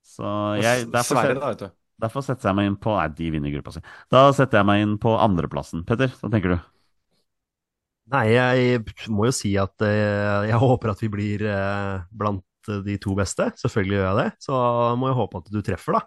[0.04, 0.26] Så
[0.60, 1.70] jeg, derfor, set- da, vet du.
[2.02, 3.82] derfor setter jeg meg inn på Nei, de vinner gruppa si.
[4.12, 5.86] Da setter jeg meg inn på andreplassen.
[5.88, 6.60] Petter, hva tenker du?
[8.10, 8.80] Nei, jeg
[9.14, 12.42] må jo si at eh, jeg håper at vi blir eh, blant
[12.86, 13.46] de to beste.
[13.60, 14.28] Selvfølgelig gjør jeg det.
[14.42, 14.56] Så
[14.98, 16.02] må jeg håpe at du treffer, da.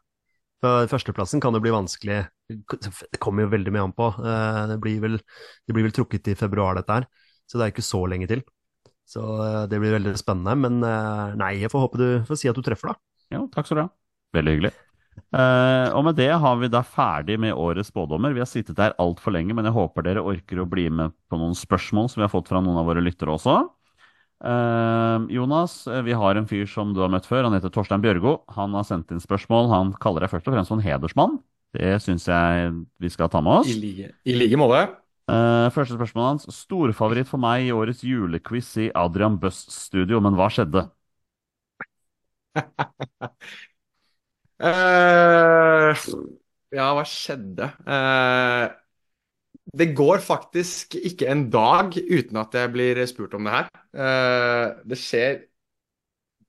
[0.64, 2.22] For førsteplassen kan jo bli vanskelig.
[2.48, 4.07] Det kommer jo veldig mye an på.
[4.15, 5.18] Eh, det, blir vel,
[5.68, 7.07] det blir vel trukket i februar, dette her.
[7.49, 8.45] Så det er ikke så lenge til.
[9.10, 10.56] Så eh, det blir veldig spennende.
[10.64, 13.35] Men eh, nei, jeg får håpe du får si at du treffer, da.
[13.35, 13.91] Jo, takk skal du ha.
[14.40, 14.73] Veldig hyggelig.
[15.34, 18.34] Uh, og med det har vi da ferdig med årets spådommer.
[18.34, 21.38] Vi har sittet der altfor lenge, men jeg håper dere orker å bli med på
[21.38, 23.60] noen spørsmål som vi har fått fra noen av våre lyttere også.
[24.44, 27.48] Eh, Jonas, eh, vi har en fyr som du har møtt før.
[27.48, 28.41] Han heter Torstein Bjørgo.
[28.57, 29.70] Han har sendt inn spørsmål.
[29.72, 31.40] Han kaller deg først og fremst for en hedersmann.
[31.74, 33.72] Det syns jeg vi skal ta med oss.
[33.72, 34.84] I like, I like måte.
[35.32, 36.49] Eh, første spørsmål hans.
[36.52, 40.90] Storfavoritt for meg i årets julequiz i Adrian Bøsts studio, men hva skjedde?
[44.60, 44.61] uh,
[46.78, 47.72] ja, hva skjedde?
[47.88, 48.68] Eh,
[49.73, 53.69] det går faktisk ikke en dag uten at jeg blir spurt om det her.
[53.93, 55.39] Eh, det skjer,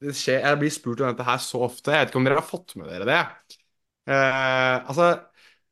[0.05, 1.93] det skjer Jeg blir spurt om dette her så ofte.
[1.95, 3.23] Jeg vet ikke om dere har fått med dere det.
[4.13, 5.09] Eh, altså,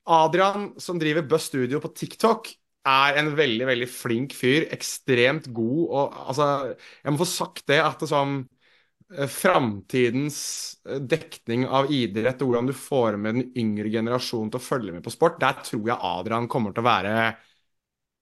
[0.08, 2.48] Adrian, som driver Buzz Studio på TikTok,
[2.88, 4.66] er en veldig, veldig flink fyr.
[4.74, 5.82] Ekstremt god.
[5.90, 6.48] Og altså,
[7.04, 8.40] jeg må få sagt det at det sånn
[9.12, 10.38] Framtidens
[10.88, 14.94] eh, dekning av idrett og hvordan du får med den yngre generasjonen til å følge
[14.94, 17.16] med på sport, der tror jeg Adrian kommer til å være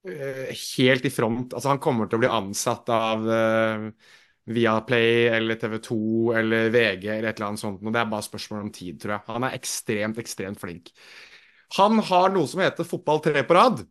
[0.09, 1.55] eh, helt i front.
[1.55, 3.87] Altså, han kommer til å bli ansatt av eh,
[4.51, 6.01] Viaplay eller TV 2
[6.41, 7.85] eller VG eller et eller annet sånt.
[7.85, 9.27] Og det er bare spørsmål om tid, tror jeg.
[9.31, 10.91] Han er ekstremt, ekstremt flink.
[11.79, 13.85] Han har noe som heter fotball tre på rad.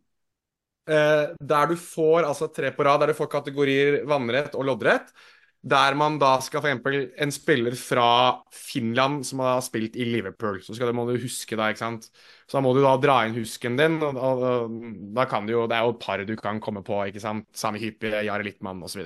[0.90, 5.12] Eh, der du får altså tre på rad, der du får kategorier vannrett og loddrett.
[5.60, 7.10] Der man da skal f.eks.
[7.20, 8.08] en spiller fra
[8.54, 10.62] Finland som har spilt i Liverpool.
[10.64, 12.08] Så skal det, må du huske da, ikke sant.
[12.48, 13.98] Så da må du da dra inn husken din.
[14.00, 14.78] Og, og, og
[15.18, 17.44] da kan du jo Det er jo et par du kan komme på, ikke sant.
[17.52, 19.04] Sami Hypi, Jari Littmann osv.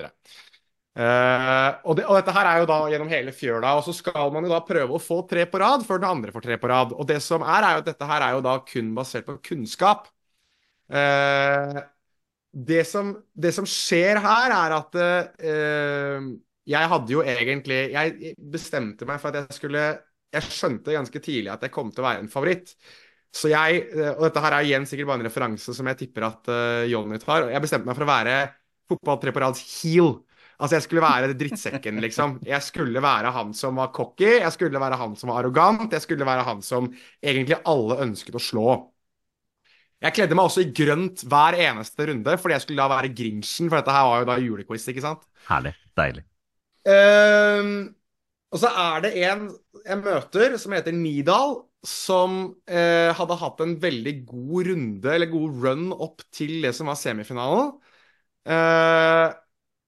[0.95, 4.29] Uh, og, det, og dette her er jo da gjennom hele fjøla, og så skal
[4.31, 6.71] man jo da prøve å få tre på rad før den andre får tre på
[6.71, 6.95] rad.
[6.95, 9.41] Og det som er, er jo at dette her er jo da kun basert på
[9.51, 10.07] kunnskap.
[10.95, 11.81] Eh,
[12.55, 16.27] det som, det som skjer her, er at eh,
[16.65, 19.83] jeg hadde jo egentlig Jeg bestemte meg for at jeg skulle
[20.33, 22.73] Jeg skjønte ganske tidlig at jeg kom til å være en favoritt.
[23.35, 26.29] Så jeg, eh, og dette her er igjen sikkert bare en referanse som jeg tipper
[26.29, 27.49] at uh, Jonny tar.
[27.51, 28.37] Jeg bestemte meg for å være
[28.91, 30.13] fotball på rads heel.
[30.55, 32.37] Altså, jeg skulle være drittsekken, liksom.
[32.47, 36.05] Jeg skulle være han som var cocky, jeg skulle være han som var arrogant, jeg
[36.05, 36.87] skulle være han som
[37.19, 38.69] egentlig alle ønsket å slå.
[40.05, 43.71] Jeg kledde meg også i grønt hver eneste runde, fordi jeg skulle da være Grinchen,
[43.71, 45.23] for dette her var jo da julequiz, ikke sant?
[45.49, 45.73] Herlig.
[45.97, 46.25] Deilig.
[46.91, 47.77] Ehm,
[48.53, 49.47] og så er det en
[49.85, 52.37] jeg møter som heter Nidal, som
[52.71, 57.01] uh, hadde hatt en veldig god runde, eller god run opp til det som var
[57.01, 57.75] semifinalen.
[58.45, 59.33] Uh,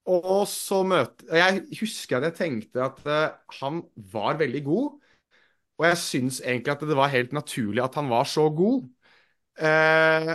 [0.06, 3.80] og så møter Jeg husker at jeg tenkte at eh, han
[4.12, 4.92] var veldig god,
[5.76, 8.86] og jeg syns egentlig at det var helt naturlig at han var så god.
[9.56, 10.32] Eh,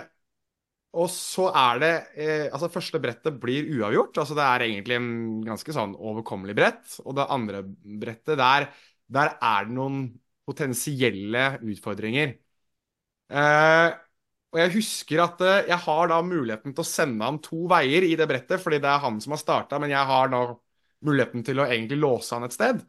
[0.99, 4.17] og så er det eh, Altså, første brettet blir uavgjort.
[4.23, 5.11] Altså, det er egentlig en
[5.47, 6.97] ganske sånn overkommelig brett.
[7.05, 7.63] Og det andre
[8.01, 8.67] brettet, der,
[9.11, 10.01] der er det noen
[10.47, 12.35] potensielle utfordringer.
[13.31, 13.89] Eh,
[14.51, 18.03] og jeg husker at eh, jeg har da muligheten til å sende han to veier
[18.07, 20.41] i det brettet, fordi det er han som har starta, men jeg har da
[21.07, 22.81] muligheten til å egentlig låse han et sted.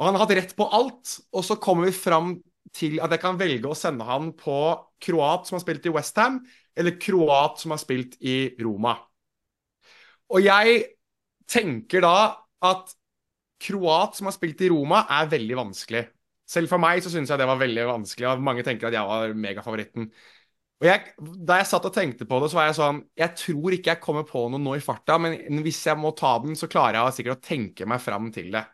[0.00, 2.32] Og han har hatt rett på alt, og så kommer vi fram
[2.76, 4.56] til at jeg kan velge å sende han på
[5.02, 6.40] kroat som har spilt i Westham,
[6.78, 8.94] eller kroat som har spilt i Roma.
[10.30, 10.82] Og jeg
[11.50, 12.16] tenker da
[12.66, 12.94] at
[13.60, 16.04] kroat som har spilt i Roma, er veldig vanskelig.
[16.50, 19.06] Selv for meg så syns jeg det var veldig vanskelig, og mange tenker at jeg
[19.10, 20.08] var megafavoritten.
[20.80, 21.12] Og jeg,
[21.46, 24.00] Da jeg satt og tenkte på det, så var jeg sånn Jeg tror ikke jeg
[24.00, 27.18] kommer på noe nå i farta, men hvis jeg må ta den, så klarer jeg
[27.18, 28.64] sikkert å tenke meg fram til det.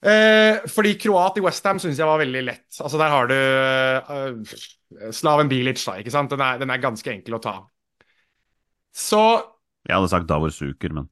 [0.00, 2.68] Eh, fordi kroat i Westham syns jeg var veldig lett.
[2.80, 5.98] Altså Der har du uh, Slaven Bilic, da.
[6.00, 6.32] ikke sant?
[6.32, 7.56] Den er, den er, ganske enkel å ta.
[8.96, 9.20] Så
[9.86, 11.10] Jeg hadde sagt Davor Suker, men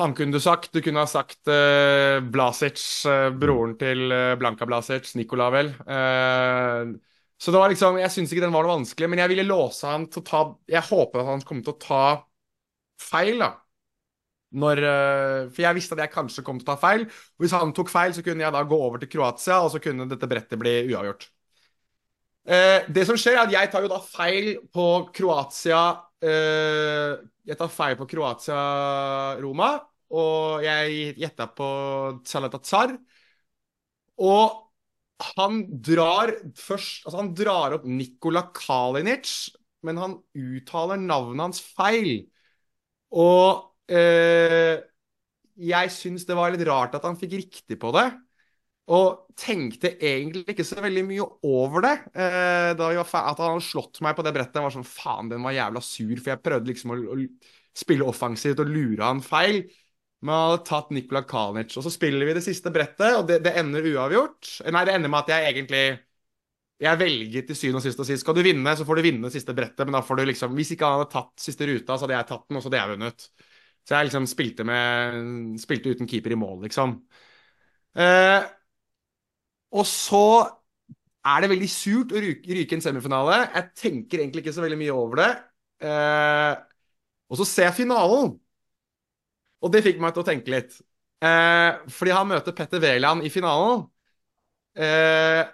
[0.00, 0.72] Han kunne du sagt.
[0.72, 4.08] Du kunne ha sagt uh, Blasic, uh, broren til
[4.40, 5.74] Blanka Blasic, Nikola vel.
[7.36, 9.86] så det var liksom Jeg syns ikke den var noe vanskelig, men jeg ville låse
[9.90, 10.40] han til å ta
[10.72, 12.04] Jeg håpet at han kom til å ta
[13.12, 13.52] feil, da.
[14.54, 14.80] Når,
[15.50, 17.06] for jeg visste at jeg kanskje kom til å ta feil.
[17.42, 20.06] Hvis han tok feil, så kunne jeg da gå over til Kroatia, og så kunne
[20.10, 21.26] dette brettet bli uavgjort.
[22.44, 24.86] Eh, det som skjer, er at jeg tar jo da feil på
[25.16, 25.78] Kroatia
[26.20, 27.14] eh,
[27.48, 29.70] Jeg tar feil på Kroatia-Roma,
[30.12, 31.68] og jeg gjetta på
[32.28, 32.92] Zalatatsar.
[34.24, 34.60] Og
[35.36, 39.32] han drar først Altså, han drar opp Nikola Kalinic,
[39.84, 42.26] men han uttaler navnet hans feil.
[43.14, 43.64] Og eh,
[45.54, 48.08] jeg syns det var litt rart at han fikk riktig på det.
[48.92, 51.94] Og tenkte egentlig ikke så veldig mye over det.
[52.12, 54.58] Eh, da at han hadde slått meg på det brettet.
[54.58, 57.16] Jeg var sånn faen, den var jævla sur, for jeg prøvde liksom å, å
[57.74, 59.62] spille offensivt og lure han feil.
[60.20, 61.72] Men han hadde tatt Nikola Kalnic.
[61.78, 64.58] Og så spiller vi det siste brettet, og det, det ender uavgjort.
[64.68, 65.86] Nei, det ender med at jeg egentlig
[66.82, 69.28] Jeg velger til syvende og sist å si skal du vinne, så får du vinne
[69.28, 71.96] det siste brettet, men da får du liksom Hvis ikke han hadde tatt siste ruta,
[71.96, 73.28] så hadde jeg tatt den, og så hadde jeg vunnet.
[73.84, 76.96] Så jeg liksom spilte med Spilte uten keeper i mål, liksom.
[77.96, 78.42] Eh,
[79.74, 80.20] og så
[81.24, 83.38] er det veldig surt å ryke, ryke en semifinale.
[83.54, 85.30] Jeg tenker egentlig ikke så veldig mye over det.
[85.88, 86.52] Eh,
[87.30, 88.34] og så ser jeg finalen,
[89.64, 90.76] og det fikk meg til å tenke litt.
[91.24, 93.86] Eh, fordi han møter Petter Wæland i finalen.
[94.76, 95.44] Eh,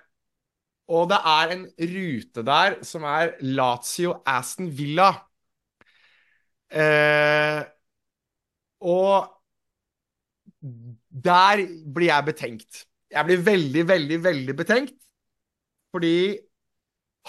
[0.90, 1.62] og det er en
[1.93, 5.11] rute der som er Lazio Aston Villa.
[6.70, 7.65] Eh,
[8.81, 9.28] og
[11.11, 12.85] der blir jeg betenkt.
[13.11, 14.97] Jeg blir veldig, veldig, veldig betenkt.
[15.90, 16.39] Fordi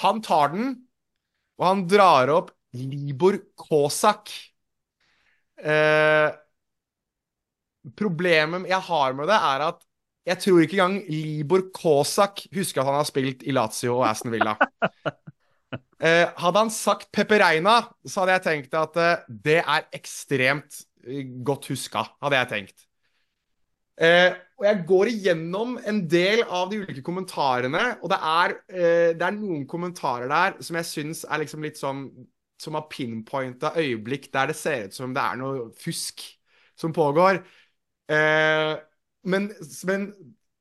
[0.02, 0.76] han tar den,
[1.58, 4.30] og han drar opp Libor Kosak.
[5.62, 6.30] Eh,
[7.98, 9.82] problemet jeg har med det, er at
[10.30, 14.34] jeg tror ikke engang Libor Kosak husker at han har spilt i Lazio og Aston
[14.34, 14.56] Villa.
[16.02, 17.76] Eh, hadde han sagt Pepereina,
[18.10, 20.80] så hadde jeg tenkt at eh, det er ekstremt
[21.46, 22.88] godt huska, hadde jeg tenkt.
[24.02, 29.10] Eh, og jeg går igjennom en del av de ulike kommentarene, og det er, eh,
[29.18, 32.08] det er noen kommentarer der som jeg syns er liksom litt sånn
[32.62, 36.22] som har pinpointa øyeblikk der det ser ut som det er noe fusk
[36.78, 37.42] som pågår.
[38.10, 38.74] Eh,
[39.30, 39.50] men,
[39.90, 40.08] men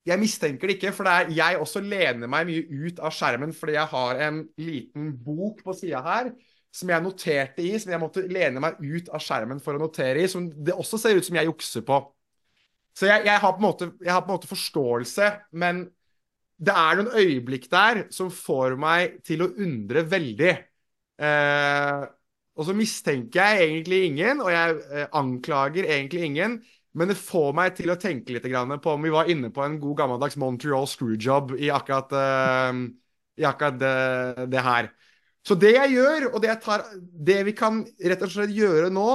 [0.09, 3.53] jeg mistenker det ikke, for det er, jeg også lener meg mye ut av skjermen
[3.57, 6.33] fordi jeg har en liten bok på sida her
[6.71, 10.23] som jeg noterte i, som jeg måtte lene meg ut av skjermen for å notere
[10.23, 11.99] i, som det også ser ut som jeg jukser på.
[12.97, 15.85] Så jeg, jeg, har på måte, jeg har på en måte forståelse, men
[16.61, 20.53] det er noen øyeblikk der som får meg til å undre veldig.
[21.21, 22.03] Eh,
[22.61, 26.59] og så mistenker jeg egentlig ingen, og jeg eh, anklager egentlig ingen,
[26.99, 28.49] men det får meg til å tenke litt
[28.83, 32.83] på om vi var inne på en god gammeldags Montreal screwjob i akkurat, eh,
[33.41, 34.91] i akkurat det, det her.
[35.47, 36.85] Så det jeg gjør, og det tar
[37.27, 39.07] Det vi kan rett og slett gjøre nå,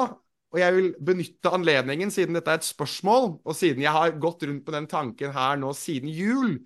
[0.55, 4.45] og jeg vil benytte anledningen, siden dette er et spørsmål, og siden jeg har gått
[4.47, 6.57] rundt på den tanken her nå siden jul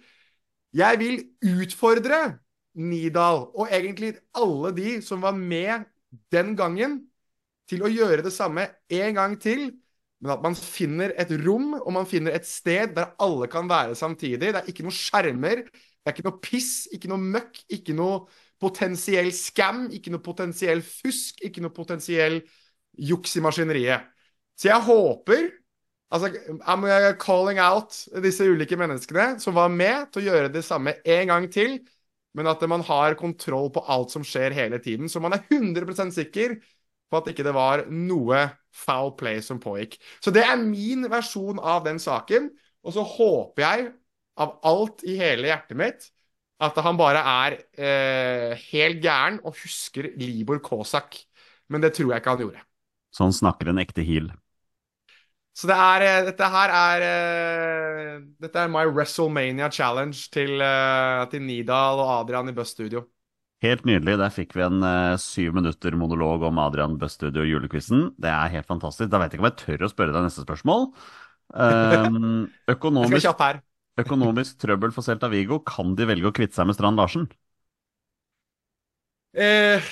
[0.75, 2.39] Jeg vil utfordre
[2.79, 5.87] Nidal, og egentlig alle de som var med
[6.31, 7.01] den gangen,
[7.69, 9.67] til å gjøre det samme en gang til,
[10.19, 13.95] men at man finner et rom og man finner et sted der alle kan være
[13.95, 14.39] samtidig.
[14.41, 18.23] Det er ikke noe skjermer, det er ikke noe piss, ikke noe møkk, ikke noe
[18.59, 22.41] potensiell scam, ikke noe potensiell fusk, ikke noe potensiell
[22.99, 24.09] juks i maskineriet.
[24.59, 25.49] Så jeg håper
[26.09, 26.31] Altså,
[26.65, 26.85] I'm
[27.21, 31.45] calling out disse ulike menneskene som var med til å gjøre det samme en gang
[31.53, 31.75] til,
[32.33, 35.05] men at man har kontroll på alt som skjer hele tiden.
[35.05, 36.57] Så man er 100% sikker
[37.09, 38.41] på at ikke det var noe
[38.73, 39.99] foul play som pågikk.
[40.17, 42.49] Så det er min versjon av den saken.
[42.85, 43.87] Og så håper jeg
[44.39, 46.09] av alt i hele hjertet mitt
[46.59, 51.15] at han bare er eh, helt gæren og husker Libor Kozak.
[51.69, 52.63] Men det tror jeg ikke han gjorde.
[53.15, 54.29] Sånn snakker en ekte heel.
[55.59, 61.23] Så det er, eh, dette her er eh, Dette er my WrestleMania challenge til, eh,
[61.31, 63.03] til Nidal og Adrian i Buzz Studio.
[63.59, 64.15] Helt nydelig.
[64.21, 64.79] Der fikk vi en
[65.19, 68.05] syv minutter monolog om Adrian Bøstudio og julequizen.
[68.15, 69.09] Det er helt fantastisk.
[69.11, 70.87] Da vet jeg ikke om jeg tør å spørre deg neste spørsmål.
[71.49, 73.25] Um, økonomisk.
[74.03, 75.59] Økonomisk trøbbel for Celta Vigo.
[75.67, 77.27] Kan de velge å kvitte seg med Strand Larsen?
[79.33, 79.83] Eh,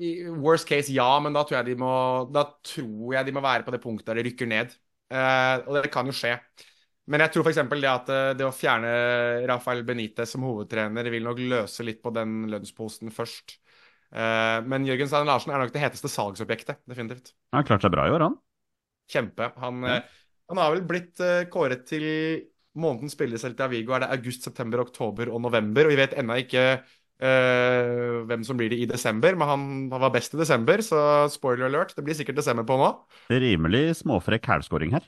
[0.00, 1.90] i worst case, ja, men da tror jeg de må
[2.32, 4.72] Da tror jeg de må være på det punktet der de rykker ned.
[5.12, 6.36] Eh, og det kan jo skje.
[7.12, 7.60] Men jeg tror f.eks.
[7.82, 8.92] det at eh, det å fjerne
[9.50, 13.58] Rafael Benitez som hovedtrener vil nok løse litt på den lønnsposten først.
[14.12, 17.34] Eh, men Jørgen Stein Larsen er nok det heteste salgsobjektet, definitivt.
[17.52, 18.36] Han har klart seg bra i år, han.
[19.12, 19.50] Kjempe.
[19.60, 19.96] Han, Ja.
[19.98, 20.02] eh,
[20.48, 22.04] han har vel blitt eh, kåret til
[22.78, 23.92] månedens spiller i Vigo.
[23.94, 25.86] Er det august, september, oktober og november?
[25.86, 26.82] Og vi vet ennå ikke
[27.22, 31.28] Uh, hvem som blir det i desember, men han, han var best i desember, så
[31.30, 32.88] spoiler alert, det blir sikkert desember på nå.
[33.30, 35.06] Rimelig småfrekk hælskåring her.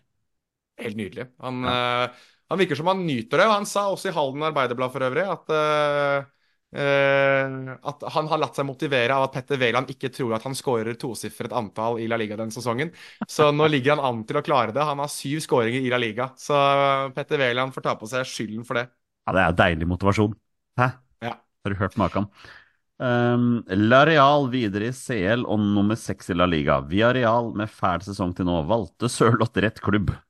[0.78, 1.26] Helt nydelig.
[1.42, 4.94] Han, eh, han virker som han nyter det, og han sa også i Halden Arbeiderblad
[4.94, 6.28] for øvrig at, eh,
[6.74, 10.96] at han har latt seg motivere av at Petter Wæland ikke tror at han skårer
[10.98, 12.90] tosifret antall i La Liga denne sesongen.
[13.30, 14.82] Så nå ligger han an til å klare det.
[14.82, 16.58] Han har syv skåringer i La Liga, så
[17.14, 18.88] Petter Wæland får ta på seg skylden for det.
[19.24, 20.34] Ja, det er deilig motivasjon.
[20.80, 20.90] Hæ?
[21.24, 21.38] Ja.
[21.38, 22.28] Har du hørt maken?
[22.98, 26.78] Um, La Real videre i CL og nummer seks i La Liga.
[26.90, 28.60] Via Real med fæl sesong til nå.
[28.70, 30.14] Valgte Sørloth rett klubb?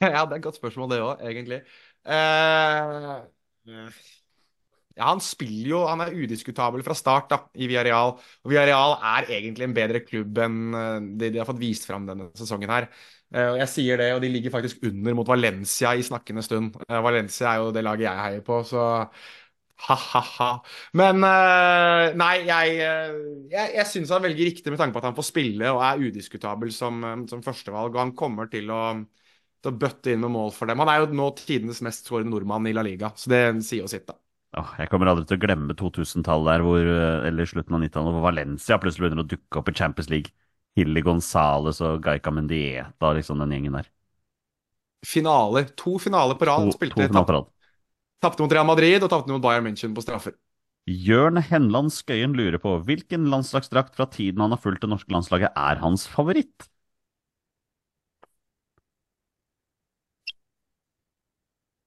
[0.00, 1.58] Ja, det er et godt spørsmål, det òg, egentlig.
[2.08, 3.90] Eh,
[5.00, 8.14] ja, han spiller jo Han er udiskutabel fra start da, i Villarreal.
[8.44, 12.06] Og Villarreal er egentlig en bedre klubb enn de det de har fått vist fram
[12.08, 12.90] denne sesongen her.
[13.30, 16.74] Eh, og jeg sier det, og de ligger faktisk under mot Valencia i snakkende stund.
[16.88, 18.86] Eh, Valencia er jo det laget jeg heier på, så
[19.86, 20.48] ha-ha-ha.
[20.98, 23.20] Men eh, nei, jeg, eh,
[23.52, 26.02] jeg, jeg syns han velger riktig med tanke på at han får spille og er
[26.10, 27.94] udiskutabel som, eh, som førstevalg.
[27.94, 28.82] Og han kommer til å,
[29.62, 30.82] til å bøtte inn med mål for dem.
[30.82, 33.92] Han er jo nå tidenes mest skårende nordmann i La Liga, så det sier jo
[33.94, 34.18] sitt, da.
[34.58, 38.16] Åh, jeg kommer aldri til å glemme 2000-tallet der, hvor, eh, eller slutten av 90-tallet,
[38.16, 40.34] hvor Valencia plutselig begynner å dukke opp i Champions League.
[40.78, 43.88] Hilly Gonzales og Gaika Mendieta, liksom den gjengen der.
[45.06, 45.70] Finaler.
[45.80, 46.66] To finaler på rad.
[46.66, 47.50] To, to Spilte finaler på rad.
[48.20, 50.34] Tapte mot Real Madrid og tapte mot Bayern München på straffer.
[50.90, 55.54] Jørn Henland Skøyen lurer på hvilken landslagsdrakt fra tiden han har fulgt det norske landslaget,
[55.54, 56.66] er hans favoritt?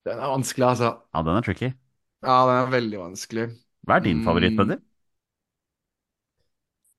[0.08, 0.92] Den er vanskelig, altså.
[1.16, 1.72] Ja, den er tricky.
[2.24, 3.46] Ja, den er veldig vanskelig.
[3.84, 4.60] Hva er din favoritt, Mm.
[4.64, 4.82] Peder?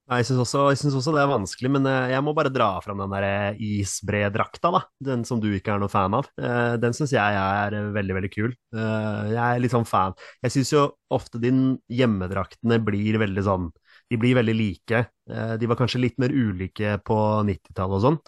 [0.04, 0.62] Nei, Jeg syns også,
[0.98, 4.68] også det er vanskelig, men eh, jeg må bare dra fram den der eh, isbredrakta,
[4.74, 4.82] da.
[5.00, 6.28] Den som du ikke er noe fan av.
[6.36, 8.52] Eh, Den syns jeg er veldig, veldig kul.
[8.76, 10.12] Eh, Jeg er litt sånn fan.
[10.44, 11.54] Jeg syns jo ofte de
[11.88, 13.70] hjemmedraktene blir veldig sånn
[14.12, 14.98] De blir veldig like.
[15.56, 17.16] De var kanskje litt mer ulike på
[17.48, 18.18] 90-tallet og sånn.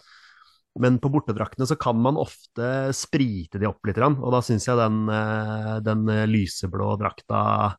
[0.83, 4.77] Men på bortedraktene så kan man ofte sprite de opp litt, og da syns jeg
[4.77, 7.77] den, eh, den eh, lyseblå drakta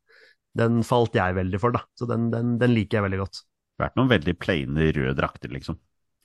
[0.58, 1.84] den falt jeg veldig for, da.
[1.94, 3.44] Så den, den, den liker jeg veldig godt.
[3.78, 5.78] Det har vært noen veldig plaine røde drakter, liksom.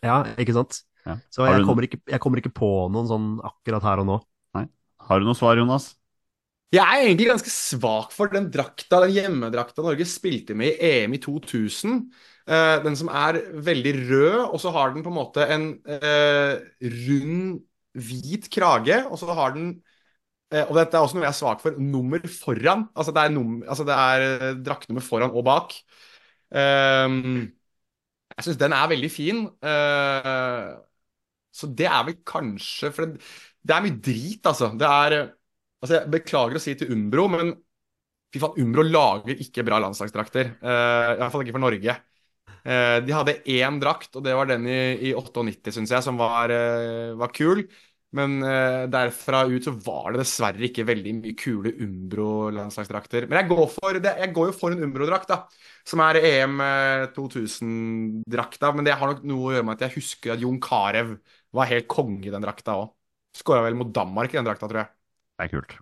[0.03, 0.79] Ja, ikke sant?
[1.05, 1.19] Ja.
[1.29, 4.21] Så jeg du- kommer, ikke, jeg kommer ikke på noen sånn akkurat her og nå.
[5.03, 5.97] Har du noe svar, Jonas?
[6.73, 11.17] Jeg er egentlig ganske svak for den drakta, den hjemmedrakta Norge spilte med i EM
[11.17, 11.99] i 2000.
[12.49, 16.55] Uh, den som er veldig rød, og så har den på en måte en uh,
[17.05, 17.61] rund,
[18.09, 19.03] hvit krage.
[19.11, 19.75] Og så har den
[20.55, 21.77] uh, Og dette er også noe jeg er svak for.
[21.77, 22.87] Nummer foran.
[22.97, 23.37] Altså det er,
[23.69, 25.77] altså er eh, draktnummer foran og bak.
[26.57, 27.53] Ehm,
[28.37, 29.45] jeg syns den er veldig fin.
[29.65, 30.73] Eh,
[31.53, 33.21] så det er vel kanskje For det,
[33.63, 34.73] det er mye drit, altså.
[34.79, 35.19] Det er
[35.83, 37.53] Altså, jeg beklager å si til Umbro, men
[38.33, 40.57] fy faen, Umbro lager ikke bra landslagsdrakter.
[40.63, 41.97] Uh, I hvert fall ikke for Norge.
[42.63, 46.21] Uh, de hadde én drakt, og det var den i, i 98, syns jeg, som
[46.21, 47.65] var, uh, var kul.
[48.13, 53.25] Men uh, derfra ut så var det dessverre ikke veldig mye kule Umbro-landslagsdrakter.
[53.29, 55.39] Men jeg går, for jeg går jo for en Umbro-drakt, da.
[55.89, 58.71] Som er EM eh, 2000-drakta.
[58.77, 61.17] Men det har nok noe å gjøre med at jeg husker at Jon Carew
[61.57, 62.93] var helt konge i den drakta òg.
[63.37, 64.93] Skåra vel mot Danmark i den drakta, tror jeg.
[65.43, 65.73] Det er kult.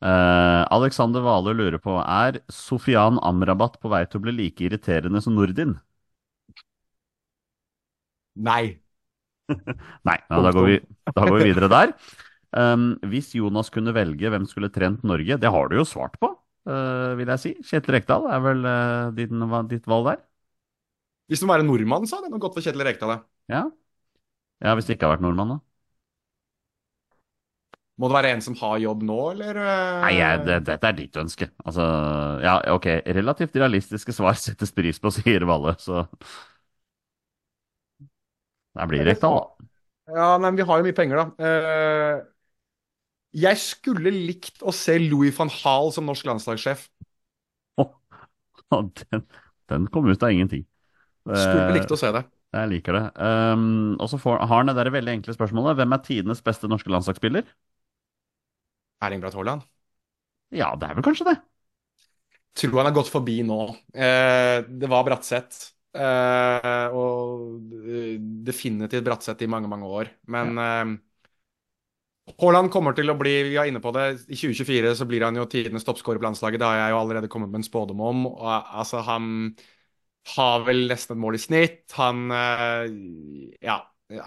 [0.00, 5.20] Uh, Alexander Valø lurer på er Sofian Amrabat på vei til å bli like irriterende
[5.20, 5.74] som Nordin?
[8.40, 8.80] Nei.
[10.08, 10.78] Nei, ja, da, går vi,
[11.10, 11.94] da går vi videre der.
[12.56, 16.32] Um, hvis Jonas kunne velge hvem skulle trent Norge, det har du jo svart på,
[16.70, 17.54] uh, vil jeg si.
[17.68, 20.22] Kjetil Rekdal er vel uh, din, ditt valg der?
[21.28, 23.18] Hvis du må være nordmann, så hadde det gått for Kjetil Rekdal.
[23.52, 23.66] Ja.
[24.64, 25.64] ja, hvis det ikke har vært nordmann, da?
[28.00, 29.58] Må det være en som har jobb nå, eller?
[29.60, 30.04] eh?
[30.06, 31.50] Nei, det, dette er ditt ønske.
[31.64, 31.84] Altså,
[32.44, 32.86] ja, ok.
[33.20, 36.06] Relativt realistiske svar settes pris på, sier Valle, så
[38.74, 39.66] Der blir det Rekdal, da.
[40.16, 41.50] Ja, men vi har jo mye penger, da.
[41.50, 42.22] Eh,
[43.44, 46.88] jeg skulle likt å se Louis van Hall som norsk landslagssjef.
[48.70, 49.22] Den,
[49.70, 50.62] den kom ut av ingenting.
[51.26, 52.22] Skulle Eh, likt å se det.
[52.54, 53.02] Jeg liker det.
[53.22, 55.76] Um, og så får- har han det der veldig enkle spørsmålet.
[55.78, 57.44] Hvem er tidenes beste norske landslagsspiller?
[59.00, 59.66] Erling Braut Haaland.
[60.50, 61.36] Ja, det er vel kanskje det.
[62.58, 63.60] Tror han har gått forbi nå.
[63.94, 65.70] Eh, det var Bratseth.
[65.96, 68.16] Eh, og eh,
[68.46, 70.10] definitivt Bratseth i mange, mange år.
[70.34, 70.96] Men eh,
[72.40, 75.38] Haaland kommer til å bli, vi er inne på det, i 2024 så blir han
[75.38, 76.60] jo tidenes toppskårer på landslaget.
[76.62, 78.26] Det har jeg jo allerede kommet med en spådom om.
[78.30, 79.30] Og, altså, han
[80.36, 81.82] har vel nesten et mål i snitt.
[81.98, 83.80] Han eh, Ja.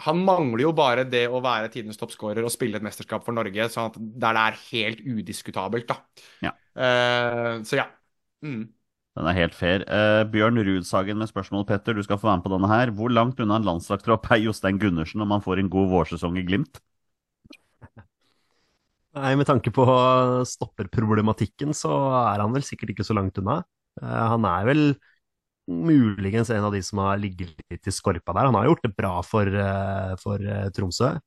[0.05, 3.65] Han mangler jo bare det å være tidenes toppskårer og spille et mesterskap for Norge,
[3.71, 5.97] sånn at der det er helt udiskutabelt, da.
[6.45, 6.53] Ja.
[6.77, 7.89] Uh, så ja.
[8.45, 8.69] Mm.
[9.13, 9.83] Den er helt fair.
[9.85, 11.93] Uh, Bjørn Rudsagen med spørsmål, Petter.
[11.93, 12.93] Du skal få være med på denne her.
[12.95, 16.45] Hvor langt unna en landslagstropp er Jostein Gundersen om han får en god vårsesong i
[16.47, 16.79] Glimt?
[19.13, 19.83] Nei, med tanke på
[20.49, 21.91] stopperproblematikken, så
[22.23, 23.59] er han vel sikkert ikke så langt unna.
[24.01, 24.85] Uh, Han er vel
[25.67, 28.45] muligens en av de som har ligget litt i skorpa der.
[28.49, 31.19] Han har gjort det bra for, eh, for eh, Tromsø.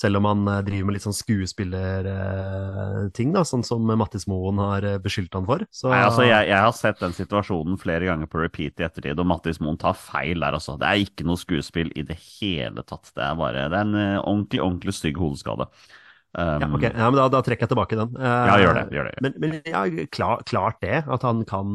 [0.00, 4.82] Selv om han eh, driver med litt sånn skuespillerting, da, sånn som Mattis Moen har
[5.02, 5.60] beskyldt han for.
[5.70, 9.20] Så Nei, altså, jeg, jeg har sett den situasjonen flere ganger på repeat i ettertid,
[9.20, 10.72] og Mattis Moen tar feil der, altså.
[10.80, 13.06] Det er ikke noe skuespill i det hele tatt.
[13.14, 15.66] Det er bare det er en ordentlig, ordentlig stygg hodeskade.
[16.30, 18.12] Um, ja, ok, ja, men da, da trekker jeg tilbake den.
[18.14, 18.84] Uh, Ja, gjør det.
[18.94, 19.14] Gjør det.
[19.24, 19.80] Men, men ja,
[20.14, 21.66] klar, klart det, at han kan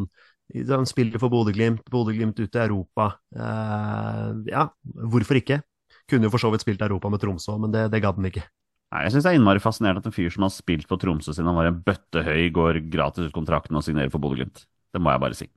[0.54, 3.16] Han spiller for Bodø-Glimt, Bodø-Glimt ute i Europa.
[3.34, 4.68] Eh, ja,
[5.10, 5.62] hvorfor ikke?
[6.10, 8.46] Kunne jo for så vidt spilt Europa med Tromsø, men det, det gadd han ikke.
[8.94, 11.34] Nei, jeg syns det er innmari fascinerende at en fyr som har spilt for Tromsø
[11.34, 14.68] siden han var en bøttehøy, går gratis ut kontrakten og signerer for Bodø-Glimt.
[14.94, 15.50] Det må jeg bare si.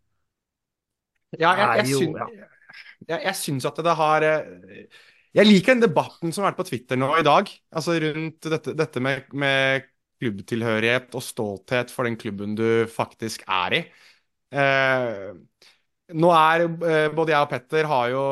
[1.37, 2.41] Ja, jeg, jeg,
[3.05, 4.87] jeg, jeg syns at det har eh,
[5.37, 8.73] Jeg liker den debatten som har vært på Twitter nå i dag, altså rundt dette,
[8.73, 9.85] dette med, med
[10.19, 13.83] klubbtilhørighet og stolthet for den klubben du faktisk er i.
[14.49, 15.33] Eh,
[16.17, 18.23] nå er eh, både jeg og Petter har jo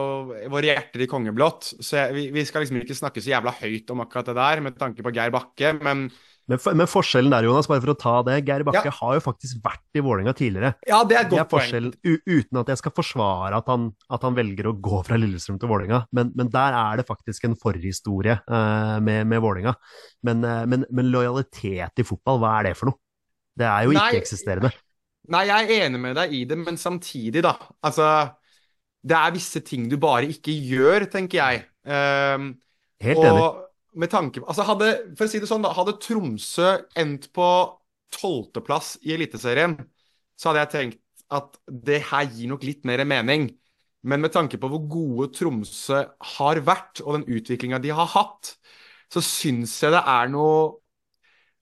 [0.53, 3.93] våre hjerter i kongeblått, så jeg, vi, vi skal liksom ikke snakke så jævla høyt
[3.93, 6.09] om akkurat det der, med tanke på Geir Bakke, men
[6.47, 8.95] Men, for, men forskjellen der, Jonas, bare for å ta det Geir Bakke Ja.
[9.01, 10.77] har jo faktisk vært i Vålerenga tidligere.
[10.87, 11.91] ja, det er et godt poeng.
[12.07, 15.69] uten at jeg skal forsvare at han, at han velger å gå fra Lillestrøm til
[15.69, 19.75] Vålerenga, men, men der er det faktisk en forhistorie uh, med, med Vålerenga.
[20.23, 23.03] Men, uh, men, men lojalitet i fotball, hva er det for noe?
[23.57, 24.71] Det er jo ikke-eksisterende.
[25.33, 27.55] Nei, jeg er enig med deg i det, men samtidig, da.
[27.87, 28.09] Altså,
[29.07, 31.65] det er visse ting du bare ikke gjør, tenker jeg.
[31.87, 32.53] Um,
[33.03, 33.43] Helt enig.
[33.43, 33.63] og
[33.97, 37.49] med tanke på Altså, hadde, for å si det sånn, da, hadde Tromsø endt på
[38.17, 39.77] tolvteplass i Eliteserien,
[40.37, 41.03] så hadde jeg tenkt
[41.37, 43.49] at det her gir nok litt mer mening.
[44.07, 46.03] Men med tanke på hvor gode Tromsø
[46.37, 48.55] har vært, og den utviklinga de har hatt,
[49.11, 50.77] så syns jeg det er noe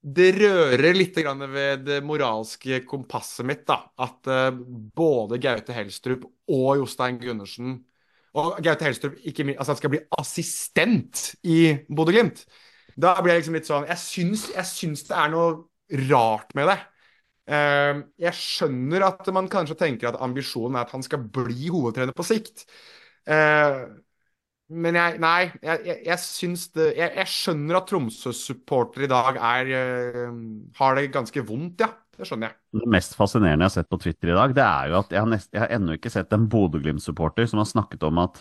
[0.05, 3.78] det rører litt ved det moralske kompasset mitt, da.
[4.05, 7.78] At eh, både Gaute Helstrup og Jostein Gundersen
[8.36, 12.44] Og Gaute Helstrup ikke, altså skal bli assistent i Bodø-Glimt.
[13.01, 15.55] Da blir jeg liksom litt sånn Jeg syns, jeg syns det er noe
[16.10, 16.78] rart med det.
[17.55, 22.16] Eh, jeg skjønner at man kanskje tenker at ambisjonen er at han skal bli hovedtrener
[22.16, 22.66] på sikt.
[24.72, 29.36] Men jeg, nei, jeg, jeg, jeg syns det Jeg, jeg skjønner at Tromsø-supportere i dag
[29.36, 30.38] er eh,
[30.78, 31.90] har det ganske vondt, ja.
[32.14, 32.80] Det skjønner jeg.
[32.80, 35.20] Det mest fascinerende jeg har sett på Twitter i dag, det er jo at jeg
[35.20, 38.38] har, nest, jeg har ennå ikke sett en Bodø-Glimt-supporter som har snakket om at,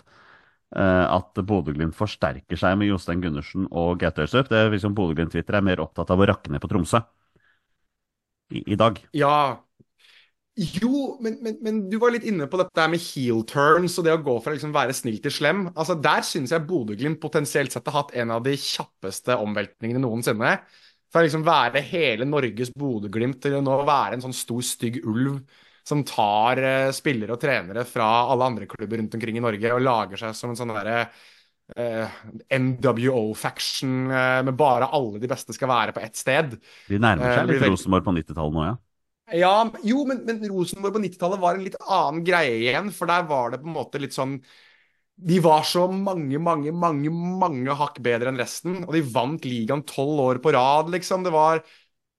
[0.78, 4.52] eh, at Bodø-Glimt forsterker seg med Jostein Gundersen og Gaute Ølsøp.
[4.52, 7.02] Det virker som Bodø-Glimt-Twitter er mer opptatt av å rakke ned på Tromsø
[8.54, 9.02] i, i dag.
[9.18, 9.36] Ja.
[10.54, 14.14] Jo, men, men, men du var litt inne på dette med heel turns og det
[14.14, 15.64] å gå fra liksom være snill til slem.
[15.74, 20.52] Altså Der syns jeg Bodø-Glimt potensielt sett har hatt en av de kjappeste omveltningene noensinne.
[21.14, 25.42] Fra liksom være hele Norges Bodø-Glimt til å nå være en sånn stor, stygg ulv
[25.84, 29.84] som tar eh, spillere og trenere fra alle andre klubber rundt omkring i Norge og
[29.84, 31.02] lager seg som en sånn derre
[31.76, 32.22] eh,
[32.62, 36.56] NWO-faction eh, med bare alle de beste skal være på ett sted.
[36.88, 38.82] De nærmer Eh, seg blir litt Rosenborg på 90-tallet nå, ja.
[39.34, 39.54] Ja,
[39.88, 43.54] jo, men, men Rosenborg på 90-tallet var en litt annen greie igjen, for der var
[43.54, 44.36] det på en måte litt sånn
[45.16, 49.84] De var så mange, mange, mange mange hakk bedre enn resten, og de vant ligaen
[49.90, 51.26] tolv år på rad, liksom.
[51.26, 51.64] Det var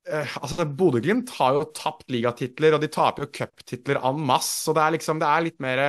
[0.09, 4.79] eh, Altså, Bodø-Glimt har jo tapt ligatitler, og de taper jo cuptitler en masse, og
[4.79, 5.85] det er liksom Det er litt mer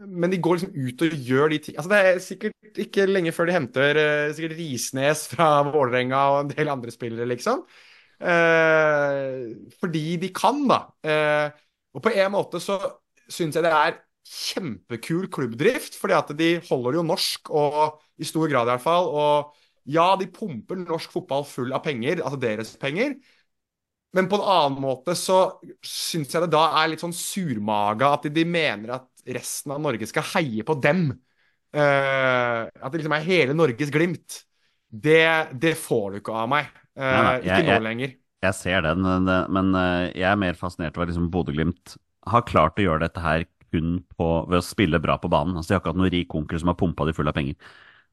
[0.00, 3.32] men de går liksom ut og gjør de ting Altså Det er sikkert ikke lenge
[3.36, 7.64] før de henter eh, sikkert Risnes fra Vålerenga og en del andre spillere, liksom.
[8.20, 10.80] Eh, fordi de kan, da.
[11.02, 11.50] Eh,
[11.96, 12.76] og på en måte så
[13.30, 13.98] syns jeg det er
[14.30, 19.08] kjempekul klubbdrift, fordi at de holder jo norsk, og i stor grad i hvert fall.
[19.10, 23.16] Og ja, de pumper norsk fotball full av penger, altså deres penger.
[24.16, 25.38] Men på en annen måte så
[25.86, 29.06] syns jeg det da er litt sånn surmaga at de, de mener at
[29.36, 31.12] resten av Norge skal heie på dem.
[31.70, 34.40] Eh, at det liksom er hele Norges Glimt.
[34.90, 35.22] Det,
[35.62, 36.70] det får du ikke av meg.
[37.00, 38.16] Eh, Nei, nei, jeg- ikke nå lenger.
[38.40, 41.96] Jeg ser den, men, men eh, jeg er mer fascinert over at liksom Bodø-Glimt
[42.30, 45.56] har klart å gjøre dette her kun på, ved å spille bra på banen.
[45.56, 47.54] Altså, de har ikke hatt noen rik onkel som har pumpa de fulle av penger.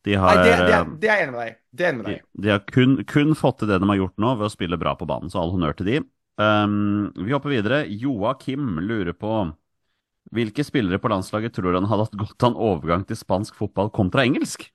[0.05, 1.55] De har, Nei, det, det, eh, er- det er enig med deg.
[1.73, 3.87] Det er enig med de, deg De, de har kun, kun fått til det de
[3.89, 5.97] har gjort nå, ved å spille bra på banen, så all honnør til de.
[6.37, 7.79] Um, vi hopper videre.
[7.89, 9.31] Joakim lurer på
[10.35, 13.89] hvilke spillere på landslaget tror han hadde hatt godt av en overgang til spansk fotball
[13.95, 14.67] kontra engelsk?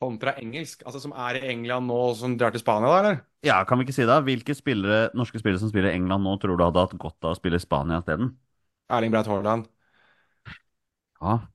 [0.00, 3.20] Kontra engelsk, altså som er i England nå, og som drar til Spania, da, eller?
[3.46, 4.16] Ja, kan vi ikke si det?
[4.26, 7.34] Hvilke spillere, norske spillere som spiller i England nå, tror du hadde hatt godt av
[7.34, 8.34] å spille i Spania isteden?
[8.96, 9.68] Erling Braut Haaland.
[11.20, 11.50] Ja.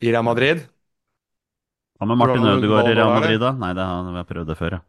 [0.00, 0.68] I Real Madrid.
[1.98, 3.52] Hva med Martin Ødegaard i Real Madrid, da?
[3.64, 4.84] Nei, det har vi har prøvd det før, ja.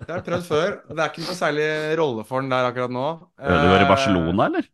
[0.00, 0.70] Det har jeg prøvd før.
[0.88, 1.66] Det er ikke noe særlig
[2.00, 3.06] rolle for den der akkurat nå.
[3.44, 4.70] Ødegaard i Eh, Barcelona, eller?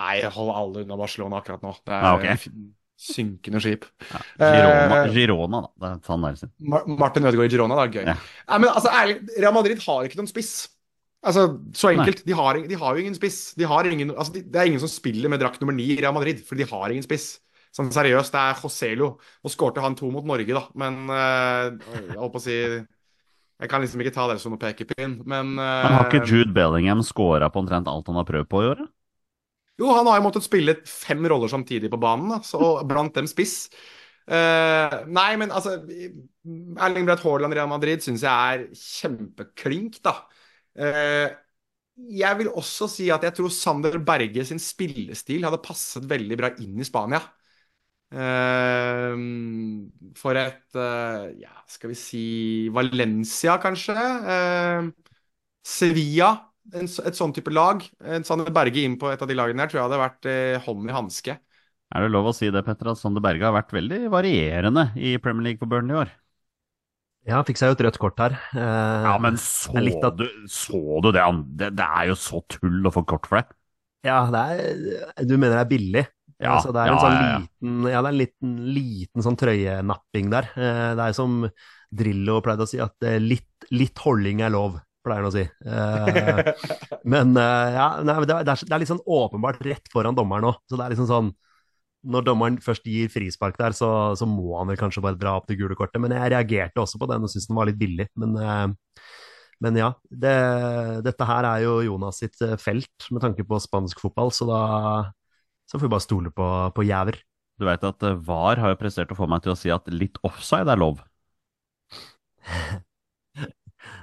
[0.00, 1.74] Nei, jeg holder alle unna Barcelona akkurat nå.
[1.86, 2.24] Det er Ah, ok.
[3.00, 3.86] Synkende skip.
[4.36, 5.94] Girona, Eh, Girona da.
[5.96, 6.50] Det er.
[6.68, 7.86] Mar Martin Ødegaard i Girona, da.
[7.88, 8.04] Gøy.
[8.04, 8.16] Ja.
[8.50, 10.68] Nei, men altså, ærlig, Real Madrid har ikke noen spiss.
[11.24, 11.46] Altså,
[11.76, 12.24] Så enkelt.
[12.28, 13.54] De har, de har jo ingen spiss.
[13.56, 15.98] De har ingen, altså, de, det er ingen som spiller med drakt nummer ni i
[16.00, 17.38] Real Madrid, for de har ingen spiss.
[17.76, 19.10] Sånn seriøst, det er Joselo.
[19.44, 21.66] Nå skårte han to mot Norge, da, men eh,
[22.10, 22.56] Jeg holdt på å si
[23.60, 26.52] Jeg kan liksom ikke ta det som noe pekepinn, men eh, Men har ikke Jude
[26.56, 28.88] Bellingham scora på omtrent alt han har prøvd på i året?
[29.80, 33.28] Jo, han har jo måttet spille fem roller samtidig på banen, da, så blant dem
[33.30, 33.70] spiss.
[34.30, 35.78] Uh, nei, men altså
[36.84, 38.30] Erling Braut Haaland Real Madrid syns jeg
[38.60, 40.12] er kjempeklink, da.
[40.78, 41.32] Uh,
[42.10, 46.52] jeg vil også si at jeg tror Sander Berge sin spillestil hadde passet veldig bra
[46.62, 47.22] inn i Spania.
[48.10, 49.14] Uh,
[50.18, 50.78] for et
[51.40, 52.24] Ja, skal vi si
[52.74, 53.96] Valencia, kanskje?
[55.64, 56.30] Sevilla,
[56.74, 57.82] en, et sånn type lag.
[58.04, 60.58] En Sander Berge inn på et av de lagene her tror jeg hadde vært eh,
[60.66, 61.38] hånd i hanske.
[61.96, 65.14] Er det lov å si det, Petter, at Sander Berge har vært veldig varierende i
[65.22, 66.12] Premier League for Burnley i år?
[67.28, 68.34] Ja, han fikk seg jo et rødt kort her.
[68.56, 69.74] Eh, Ja, men så
[70.08, 71.22] at- du, så du det?
[71.60, 73.56] Det, det er jo så tull å få kort for det.
[74.04, 76.04] Ja, det er, du mener det er billig?
[76.40, 77.40] Ja, altså, det er en ja, sånn ja, ja.
[77.42, 80.48] liten Ja, det er en liten, liten sånn trøyenapping der.
[80.56, 81.42] Eh, Det er som
[81.92, 85.44] Drillo pleide å si, at eh, litt, litt holding er lov, pleier han å si.
[85.44, 86.50] Eh,
[87.14, 90.58] Men eh, ja, nei, det, er, det er- sånn åpenbart rett foran dommeren òg.
[90.68, 91.30] Så det er liksom sånn
[92.10, 95.48] Når dommeren først gir frispark der, så, så må han vel kanskje bare dra opp
[95.50, 96.00] det gule kortet.
[96.00, 98.06] Men jeg reagerte også på den og syntes den var litt billig.
[98.20, 99.02] Men, eh,
[99.60, 100.32] men ja, det,
[101.04, 104.60] dette her er jo Jonas sitt eh, felt med tanke på spansk fotball, så da
[105.70, 107.20] så får vi bare stole på, på jæver.
[107.60, 109.86] Du veit at eh, VAR har jo prestert å få meg til å si at
[109.92, 111.02] litt offside er lov.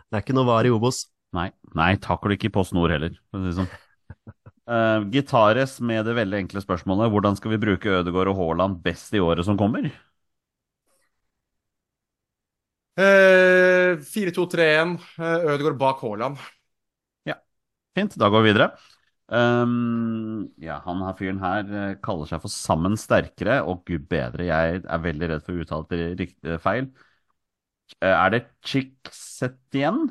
[0.07, 1.05] Det er ikke noe var i Obos.
[1.35, 3.71] Nei, nei, takler du ikke på snor heller, for å si det sånn.
[4.67, 9.15] Uh, Gitares med det veldig enkle spørsmålet hvordan skal vi bruke Ødegaard og Haaland best
[9.15, 9.87] i året som kommer?
[12.97, 14.97] Uh, 4-2-3-1.
[15.19, 16.39] Uh, Ødegaard bak Haaland.
[17.27, 17.37] Ja,
[17.95, 18.71] Fint, da går vi videre.
[19.27, 24.45] Um, ja, han her fyren her eh, kaller seg for Sammen sterkere, og gud bedre,
[24.47, 26.87] jeg er veldig redd for å uttale det riktig feil.
[28.01, 30.01] Eh, er det Chicksetien?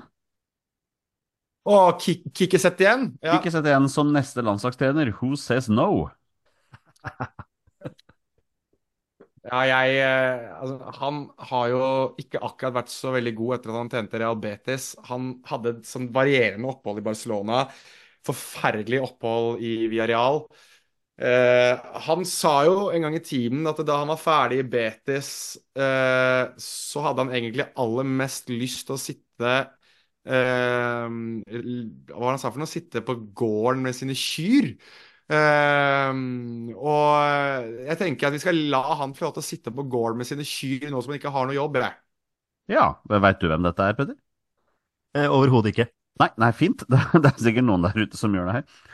[1.66, 3.08] Og Ki- Kikiset igjen.
[3.26, 3.34] Ja.
[3.36, 5.10] Chicksetien som neste landslagstrener.
[5.20, 6.10] Who says no?
[9.46, 11.18] Ja, jeg eh, altså, Han
[11.50, 11.80] har jo
[12.18, 14.88] ikke akkurat vært så veldig god etter at han tjente Real Betis.
[15.10, 17.60] Han hadde et sånn varierende opphold i Barcelona.
[18.26, 20.42] Forferdelig opphold i Villarreal.
[21.16, 25.30] Eh, han sa jo en gang i tiden at da han var ferdig i Betis,
[25.72, 29.54] eh, så hadde han egentlig aller mest lyst til å sitte
[30.28, 32.68] eh, Hva var det han sa for noe?
[32.68, 34.74] Sitte på gården med sine kyr.
[35.26, 39.86] Ehm, og jeg tenker at vi skal la han få lov til å sitte på
[39.90, 41.80] gården med sine kyr nå som han ikke har noe jobb.
[41.82, 41.96] Jeg.
[42.70, 44.18] Ja, veit du hvem dette er, Peder?
[45.16, 45.88] Eh, Overhodet ikke.
[46.22, 46.84] Nei, nei, fint.
[46.90, 48.84] Det, det er sikkert noen der ute som gjør det her.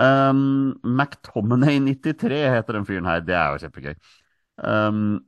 [0.00, 3.24] Um, McTominay93 heter den fyren her.
[3.24, 3.96] Det er jo kjempegøy.
[4.60, 5.18] Um,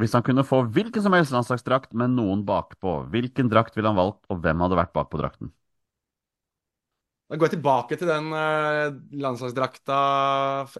[0.00, 3.98] hvis han kunne få hvilken som helst landslagsdrakt med noen bakpå, hvilken drakt ville han
[3.98, 5.50] valgt, og hvem hadde vært bakpå drakten?
[7.30, 9.98] Da går jeg tilbake til den eh, landslagsdrakta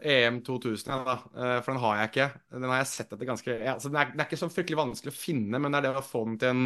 [0.03, 1.15] EM 2000, ja, da.
[1.31, 2.27] Eh, for den har jeg ikke.
[2.57, 4.81] Den har jeg sett etter ganske ja, altså, den, er, den er ikke så fryktelig
[4.81, 6.65] vanskelig å finne, men det er det å få den til en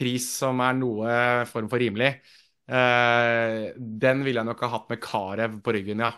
[0.00, 1.18] pris som er noe
[1.50, 2.14] form for rimelig.
[2.68, 6.12] Eh, den ville jeg nok ha hatt med Carew på ryggen, ja.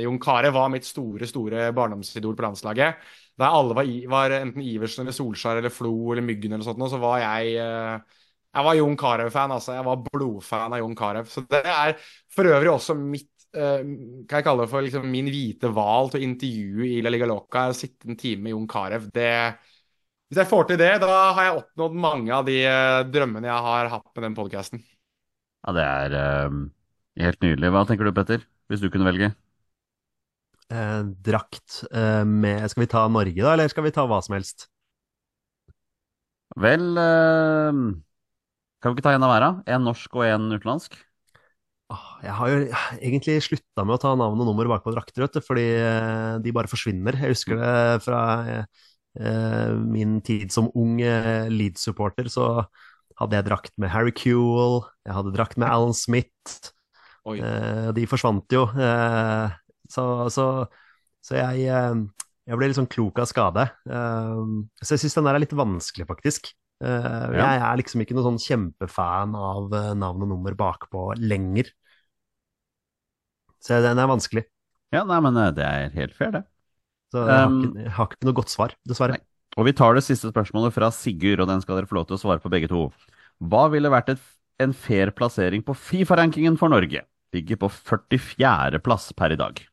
[0.00, 3.02] Jon Carew var mitt store, store barndomsidol på landslaget.
[3.36, 7.00] Der alle var, var enten Iversen eller Solskjær eller Flo eller Myggen eller sånt, så
[7.02, 8.22] var jeg eh,
[8.56, 9.74] jeg var Jon Carew-fan, altså.
[9.76, 11.26] Jeg var blodfan av Jon Carew.
[11.28, 11.96] Så det er
[12.32, 13.78] for øvrig også mitt hva
[14.28, 17.28] Kan jeg kalle det for liksom min hvite hval til å intervjue i La Liga
[17.30, 17.70] Loca.
[17.76, 19.06] Sitte en time med Jon Carew.
[19.14, 19.30] Det
[20.28, 23.66] Hvis jeg får til det, da har jeg oppnådd mange av de eh, drømmene jeg
[23.68, 24.82] har hatt med den podkasten.
[25.66, 26.60] Ja, det er um,
[27.20, 27.72] helt nydelig.
[27.74, 28.46] Hva tenker du, Petter?
[28.70, 29.32] Hvis du kunne velge?
[30.66, 34.34] Eh, drakt eh, med Skal vi ta Norge, da, eller skal vi ta hva som
[34.34, 34.66] helst?
[36.56, 37.82] Vel um,
[38.82, 39.46] Kan vi ikke ta en av hver?
[39.76, 40.96] En norsk og en utenlandsk?
[42.24, 42.62] Jeg har jo
[42.98, 47.18] egentlig slutta med å ta navn og nummer bakpå drakter, fordi eh, de bare forsvinner.
[47.22, 48.20] Jeg husker det fra
[48.56, 52.48] eh, min tid som ung eh, Leeds-supporter, så
[53.20, 56.72] hadde jeg drakt med Harry Kewell, jeg hadde drakt med Alan Smith.
[57.26, 58.66] Eh, de forsvant jo.
[58.76, 59.54] Eh,
[59.90, 60.44] så, så,
[61.24, 61.96] så jeg, eh,
[62.46, 63.66] jeg ble litt sånn klok av skade.
[63.88, 64.44] Eh,
[64.82, 66.52] så jeg syns den der er litt vanskelig, faktisk.
[66.76, 67.32] Ja.
[67.32, 71.70] Jeg er liksom ikke noen sånn kjempefan av navn og nummer bakpå lenger.
[73.64, 74.44] Så den er vanskelig.
[74.92, 76.42] Ja, nei, men det er helt fair, det.
[77.14, 79.16] Så jeg har, Um, ikke, jeg har ikke noe godt svar, dessverre.
[79.16, 79.24] Nei.
[79.56, 82.18] Og vi tar det siste spørsmålet fra Sigurd, og den skal dere få lov til
[82.18, 82.90] å svare på begge to.
[83.40, 84.26] Hva ville vært et,
[84.60, 87.06] en fair plassering på Fifa-rankingen for Norge?
[87.36, 88.80] Ligger på 44.
[88.84, 89.64] plass per i dag.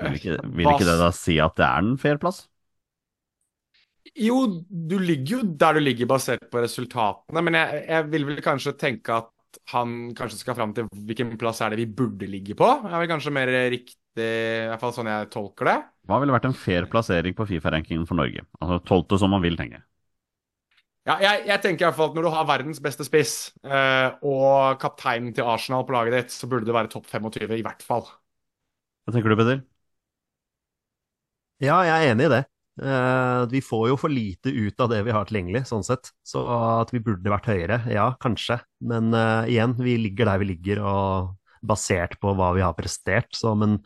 [0.00, 2.42] Vil ikke, vil ikke det da si at det er en fair plass?
[4.20, 8.42] Jo, du ligger jo der du ligger basert på resultatene, men jeg, jeg vil vel
[8.44, 9.30] kanskje tenke at
[9.70, 12.68] han kanskje skal fram til hvilken plass er det vi burde ligge på.
[12.84, 15.78] Det er vel kanskje mer riktig, i hvert fall sånn jeg tolker det.
[16.06, 18.44] Hva ville vært en fair plassering på Fifa-rankingen for Norge?
[18.60, 19.82] Altså tolvte som man vil, tenke.
[21.04, 24.14] Ja, jeg, jeg tenker i hvert fall at når du har verdens beste spiss eh,
[24.24, 27.84] og kapteinen til Arsenal på laget ditt, så burde det være topp 25, i hvert
[27.84, 28.06] fall.
[29.04, 29.60] Hva tenker du, Peder?
[31.62, 32.42] Ja, jeg er enig i det.
[32.82, 36.08] Eh, vi får jo for lite ut av det vi har tilgjengelig, sånn sett.
[36.26, 38.58] Så at vi burde vært høyere, ja, kanskje.
[38.88, 41.34] Men eh, igjen, vi ligger der vi ligger, og
[41.66, 43.30] basert på hva vi har prestert.
[43.36, 43.78] Så, men,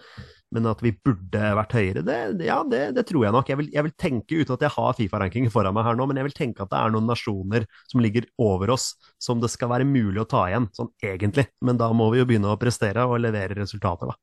[0.54, 3.50] men at vi burde vært høyere, det, ja, det, det tror jeg nok.
[3.52, 6.20] Jeg vil, jeg vil tenke, uten at jeg har Fifa-rankingen foran meg her nå, men
[6.20, 8.92] jeg vil tenke at det er noen nasjoner som ligger over oss,
[9.22, 11.48] som det skal være mulig å ta igjen, sånn egentlig.
[11.64, 14.18] Men da må vi jo begynne å prestere og levere resultater, da.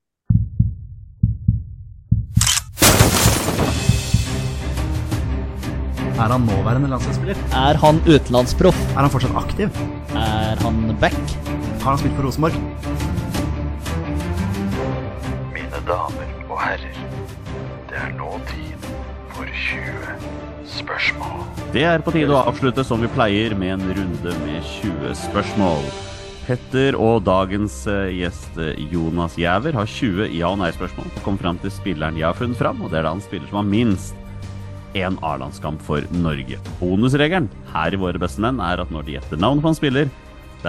[6.15, 7.39] Er han nåværende landslagsspiller?
[7.59, 8.77] Er han utenlandsproff?
[8.93, 9.81] Er han fortsatt aktiv?
[10.15, 11.17] Er han back?
[11.83, 13.14] Har han spilt for Rosenborg?
[15.85, 16.95] Damer og herrer,
[17.85, 18.85] det er nå tid
[19.35, 20.15] for 20
[20.79, 21.43] spørsmål.
[21.75, 25.85] Det er på tide å avslutte som vi pleier, med en runde med 20 spørsmål.
[26.47, 28.57] Petter og dagens eh, gjest
[28.89, 31.13] Jonas Giæver har 20 ja- og nei-spørsmål.
[31.25, 33.61] Kom fram til spilleren jeg har funnet fram, og det er da han spiller som
[33.61, 34.17] har minst
[34.97, 36.57] én A-landskamp for Norge.
[36.79, 40.13] Bonusregelen her i Våre beste menn er at når de gjetter navnet på en spiller,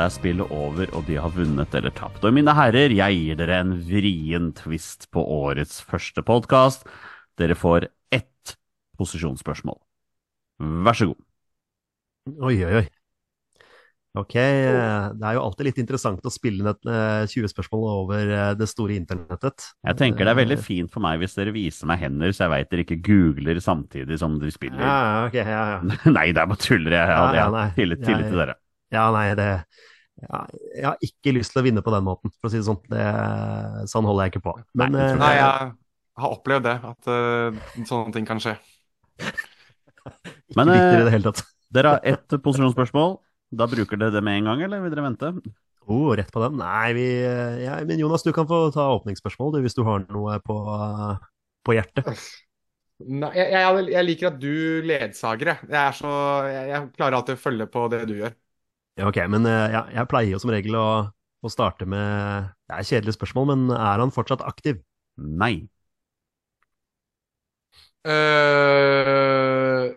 [0.00, 2.24] er spillet over, og de har vunnet eller tapt.
[2.24, 6.86] Og mine herrer, jeg gir dere en vrien twist på årets første podkast.
[7.40, 8.56] Dere får ett
[9.00, 9.80] posisjonsspørsmål.
[10.86, 11.22] Vær så god.
[12.36, 12.86] Oi, oi, oi.
[14.16, 17.82] Ok, eh, det er jo alltid litt interessant å spille inn et eh, 20 spørsmål
[17.90, 19.66] over eh, det store internettet.
[19.84, 22.54] Jeg tenker det er veldig fint for meg hvis dere viser meg hender, så jeg
[22.54, 24.80] veit dere ikke googler samtidig som dere spiller.
[24.80, 25.98] Ja, ok, ja, ja.
[26.16, 26.96] Nei, det er bare tuller.
[26.96, 28.56] Jeg, hadde Ja, ja, tillit, til dere.
[28.94, 29.50] Ja, nei, det
[30.22, 30.38] ja,
[30.72, 32.80] Jeg har ikke lyst til å vinne på den måten, for å si det sånn.
[32.92, 33.02] Det,
[33.90, 34.54] sånn holder jeg ikke på.
[34.78, 38.56] Men Nei, jeg eh, Nei, jeg har opplevd det, at uh, sånne ting kan skje.
[39.26, 41.44] ikke Men, eh, i det hele tatt.
[41.76, 43.18] Dere har ett posisjonsspørsmål.
[43.56, 45.30] Da bruker dere det med en gang, eller vil dere vente?
[45.86, 46.56] Oh, rett på den.
[46.58, 47.06] Nei, vi
[47.62, 50.56] ja, Men Jonas, du kan få ta åpningsspørsmål du, hvis du har noe på,
[51.66, 52.08] på hjertet.
[53.06, 54.56] Nei, jeg, jeg, jeg liker at du
[54.88, 55.68] ledsager, jeg.
[55.68, 56.12] Jeg, er så,
[56.48, 58.34] jeg, jeg klarer alltid å følge på det du gjør.
[58.96, 60.86] Ja, ok, men eh, ja, jeg pleier jo som regel å,
[61.44, 64.80] å starte med Det er kjedelig spørsmål, men er han fortsatt aktiv?
[65.16, 65.66] Nei.
[68.06, 69.90] Uh,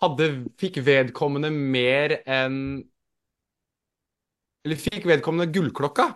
[0.00, 0.26] hadde,
[0.60, 2.58] fikk vedkommende mer enn
[4.66, 6.08] Eller fikk vedkommende gullklokka?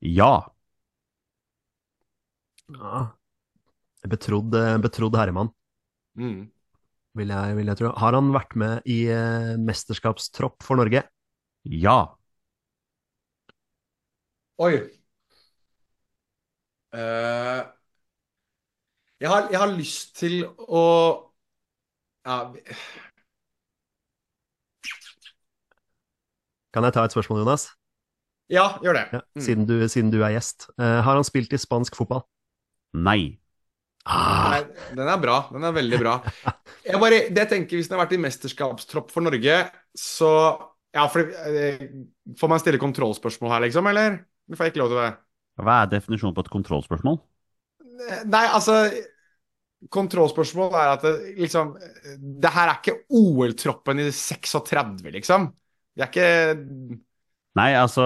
[0.00, 0.54] Ja.
[2.68, 3.16] Ja.
[4.14, 5.52] Betrodd, eh, betrodd herremann,
[6.16, 6.50] Mm.
[7.18, 7.92] Vil jeg, vil jeg tro.
[8.00, 11.04] Har han vært med i eh, mesterskapstropp for Norge?
[11.68, 11.98] Ja.
[14.58, 14.78] Oi.
[16.92, 17.68] Uh,
[19.20, 20.84] jeg har, jeg har lyst til å
[22.26, 22.38] ja,
[26.74, 27.68] Kan jeg ta et spørsmål, Jonas?
[28.50, 29.04] ja, gjør det.
[29.12, 29.42] Ja, Mm.
[29.42, 30.70] siden, du, siden du er gjest.
[30.78, 32.22] Uh, har han spilt i spansk fotball?
[32.94, 33.38] Nei.
[34.08, 35.36] Ah, Nei, den er bra.
[35.52, 36.14] Den er veldig bra.
[36.86, 39.60] Jeg bare, det jeg tenker, Hvis den har vært i mesterskapstropp for Norge,
[39.92, 40.32] så
[40.96, 41.82] Ja, for eh,
[42.40, 44.22] Får man stille kontrollspørsmål her, liksom, eller?
[44.54, 45.10] Får jeg ikke lov til det?
[45.60, 47.20] Hva er definisjonen på et kontrollspørsmål?
[48.30, 48.78] Nei, altså
[49.94, 51.74] Kontrollspørsmål er at det, liksom
[52.16, 55.50] Det her er ikke OL-troppen i 36, liksom.
[55.94, 56.98] Det er ikke
[57.58, 58.04] Nei, altså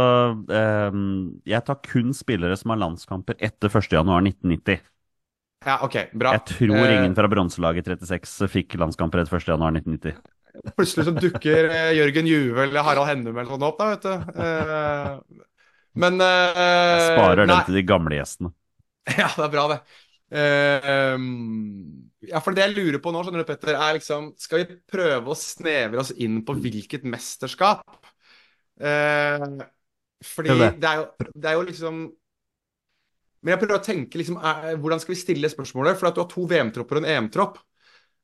[0.53, 4.81] ehm, Jeg tar kun spillere som har landskamper etter 1.1.1990.
[5.67, 6.35] Ja, OK, bra.
[6.37, 10.17] Jeg tror Eh, ingen fra bronselaget 36 fikk landskamper etter 1.1.1990.
[10.77, 14.15] Plutselig så dukker eh, Jørgen Juve eller Harald Hennum eller sånn opp, da, vet du.
[14.43, 15.43] Eh,
[16.03, 17.55] men Jeg sparer nei.
[17.55, 18.53] den til de gamle gjestene.
[19.19, 19.83] Ja, det er bra, det.
[22.31, 25.35] Ja, for det jeg lurer på nå, skjønner du, Petter, er liksom Skal vi prøve
[25.35, 27.83] å snevre oss inn på hvilket mesterskap?
[28.81, 29.45] Eh,
[30.23, 30.71] fordi det.
[30.81, 32.03] det er, jo, det er jo liksom
[33.43, 35.99] Men jeg prøver å tenke liksom er, Hvordan skal vi stille spørsmålet?
[35.99, 37.59] For at du har to VM-tropper og en EM-tropp.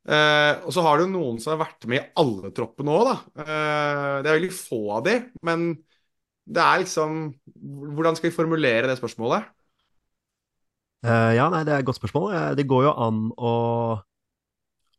[0.09, 3.15] Eh, og så har du noen som har vært med i alle troppene òg, da.
[3.43, 5.15] Eh, det er veldig få av de,
[5.45, 5.69] men
[6.49, 7.17] det er liksom
[7.93, 9.49] Hvordan skal vi formulere det spørsmålet?
[11.05, 12.31] Eh, ja, nei, det er et godt spørsmål.
[12.35, 13.53] Eh, Det går jo an å,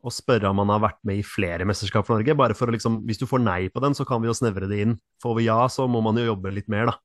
[0.00, 2.36] å spørre om man har vært med i flere mesterskap for Norge.
[2.38, 4.68] Bare for å liksom, Hvis du får nei på den, så kan vi jo snevre
[4.70, 4.96] det inn.
[5.24, 6.96] Får vi ja, så må man jo jobbe litt mer, da.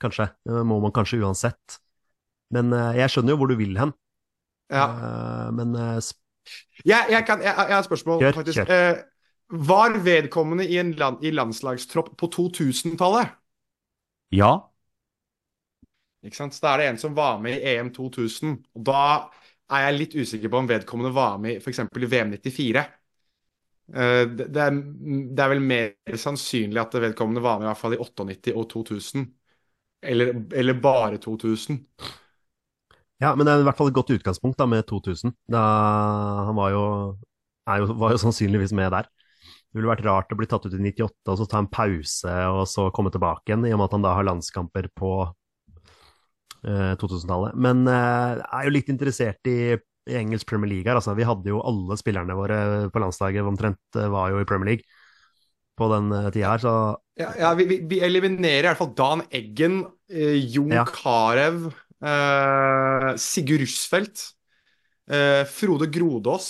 [0.00, 0.30] Kanskje.
[0.46, 1.78] Det må man kanskje uansett.
[2.54, 3.94] Men eh, jeg skjønner jo hvor du vil hen.
[4.70, 4.86] Ja.
[4.86, 5.76] Eh, men
[6.86, 8.62] ja, Jeg, kan, jeg, jeg har et spørsmål, Kjør, faktisk.
[8.62, 8.74] kjør.
[8.74, 13.32] Eh, var vedkommende i en land, i landslagstropp på 2000-tallet?
[14.30, 14.70] Ja.
[16.24, 16.54] Ikke sant?
[16.54, 18.56] Så da er det en som var med i EM 2000.
[18.76, 19.02] Og da
[19.70, 21.82] er jeg litt usikker på om vedkommende var med f.eks.
[21.82, 22.84] i VM 94.
[23.90, 24.80] Eh, det, det, er,
[25.34, 28.68] det er vel mer sannsynlig at vedkommende var med i hvert fall i 98 og
[28.70, 29.26] 2000.
[30.02, 31.80] Eller, eller bare 2000.
[33.20, 35.34] ja, men det er i hvert fall et godt utgangspunkt da, med 2000.
[35.52, 35.62] Da,
[36.48, 36.84] han var jo,
[37.82, 39.10] jo, var jo sannsynligvis med der.
[39.70, 42.38] Det ville vært rart å bli tatt ut i 98 og så ta en pause
[42.50, 45.12] og så komme tilbake igjen, i og med at han da har landskamper på
[46.66, 47.54] eh, 2000-tallet.
[47.60, 49.76] Men eh, er jo litt interessert i,
[50.10, 50.98] i engelsk Premier League her.
[50.98, 52.58] Altså, vi hadde jo alle spillerne våre
[52.90, 54.88] på landslaget omtrent eh, var jo i Premier League
[55.80, 56.74] på den eh, tida her, så
[57.20, 60.84] Ja, ja vi, vi, vi eliminerer i hvert fall Dan Eggen, eh, Jon Ja.
[60.88, 64.24] Carew, eh, Sigurd Russfeldt,
[65.10, 66.48] eh, Frode Grodås,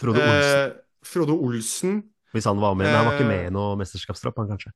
[0.00, 2.00] Frode Olsen, eh, Frode Olsen.
[2.32, 2.86] hvis han var med.
[2.86, 4.72] Men han var ikke med eh, i noe mesterskapstropp, han kanskje.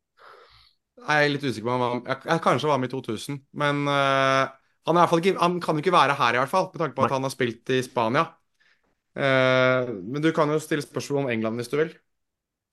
[1.04, 2.24] Jeg er litt usikker på om han var med.
[2.24, 4.44] jeg Kanskje var med i 2000, men eh,
[4.84, 6.70] han, er i hvert fall ikke, han kan jo ikke være her, i hvert fall,
[6.72, 7.18] med tanke på at Nei.
[7.18, 8.24] han har spilt i Spania.
[9.14, 11.92] Uh, men du kan jo stille spørsmål om England hvis du vil.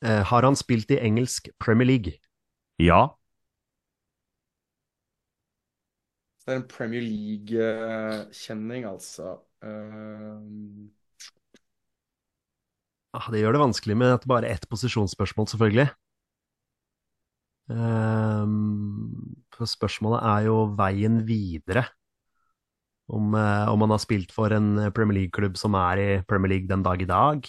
[0.02, 2.18] Uh, har han spilt i engelsk Premier League?
[2.82, 3.14] Ja.
[3.14, 3.22] Så
[6.52, 9.38] det er en Premier League-kjenning, altså.
[9.64, 10.92] Uh...
[13.16, 15.88] Ah, det gjør det vanskelig med at bare ett posisjonsspørsmål, selvfølgelig.
[17.72, 21.86] Um, for spørsmålet er jo veien videre.
[23.12, 26.72] Om, uh, om han har spilt for en Premier League-klubb som er i Premier League
[26.72, 27.48] den dag i dag,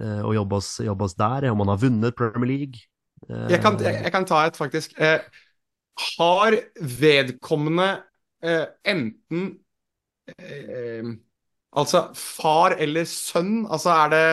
[0.00, 1.50] uh, og jobbe oss, oss der.
[1.52, 2.86] Om han har vunnet Premier League.
[3.28, 4.96] Uh, Jeg kan, jeg, jeg kan ta et, faktisk.
[4.96, 5.20] Eh,
[6.18, 6.56] har
[7.00, 7.88] vedkommende
[8.44, 9.48] eh, enten
[10.38, 11.14] eh,
[11.76, 13.66] Altså far eller sønn?
[13.68, 14.26] Altså er det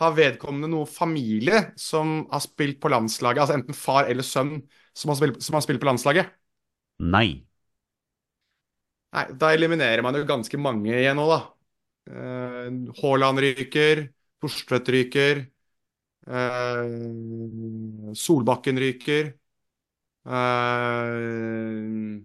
[0.00, 3.42] Har vedkommende noe familie som har spilt på landslaget?
[3.42, 4.60] Altså enten far eller sønn
[4.96, 6.30] som har spilt, som har spilt på landslaget?
[6.98, 7.44] Nei.
[9.14, 11.38] Nei, da eliminerer man jo ganske mange igjen nå, da.
[12.08, 12.68] Eh,
[13.00, 14.04] Haaland ryker,
[14.42, 15.42] Torstvedt ryker,
[16.28, 19.32] eh, Solbakken ryker.
[20.28, 22.18] Eh,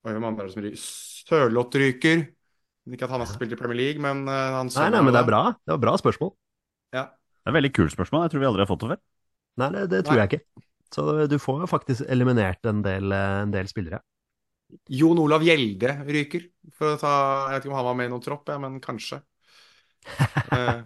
[0.00, 0.84] Oi, hvem andre er det som ryker?
[1.30, 2.22] Sørloth ryker.
[2.90, 5.20] Ikke at han har spilt i Premier League, men uh, han Nei, nei, men det
[5.20, 5.42] er bra.
[5.60, 6.32] Det var bra spørsmål.
[6.96, 7.04] Ja.
[7.12, 8.24] Det er et veldig kult spørsmål.
[8.24, 9.00] Jeg tror vi aldri har fått det før.
[9.60, 10.22] Nei, det, det tror Nei.
[10.24, 10.64] jeg ikke.
[10.90, 14.00] Så du får jo faktisk eliminert en del, eh, en del spillere.
[14.90, 16.48] Jon Olav Gjelde ryker.
[16.74, 17.12] For å ta,
[17.50, 19.20] jeg vet ikke om han var med i noen tropp, ja, men kanskje.
[20.50, 20.80] Eh,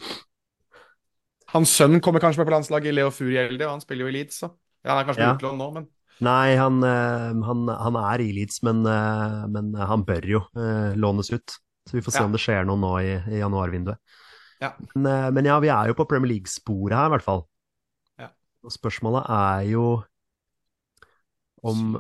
[1.55, 4.15] hans sønn kommer kanskje med på landslaget, Leo Furi Gjelde, og han spiller jo i
[4.19, 4.51] Leeds, så.
[4.83, 5.37] Ja, han er kanskje på Ja.
[5.39, 5.87] utlån nå, men
[6.23, 10.95] Nei, han, eh, han, han er i Leeds, men, eh, men han bør jo eh,
[10.95, 11.57] lånes ut.
[11.89, 12.29] Så vi får se Ja.
[12.29, 13.99] om det skjer noe nå i, i januarvinduet.
[14.63, 14.71] Ja.
[14.95, 17.43] Men, men ja, vi er jo på Premier League-sporet her, i hvert fall.
[18.23, 18.31] Ja.
[18.65, 19.89] Og spørsmålet er jo
[21.65, 21.99] om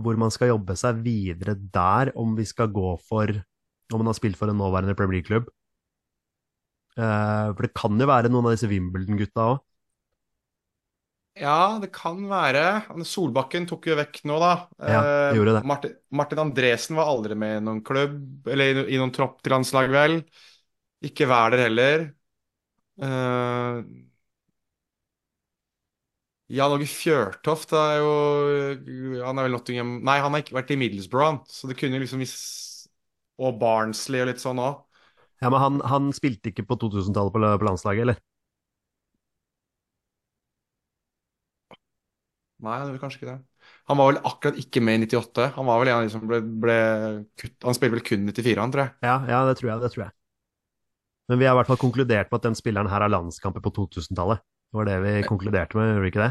[0.00, 3.30] hvor man skal jobbe seg videre der, om vi skal gå for
[3.90, 5.48] Om man har spilt for en nåværende Premier League-klubb.
[6.94, 9.56] For det kan jo være noen av disse Wimbledon-gutta òg.
[11.40, 12.64] Ja, det kan være.
[13.08, 14.52] Solbakken tok jo vekk nå, da.
[14.84, 15.62] Ja, det gjorde det.
[15.70, 19.88] Martin, Martin Andresen var aldri med i noen klubb, eller i, noen tropp til landslag,
[19.94, 20.20] vel.
[21.08, 22.06] Ikke Wæler heller.
[23.00, 23.80] Eh,
[26.50, 28.10] Jan Åge Fjørtoft er jo
[29.22, 32.20] Han er vel Nottingham Nei, han har ikke vært i Middlesbrough, så det kunne liksom
[32.20, 32.36] hvis
[33.40, 34.82] Og Barnsley og litt sånn òg.
[35.40, 38.18] Ja, men han, han spilte ikke på 2000-tallet på, på landslaget, eller?
[42.60, 43.38] Nei, det var kanskje ikke det.
[43.90, 45.50] Han var vel akkurat ikke med i 98.
[45.56, 46.76] Han var vel en av de som ble, ble
[47.40, 47.56] kutt...
[47.66, 48.92] Han spilte vel kun 94, han, tror jeg.
[49.06, 49.82] Ja, ja, det tror jeg.
[49.84, 50.14] det tror jeg.
[51.30, 53.72] Men vi har i hvert fall konkludert med at den spilleren her har landskamper på
[53.78, 54.42] 2000-tallet.
[54.70, 56.30] Det var det vi konkluderte med, gjorde vi ikke det?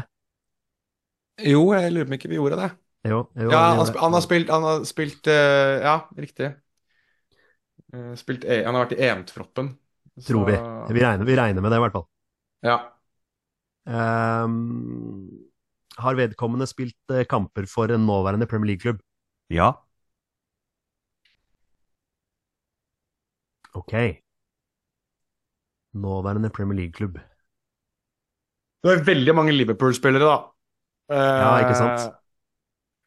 [1.50, 2.70] Jo, jeg lurer på om ikke vi gjorde det.
[3.08, 4.00] Jo, jo, Ja, han, det.
[4.00, 6.50] han har spilt, han har spilt eh, Ja, riktig.
[7.96, 9.70] Eh, spilt e han har vært i EM-troppen.
[10.26, 10.56] Tror vi.
[10.92, 12.08] Vi regner, vi regner med det, i hvert fall.
[12.66, 12.76] Ja.
[13.88, 15.49] Ehm,
[16.04, 19.00] har vedkommende spilt eh, kamper for en nåværende Premier League-klubb?
[19.50, 19.72] Ja.
[23.74, 24.22] Ok.
[25.94, 27.18] Nåværende Premier League-klubb.
[28.82, 30.38] Det var veldig mange Liverpool-spillere, da.
[31.12, 32.14] Eh, Ja, ikke sant?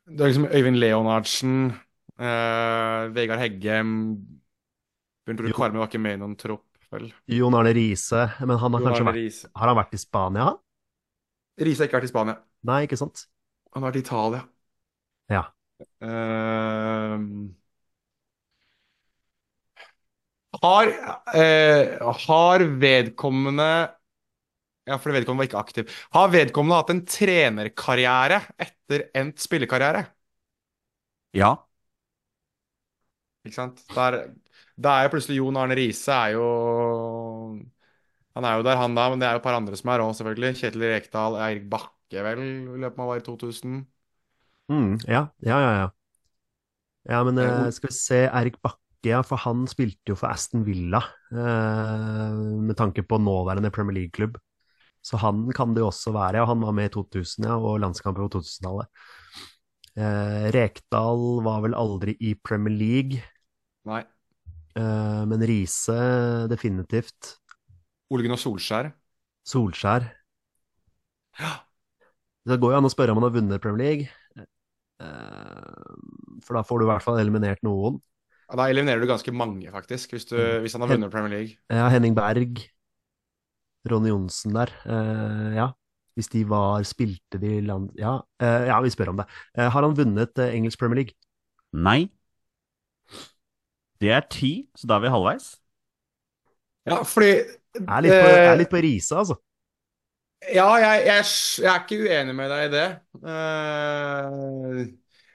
[0.06, 1.72] Du har liksom Øyvind Leonardsen,
[2.20, 3.94] eh, Vegard Heggem
[5.26, 7.08] Bjørn Tore Kvarme var ikke med i noen tropp, vel?
[7.32, 10.50] Jon Arne Riise, men han har Jon kanskje vært Har han vært i Spania?
[11.64, 12.36] Riise har ikke vært i Spania.
[12.68, 13.26] Nei, ikke sant?
[13.74, 14.44] Han har vært i Italia.
[15.32, 15.44] Ja.
[16.04, 17.50] Uh,
[20.62, 20.88] har,
[21.36, 23.90] eh, har vedkommende
[24.86, 25.92] Ja, for vedkommende var ikke aktiv.
[26.12, 30.06] Har vedkommende hatt en trenerkarriere etter endt spillekarriere?
[31.34, 31.68] Ja.
[33.44, 33.84] Ikke sant?
[33.96, 34.18] Der,
[34.80, 36.48] da er jo plutselig Jon Arne Riise er jo
[38.36, 40.02] Han er jo der, han da, men det er jo et par andre som er
[40.02, 40.56] òg, selvfølgelig.
[40.58, 41.92] Kjetil Rekdal, Eirik Bakke,
[42.26, 42.42] vel,
[42.76, 43.82] i løpet av var i 2000.
[44.70, 45.92] Mm, ja, ja, ja, ja.
[47.04, 48.80] Ja, men eh, Eh, skal vi se Erik Bakke,
[49.10, 51.02] ja, for han spilte jo for Aston Villa,
[51.34, 54.38] eh, med tanke på nåværende Premier League-klubb.
[55.04, 57.82] Så han kan det jo også være, og han var med i 2000, ja, og
[57.84, 58.88] landskamper på 2000-tallet.
[59.98, 63.22] Eh, Rekdal var vel aldri i Premier League,
[63.86, 64.04] Nei.
[64.76, 67.38] eh, men Riise definitivt.
[68.10, 68.92] Ole Gunnar Solskjær.
[69.52, 70.10] Solskjær.
[71.40, 71.63] Ja.
[72.50, 74.08] Det går jo an å spørre om han har vunnet Premier League,
[75.00, 75.94] eh,
[76.44, 78.02] for da får du i hvert fall eliminert noen.
[78.50, 81.56] Ja, Da eliminerer du ganske mange, faktisk, hvis, du, hvis han har vunnet Premier League.
[81.72, 82.60] Ja, Henning Berg,
[83.90, 84.74] Ronny Johnsen der.
[84.84, 85.70] eh, ja,
[86.20, 87.90] hvis de var Spilte de land...
[87.98, 89.26] Ja, eh, ja vi spør om det.
[89.58, 91.16] Har han vunnet engelsk Premier League?
[91.74, 92.12] Nei.
[94.04, 95.54] Det er ti, så da er vi halvveis.
[96.84, 99.40] Ja, fordi Er litt på, eh, er litt på risa, altså.
[100.52, 101.26] Ja, jeg, jeg,
[101.64, 102.88] jeg er ikke uenig med deg i det.
[103.32, 104.80] Eh,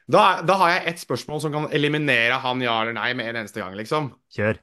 [0.09, 3.43] da, da har jeg ett spørsmål som kan eliminere han ja eller nei med en
[3.43, 4.11] eneste gang, liksom.
[4.37, 4.61] Kjør.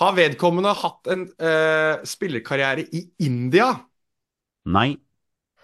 [0.00, 3.72] Har vedkommende hatt en uh, spillerkarriere i India?
[4.70, 4.94] Nei.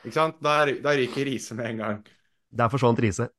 [0.02, 0.38] Ikke sant?
[0.44, 2.00] Da, da ryker Riise med en gang.
[2.56, 3.30] Der forsvant Riise.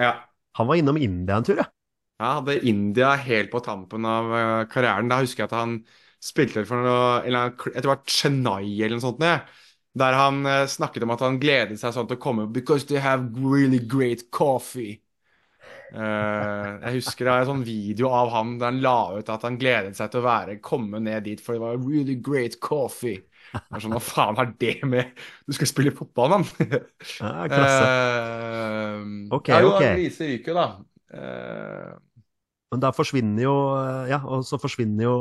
[0.00, 0.12] Ja.
[0.56, 1.68] Han var innom India en tur, ja.
[2.16, 5.10] Jeg hadde India helt på tampen av eh, karrieren.
[5.12, 5.76] Da husker jeg at han
[6.24, 9.20] spilte for noe eller, Jeg tror det var Chennai eller noe sånt.
[9.20, 9.34] det.
[9.96, 13.00] Der han eh, snakket om at han gledet seg sånn til å komme Because they
[13.00, 14.98] have really great coffee.
[15.86, 19.44] Uh, jeg husker det er en sånn video av han der han la ut at
[19.46, 23.20] han gledet seg til å være komme ned dit, for det var really great coffee.
[23.54, 25.14] Det er sånn, Hva faen har det med
[25.46, 26.46] Du skal spille fotball, mann!
[26.66, 27.86] ja klasse.
[27.86, 29.06] Eh,
[29.38, 29.86] Ok, ja, jo, ok.
[30.02, 30.66] Lise ryker da.
[31.14, 31.94] Uh,
[32.74, 33.54] Men da forsvinner jo
[34.10, 35.14] Ja, og så forsvinner jo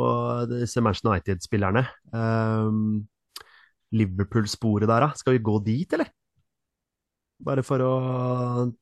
[0.50, 1.86] disse Manchester United-spillerne.
[2.10, 3.06] Um,
[3.96, 5.12] Liverpool-sporet der, da.
[5.18, 6.10] Skal vi gå dit, eller?
[7.46, 7.94] Bare for å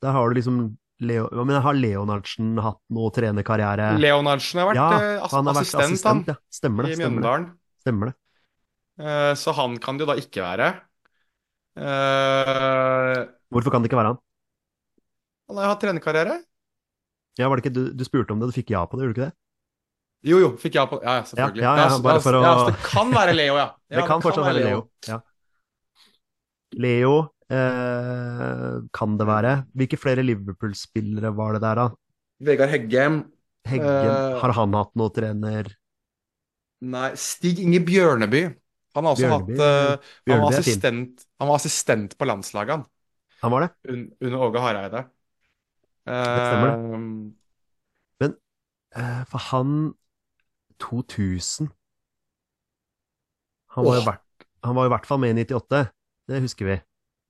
[0.02, 0.64] Der har du liksom
[1.03, 3.90] Leo, men har Leonardsen hatt noe trenerkarriere?
[3.99, 6.22] Leonardsen har vært ja, eh, han har vært assistent, han.
[6.30, 6.35] ja.
[6.53, 6.94] Stemmer det.
[6.94, 7.18] i Stemmer det.
[7.18, 7.48] Mjøndalen.
[7.84, 8.15] Stemmer det.
[9.02, 10.69] Uh, så han kan det jo da ikke være.
[11.73, 14.22] Uh, Hvorfor kan det ikke være han?
[15.49, 16.38] han har hatt trenerkarriere.
[17.38, 19.14] Ja, var det ikke du, du spurte om det, du fikk ja på det, gjorde
[19.14, 19.38] du ikke det?
[20.24, 21.64] Jo, jo, fikk jeg på Ja, ja, selvfølgelig.
[21.66, 23.68] Ja, ja, ja, bare for å- ja, så det kan være Leo, ja.
[23.91, 24.82] ja det kan fortsatt være Leo.
[25.08, 25.20] Ja.
[26.80, 27.14] Leo
[27.52, 29.54] eh, kan det være.
[29.76, 31.88] Hvilke flere Liverpool-spillere var det der, da?
[32.44, 33.20] Vegard Heggem.
[33.68, 34.08] Heggem.
[34.08, 34.40] Uh...
[34.40, 35.70] har han hatt noe trener?
[36.84, 38.45] Nei, Stig Inge Bjørneby.
[38.95, 42.90] Han har også Bjørneby, hatt eh, han, var assistent, han var assistent på landslaget, han.
[43.44, 43.72] Han var det?
[43.91, 45.06] Un, under Åge Hareide.
[46.04, 47.16] Det stemmer Men,
[48.94, 49.94] Eh, for han
[50.84, 51.72] 2000
[53.74, 55.86] Han var, hvert, han var i hvert fall med i 98.
[56.30, 56.76] Det husker vi.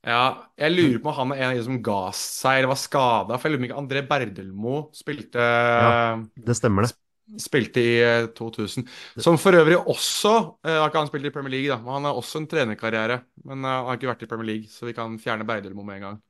[0.03, 0.23] Ja,
[0.59, 3.37] jeg lurer på om han er en av de som ga seg eller var skada.
[3.39, 6.17] For jeg lurer på om ikke André Berdelmo spilte, Ja.
[6.35, 7.39] Det stemmer, det.
[7.39, 8.83] spilte i eh, 2000.
[9.23, 10.33] Som for øvrig også
[10.65, 13.21] eh, Har ikke han spilt i Premier League, da, men han har også en trenerkarriere.
[13.47, 16.01] Men eh, han har ikke vært i Premier League, så vi kan fjerne Berdelmo med
[16.01, 16.21] en gang.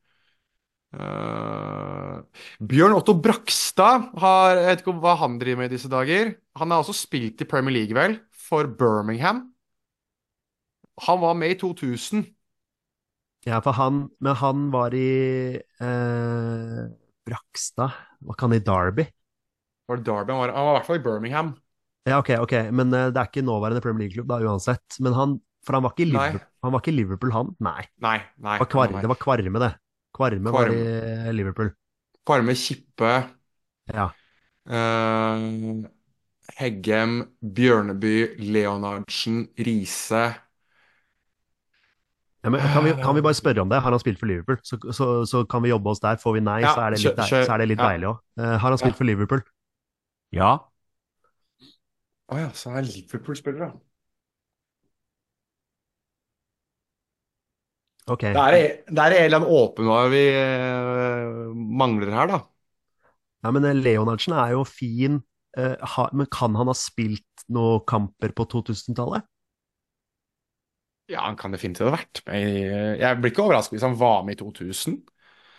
[0.94, 6.36] Eh, Bjørn Otto Brakstad har, Jeg vet ikke hva han driver med i disse dager.
[6.60, 8.20] Han har også spilt i Premier League, vel?
[8.30, 9.48] For Birmingham.
[11.08, 12.28] Han var med i 2000.
[13.44, 16.84] Ja, for han Men han var i eh,
[17.26, 17.92] Brakstad
[18.24, 19.04] Var ikke han i Derby?
[19.88, 20.32] Var det Derby?
[20.32, 21.50] Han var, han var i hvert fall i Birmingham.
[22.08, 24.96] Ja, ok, ok, men eh, det er ikke nåværende Premier League-klubb, da, uansett.
[25.04, 25.34] Men han
[25.64, 26.28] For han var ikke i Nei.
[26.30, 27.52] Liverpool, han, var ikke Liverpool, han?
[27.64, 27.82] Nei.
[28.04, 28.56] Nei, nei.
[28.56, 29.04] Det var, kvar, nei.
[29.04, 29.70] det var Kvarme, det.
[30.14, 31.74] Kvarme, var i Liverpool.
[32.26, 33.12] Kvarme Kippe,
[33.94, 34.10] Ja.
[34.66, 35.84] eh,
[36.58, 37.12] Heggem,
[37.42, 40.24] Bjørneby, Leonardsen, Riise
[42.44, 43.78] Ja, kan, vi, kan vi bare spørre om det?
[43.80, 44.58] Har han spilt for Liverpool?
[44.62, 46.16] Så, så, så kan vi jobbe oss der.
[46.20, 47.88] Får vi nei, Ja, så er det litt, kjø, kjø, så er det litt Ja.
[47.88, 48.18] deilig òg.
[48.44, 48.98] har han spilt Ja.
[48.98, 49.40] for Liverpool?
[50.32, 50.50] Ja.
[52.34, 53.72] Å ja, så er Liverpool-spiller, da.
[58.10, 58.26] Ok.
[58.26, 62.40] Det er, det er en eller annen åpenbar vi eh, mangler her, da.
[63.44, 65.22] Ja, men eh, Leonardsen er jo fin,
[65.56, 69.24] eh, men kan han ha spilt noen kamper på 2000-tallet?
[71.12, 74.38] Ja, han kan definitivt ha vært med Jeg blir ikke overrasket hvis han var med
[74.38, 75.02] i 2000.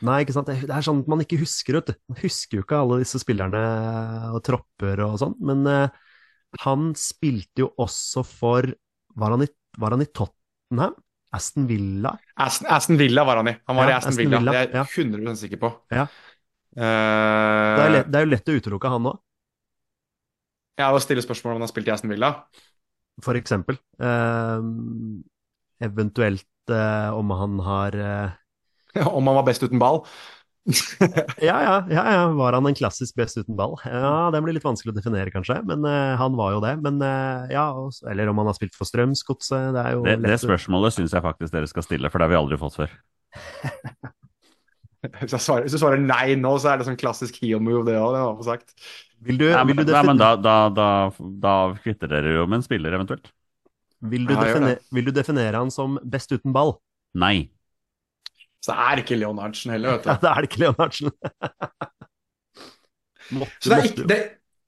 [0.05, 0.49] Nei, ikke sant.
[0.49, 1.99] Det det er sånn at man ikke husker, vet du.
[2.11, 3.61] Man husker jo ikke alle disse spillerne
[4.34, 5.93] og tropper og sånn, men uh,
[6.65, 8.73] han spilte jo også for
[9.15, 9.47] Var han i,
[9.80, 10.97] var han i Tottenham?
[11.36, 12.14] Aston Villa?
[12.45, 13.56] Aston, Aston Villa var han i.
[13.68, 14.40] Han var Ja, i Aston, Aston Villa.
[14.40, 15.72] Villa, Det er jeg 100% sikker på.
[15.95, 16.07] Ja.
[16.76, 19.22] Uh, Det er, lett, det er jo lett å utelukke han òg,
[20.76, 22.32] ja, å stille spørsmål om han har spilt i Aston Villa.
[23.24, 23.78] for eksempel.
[24.02, 24.60] Uh,
[25.80, 27.99] eventuelt uh, om han har
[29.18, 30.03] om han var best uten ball.
[30.66, 32.22] Ja, ja, ja, ja.
[32.34, 33.76] Var han en klassisk best uten ball?
[33.86, 36.74] Ja, den blir litt vanskelig å definere, kanskje, men uh, han var jo det.
[36.82, 40.18] Men uh, ja, også, eller om han har spilt for Strømsgodset, det er jo Det,
[40.26, 42.96] det spørsmålet syns jeg faktisk dere skal stille, for det har vi aldri fått før.
[45.06, 47.84] Hvis, jeg svarer, hvis du svarer nei nå, så er det sånn klassisk heel move,
[47.86, 48.16] det òg.
[48.16, 48.72] Det var for sagt.
[49.26, 50.88] Vil du, Nei, vil men, du, nei, men da, da, da,
[51.44, 53.30] da kvitter dere jo med en spiller, eventuelt.
[54.02, 56.76] vil, du Ja, vil du definere han som best uten ball?
[57.14, 57.52] Nei.
[58.66, 60.10] Så det er ikke Leonardsen heller, vet du.
[60.12, 61.12] Ja, det er ikke Leonardsen.
[63.36, 64.18] Måtte- Så det er ikke, det,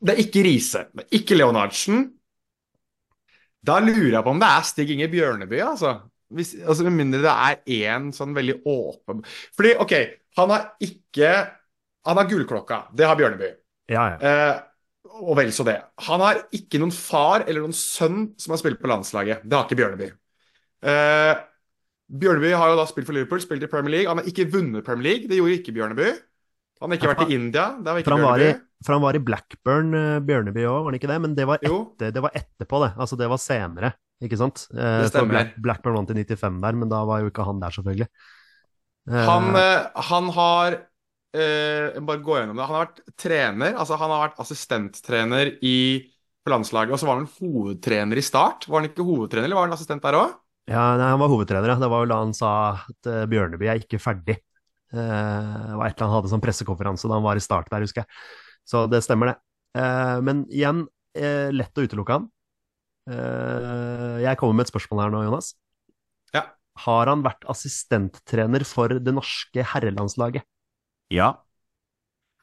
[0.02, 0.84] det er ikke Riise.
[0.94, 1.98] Det er ikke Leonardsen.
[3.68, 5.96] Da lurer jeg på om det er Stig Inge Bjørneby, altså.
[6.34, 7.60] Hvis, altså Med mindre det er
[7.96, 9.22] én sånn veldig åpen
[9.56, 9.94] Fordi, OK,
[10.36, 11.30] han har ikke
[12.04, 12.82] Han har gullklokka.
[12.96, 13.48] Det har Bjørneby.
[13.92, 14.18] Ja, ja.
[14.20, 14.56] Eh,
[15.24, 15.78] og vel så det.
[16.10, 19.42] Han har ikke noen far eller noen sønn som har spilt på landslaget.
[19.48, 20.08] Det har ikke Bjørneby.
[20.88, 21.32] Eh,
[22.08, 24.08] Bjørneby har jo da spilt for Liverpool, spilt i Premier League.
[24.10, 26.10] Han har ikke vunnet Premier League, det gjorde ikke Bjørneby.
[26.80, 28.50] Han har ikke vært i India, det har ikke For han, var i,
[28.86, 31.18] for han var i Blackburn, eh, Bjørneby òg, var han ikke det?
[31.26, 32.92] Men det var, etter, det var etterpå, det.
[32.96, 33.92] Altså, det var senere,
[34.24, 34.68] ikke sant?
[34.76, 35.34] Eh, Det stemmer.
[35.34, 38.10] Black, Blackburn vant i 95 der, men da var jo ikke han der, selvfølgelig.
[39.10, 40.78] Eh, Han, eh, han har
[41.34, 42.68] eh, Bare gå gjennom det.
[42.70, 45.78] Han har vært trener, altså han har vært assistenttrener i,
[46.46, 48.70] på landslaget, og så var han hovedtrener i Start.
[48.70, 50.38] Var han ikke hovedtrener, eller var han assistent der òg?
[50.68, 51.80] Ja, nei, han var hovedtrener, ja.
[51.80, 54.40] Det var jo da han sa at uh, Bjørneby er ikke ferdig.
[54.92, 57.72] Uh, det var et eller annet han hadde sånn pressekonferanse da han var i start
[57.72, 58.24] der, husker jeg.
[58.68, 59.38] Så det stemmer, det.
[59.80, 60.86] Uh, men igjen,
[61.18, 62.28] lett å utelukke han.
[63.08, 65.54] Eh, jeg kommer med et spørsmål her nå, Jonas.
[66.36, 66.44] Ja.
[66.84, 70.46] Har han vært assistenttrener for det norske herrelandslaget?
[71.14, 71.34] Ja.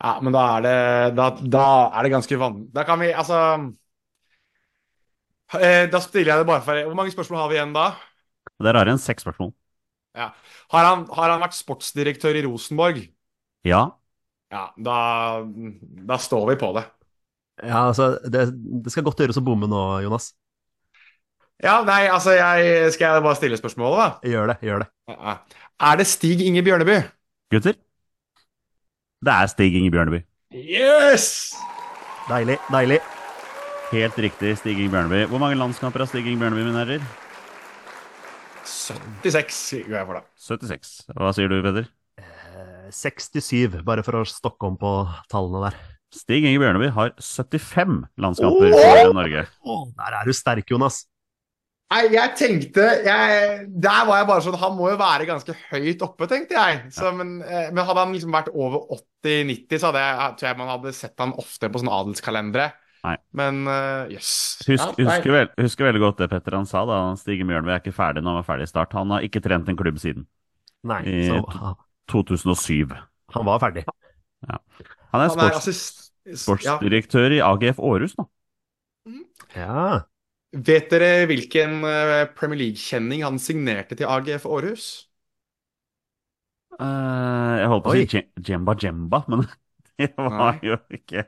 [0.00, 0.78] Ja, men da er det,
[1.18, 2.66] da, da er det ganske vanlig.
[2.74, 3.38] Da kan vi, altså
[5.60, 7.86] eh, Da stiller jeg det bare for Hvor mange spørsmål har vi igjen da?
[8.62, 9.52] Der har jeg en seks spørsmål.
[10.14, 10.30] Ja.
[10.70, 13.00] Har han, har han vært sportsdirektør i Rosenborg?
[13.66, 13.82] Ja.
[14.54, 14.96] Ja, da,
[16.06, 16.84] da står vi på det.
[17.62, 18.48] Ja, altså, det,
[18.84, 20.32] det skal godt gjøres å bomme nå, Jonas.
[21.62, 24.30] Ja, nei, altså jeg, Skal jeg bare stille spørsmålet, da?
[24.34, 24.88] Gjør det, gjør det.
[25.10, 25.34] Ja, ja.
[25.90, 27.00] Er det Stig Inge Bjørneby?
[27.54, 27.78] Gutter?
[29.24, 30.22] Det er Stig Inge Bjørneby.
[30.54, 31.54] Yes!
[32.28, 33.00] Deilig, deilig.
[33.94, 35.24] Helt riktig, Stig Inge Bjørneby.
[35.30, 37.23] Hvor mange landskamper har Stig Inge Bjørneby, mine herrer?
[38.84, 40.24] 76 går jeg for, da.
[40.48, 40.92] 76.
[41.16, 41.88] Hva sier du, Peder?
[42.20, 44.92] Eh, 67, bare for å stokke om på
[45.32, 45.80] tallene der.
[46.14, 49.48] Stig Inge Bjørneby har 75 landskamper for Norge.
[49.66, 51.02] Oh, der er du sterk, Jonas.
[51.92, 56.00] Nei, jeg tenkte jeg, Der var jeg bare sånn Han må jo være ganske høyt
[56.02, 56.78] oppe, tenkte jeg.
[56.94, 60.60] Så, men, eh, men hadde han liksom vært over 80-90, så hadde jeg, tror jeg
[60.62, 62.70] man hadde sett han ofte på sånne adelskalendere.
[63.04, 63.16] Nei.
[63.36, 64.30] Men uh, yes.
[64.64, 67.72] Husk, Ja, husker, vel, husker veldig godt det Petter han sa da Stig Inge vi
[67.74, 68.96] er ikke ferdig når han var ferdig i start.
[68.96, 70.24] Han har ikke trent en klubb siden
[70.88, 71.42] Nei, I så
[72.12, 72.94] 2007.
[73.36, 73.84] han var ferdig.
[74.48, 76.10] Han er, Han er sports,
[76.44, 77.36] sportsdirektør Ja.
[77.36, 78.26] i AGF Aarhus nå.
[79.54, 80.04] Ja.
[80.54, 84.86] Vet dere hvilken eh, Premier League-kjenning han signerte til AGF Aarhus?
[86.74, 89.44] Uh, jeg holdt på å si Jemba Djemba, men
[90.00, 91.22] det var jo ikke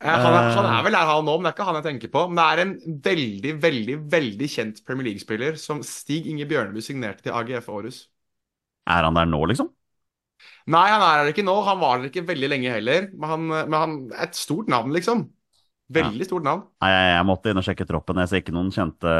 [0.00, 0.78] Han er, han Eh.
[0.78, 2.22] er vel der han nå, men det er ikke han jeg tenker på.
[2.30, 7.26] Men det er en veldig, veldig veldig kjent Premier League-spiller som Stig Inge Bjørneby signerte
[7.26, 7.98] til AGF Aarhus.
[8.88, 9.68] Er han der nå, liksom?
[10.72, 11.52] Nei, han er der ikke nå.
[11.66, 13.10] Han var der ikke veldig lenge heller.
[13.12, 15.26] Men han, men han er et stort navn, liksom.
[15.92, 16.64] Veldig stort navn.
[16.80, 18.20] Nei, jeg, jeg måtte inn og sjekke troppen.
[18.22, 19.14] Jeg ser ikke noen kjente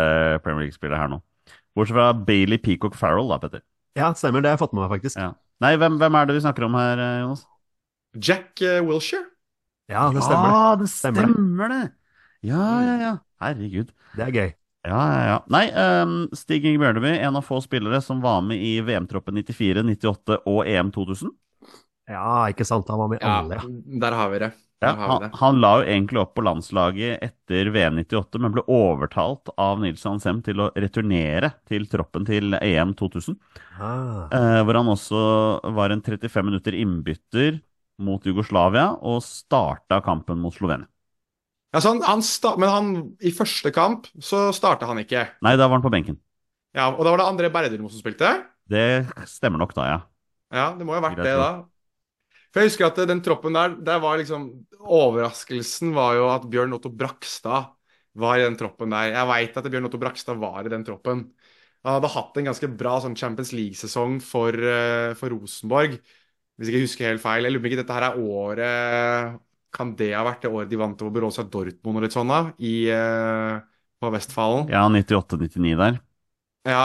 [0.45, 1.21] Premier League-spillere her nå.
[1.77, 3.63] Bortsett fra Bailey Peacock Farrell, da, Petter.
[3.99, 4.41] ja, stemmer.
[4.41, 5.19] Det har jeg fått med meg, faktisk.
[5.21, 5.33] Ja.
[5.61, 7.45] Nei, hvem, hvem er det vi snakker om her, eh, Jonas?
[8.17, 9.27] Jack uh, Wilshere.
[9.91, 10.55] Ja, det stemmer.
[10.55, 11.35] Ja, det Stemmer det.
[11.35, 11.83] stemmer det!
[12.47, 13.13] Ja, ja, ja.
[13.43, 13.91] Herregud.
[14.17, 14.49] Det er gøy.
[14.87, 15.39] Ja, ja, ja.
[15.53, 19.83] Nei, um, Stig Inge Bjørneby, en av få spillere som var med i VM-troppen 94,
[19.93, 21.35] 98 og EM 2000.
[22.11, 22.89] Ja, ikke sant.
[22.91, 24.01] Han var med i Ja, alle, ja.
[24.07, 24.53] der har vi det.
[24.81, 29.51] Ja, han, han la jo egentlig opp på landslaget etter VM 98, men ble overtalt
[29.61, 33.37] av Nils Hansem Sem til å returnere til troppen til EM 2000.
[33.77, 34.25] Ah.
[34.33, 35.21] Eh, hvor han også
[35.77, 37.61] var en 35 minutter innbytter
[38.03, 40.89] mot Jugoslavia og starta kampen mot Slovenia.
[41.71, 42.23] Ja, så han, han
[42.59, 45.29] men han, i første kamp så starta han ikke.
[45.45, 46.19] Nei, da var han på benken.
[46.75, 48.31] Ja, Og da var det André Berdermo som spilte?
[48.71, 49.99] Det stemmer nok da, ja.
[50.51, 51.51] Ja, det må jo ha vært det, da.
[52.51, 54.49] For jeg husker at den troppen der, der var liksom
[54.81, 57.71] Overraskelsen var jo at Bjørn Otto Brakstad
[58.19, 59.13] var i den troppen der.
[59.15, 61.29] Jeg veit at Bjørn Otto Brakstad var i den troppen.
[61.87, 66.01] Han hadde hatt en ganske bra sånn Champions League-sesong for, eh, for Rosenborg,
[66.61, 67.47] hvis jeg ikke husker helt feil.
[67.49, 69.41] Jeg lurer på ikke dette her er året
[69.73, 72.41] Kan det ha vært det året de vant over Borussia Dortmund og litt sånn, da?
[72.59, 73.61] I, eh,
[74.03, 74.69] på Vestfallen?
[74.73, 76.01] Ja, 98-99 der.
[76.69, 76.83] Ja,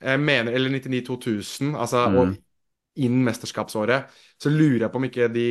[0.00, 2.18] jeg mener Eller 99-2000, altså Mm.
[2.18, 2.36] og
[2.98, 4.08] innen mesterskapsåret.
[4.40, 5.44] Så lurer jeg på om ikke de,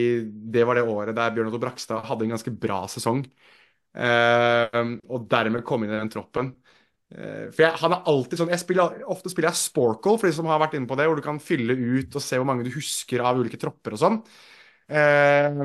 [0.51, 3.21] det var det året der Bjørn Otto Brakstad hadde en ganske bra sesong.
[3.95, 6.51] Eh, og dermed kom inn i den troppen.
[7.15, 10.35] Eh, for jeg, han er alltid sånn jeg spiller, Ofte spiller jeg Sporkle, for de
[10.35, 12.65] som har vært inne på det, hvor du kan fylle ut og se hvor mange
[12.67, 14.17] du husker av ulike tropper og sånn.
[14.87, 15.61] Eh,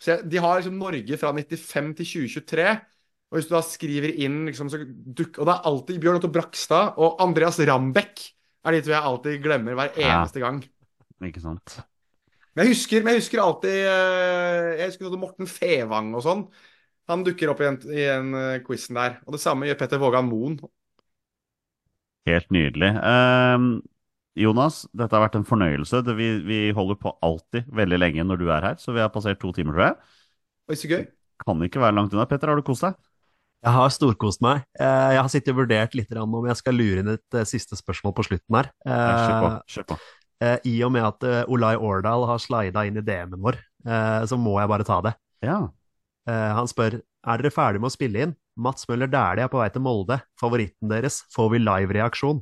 [0.00, 2.68] så jeg, de har liksom Norge fra 95 til 2023.
[3.30, 6.30] Og hvis du da skriver inn liksom, så duk, Og det er alltid Bjørn Otto
[6.34, 8.24] Brakstad og Andreas Rambekk
[8.66, 10.16] er de to jeg alltid glemmer hver Ja.
[10.18, 10.58] eneste gang.
[11.22, 11.78] Ikke sant?
[12.56, 16.42] Men jeg husker, men jeg husker alltid eh, Jeg husker Morten Fevang og sånn.
[17.10, 19.18] Han dukker opp i en, i en eh, quizen der.
[19.26, 20.58] Og det samme gjør Petter Vågan Moen.
[22.28, 22.90] Helt nydelig.
[23.02, 23.70] Ehm,
[24.38, 26.02] Jonas, dette har vært en fornøyelse.
[26.06, 29.10] Det, vi, vi holder på alltid veldig lenge når du er her, så vi har
[29.12, 29.96] passert to timer, tror jeg.
[30.70, 31.06] Oi, så gøy.
[31.42, 32.28] Kan ikke være langt unna.
[32.30, 32.98] Petter, har du kost deg?
[33.60, 34.62] Jeg har storkost meg.
[34.80, 37.76] Eh, Jeg har sittet og vurdert litt om jeg skal lure inn et eh, siste
[37.76, 38.70] spørsmål på slutten her.
[38.86, 39.50] Ja, Kjør på.
[39.50, 39.98] Eh, Kjør på.
[40.46, 43.58] eh, I og med at Olai Årdal har slida inn i DM-en vår,
[43.88, 45.16] eh, så må jeg bare ta det.
[45.44, 45.58] Ja.
[46.30, 48.36] Eh, Han spør er dere ferdig med å spille inn.
[48.60, 50.20] Mats Møller Dæhlie er på vei til Molde.
[50.40, 51.22] Favoritten deres.
[51.34, 52.40] Får vi live-reaksjon?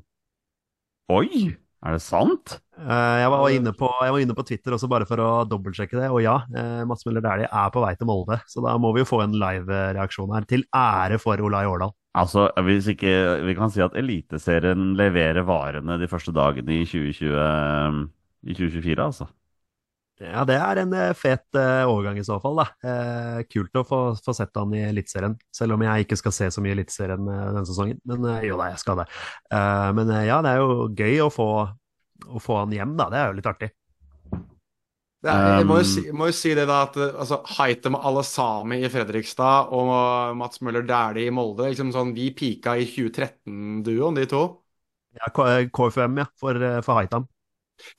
[1.15, 1.56] Oi!
[1.86, 2.56] Er det sant?
[2.74, 5.94] Eh, Jeg var inne på, jeg var inne på Twitter også bare for å dobbeltsjekke
[6.01, 8.40] det, og ja, eh, Mats Møller Dæhlie er på vei til Molde.
[8.51, 11.94] Så da må vi jo få en live-reaksjon her, til ære for Olai Årdal.
[12.19, 18.09] Altså, hvis ikke Vi kan si at Eliteserien leverer varene de første dagene i 2020,
[18.48, 19.28] i 2024, altså.
[20.19, 22.65] Ja, det er en eh, fet eh, overgang i så fall, da.
[22.82, 26.49] Eh, kult å få, få sett han i Eliteserien, selv om jeg ikke skal se
[26.55, 28.01] så mye Eliteserien denne sesongen.
[28.09, 29.07] Men jo da, jeg skal det.
[29.95, 31.49] Men ja, det er jo gøy å få,
[32.27, 33.07] å få han hjem, da.
[33.15, 33.70] Det er jo litt artig.
[35.19, 37.97] Det er, jeg må jo, Um, si, må jo si det da at altså, Haitem
[37.99, 39.90] Alasami i Fredrikstad og
[40.39, 44.45] Mats Møller Dæhlie i Molde liksom sånn, Vi pika i 2013-duoen, de to.
[45.19, 47.27] Ja, KFUM, ja, for, for Haitam.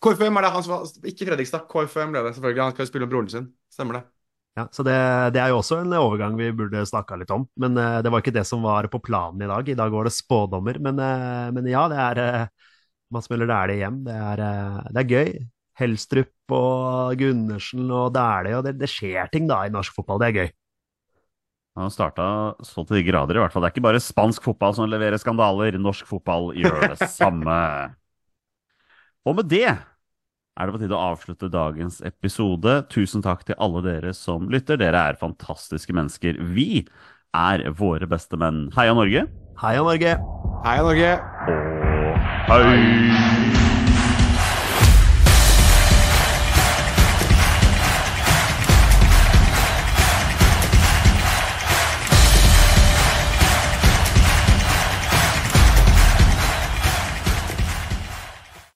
[0.04, 2.64] KFM er det han som var Ikke Fredrikstad, KFM ble det selvfølgelig.
[2.64, 3.52] Han skal jo spille med broren sin.
[3.74, 4.04] Stemmer det.
[4.58, 4.96] Ja, så det,
[5.36, 7.46] det er jo også en overgang vi burde snakka litt om.
[7.62, 9.70] Men uh, det var ikke det som var på planen i dag.
[9.70, 10.82] I dag var det spådommer.
[10.84, 12.74] Men, uh, men ja, det er uh,
[13.16, 14.04] Mads Møller Dæhlie hjem.
[14.08, 14.44] Det er,
[14.90, 15.34] det er gøy.
[15.80, 20.20] Helstrup og Gundersen og Dæhlie, og det, det skjer ting da i norsk fotball.
[20.22, 20.50] Det er gøy.
[21.80, 22.26] Han har starta
[22.66, 23.64] så til de grader, i hvert fall.
[23.64, 25.78] Det er ikke bare spansk fotball som leverer skandaler.
[25.80, 27.56] Norsk fotball gjør det samme.
[29.28, 29.68] Og med det
[30.60, 32.82] er det på tide å avslutte dagens episode.
[32.92, 34.80] Tusen takk til alle dere som lytter.
[34.80, 36.40] Dere er fantastiske mennesker.
[36.56, 36.86] Vi
[37.36, 38.68] er våre beste menn.
[38.76, 39.28] Heia Norge!
[39.62, 40.18] Heia Norge!
[40.66, 41.16] Heia Norge!
[42.50, 43.69] Og hei!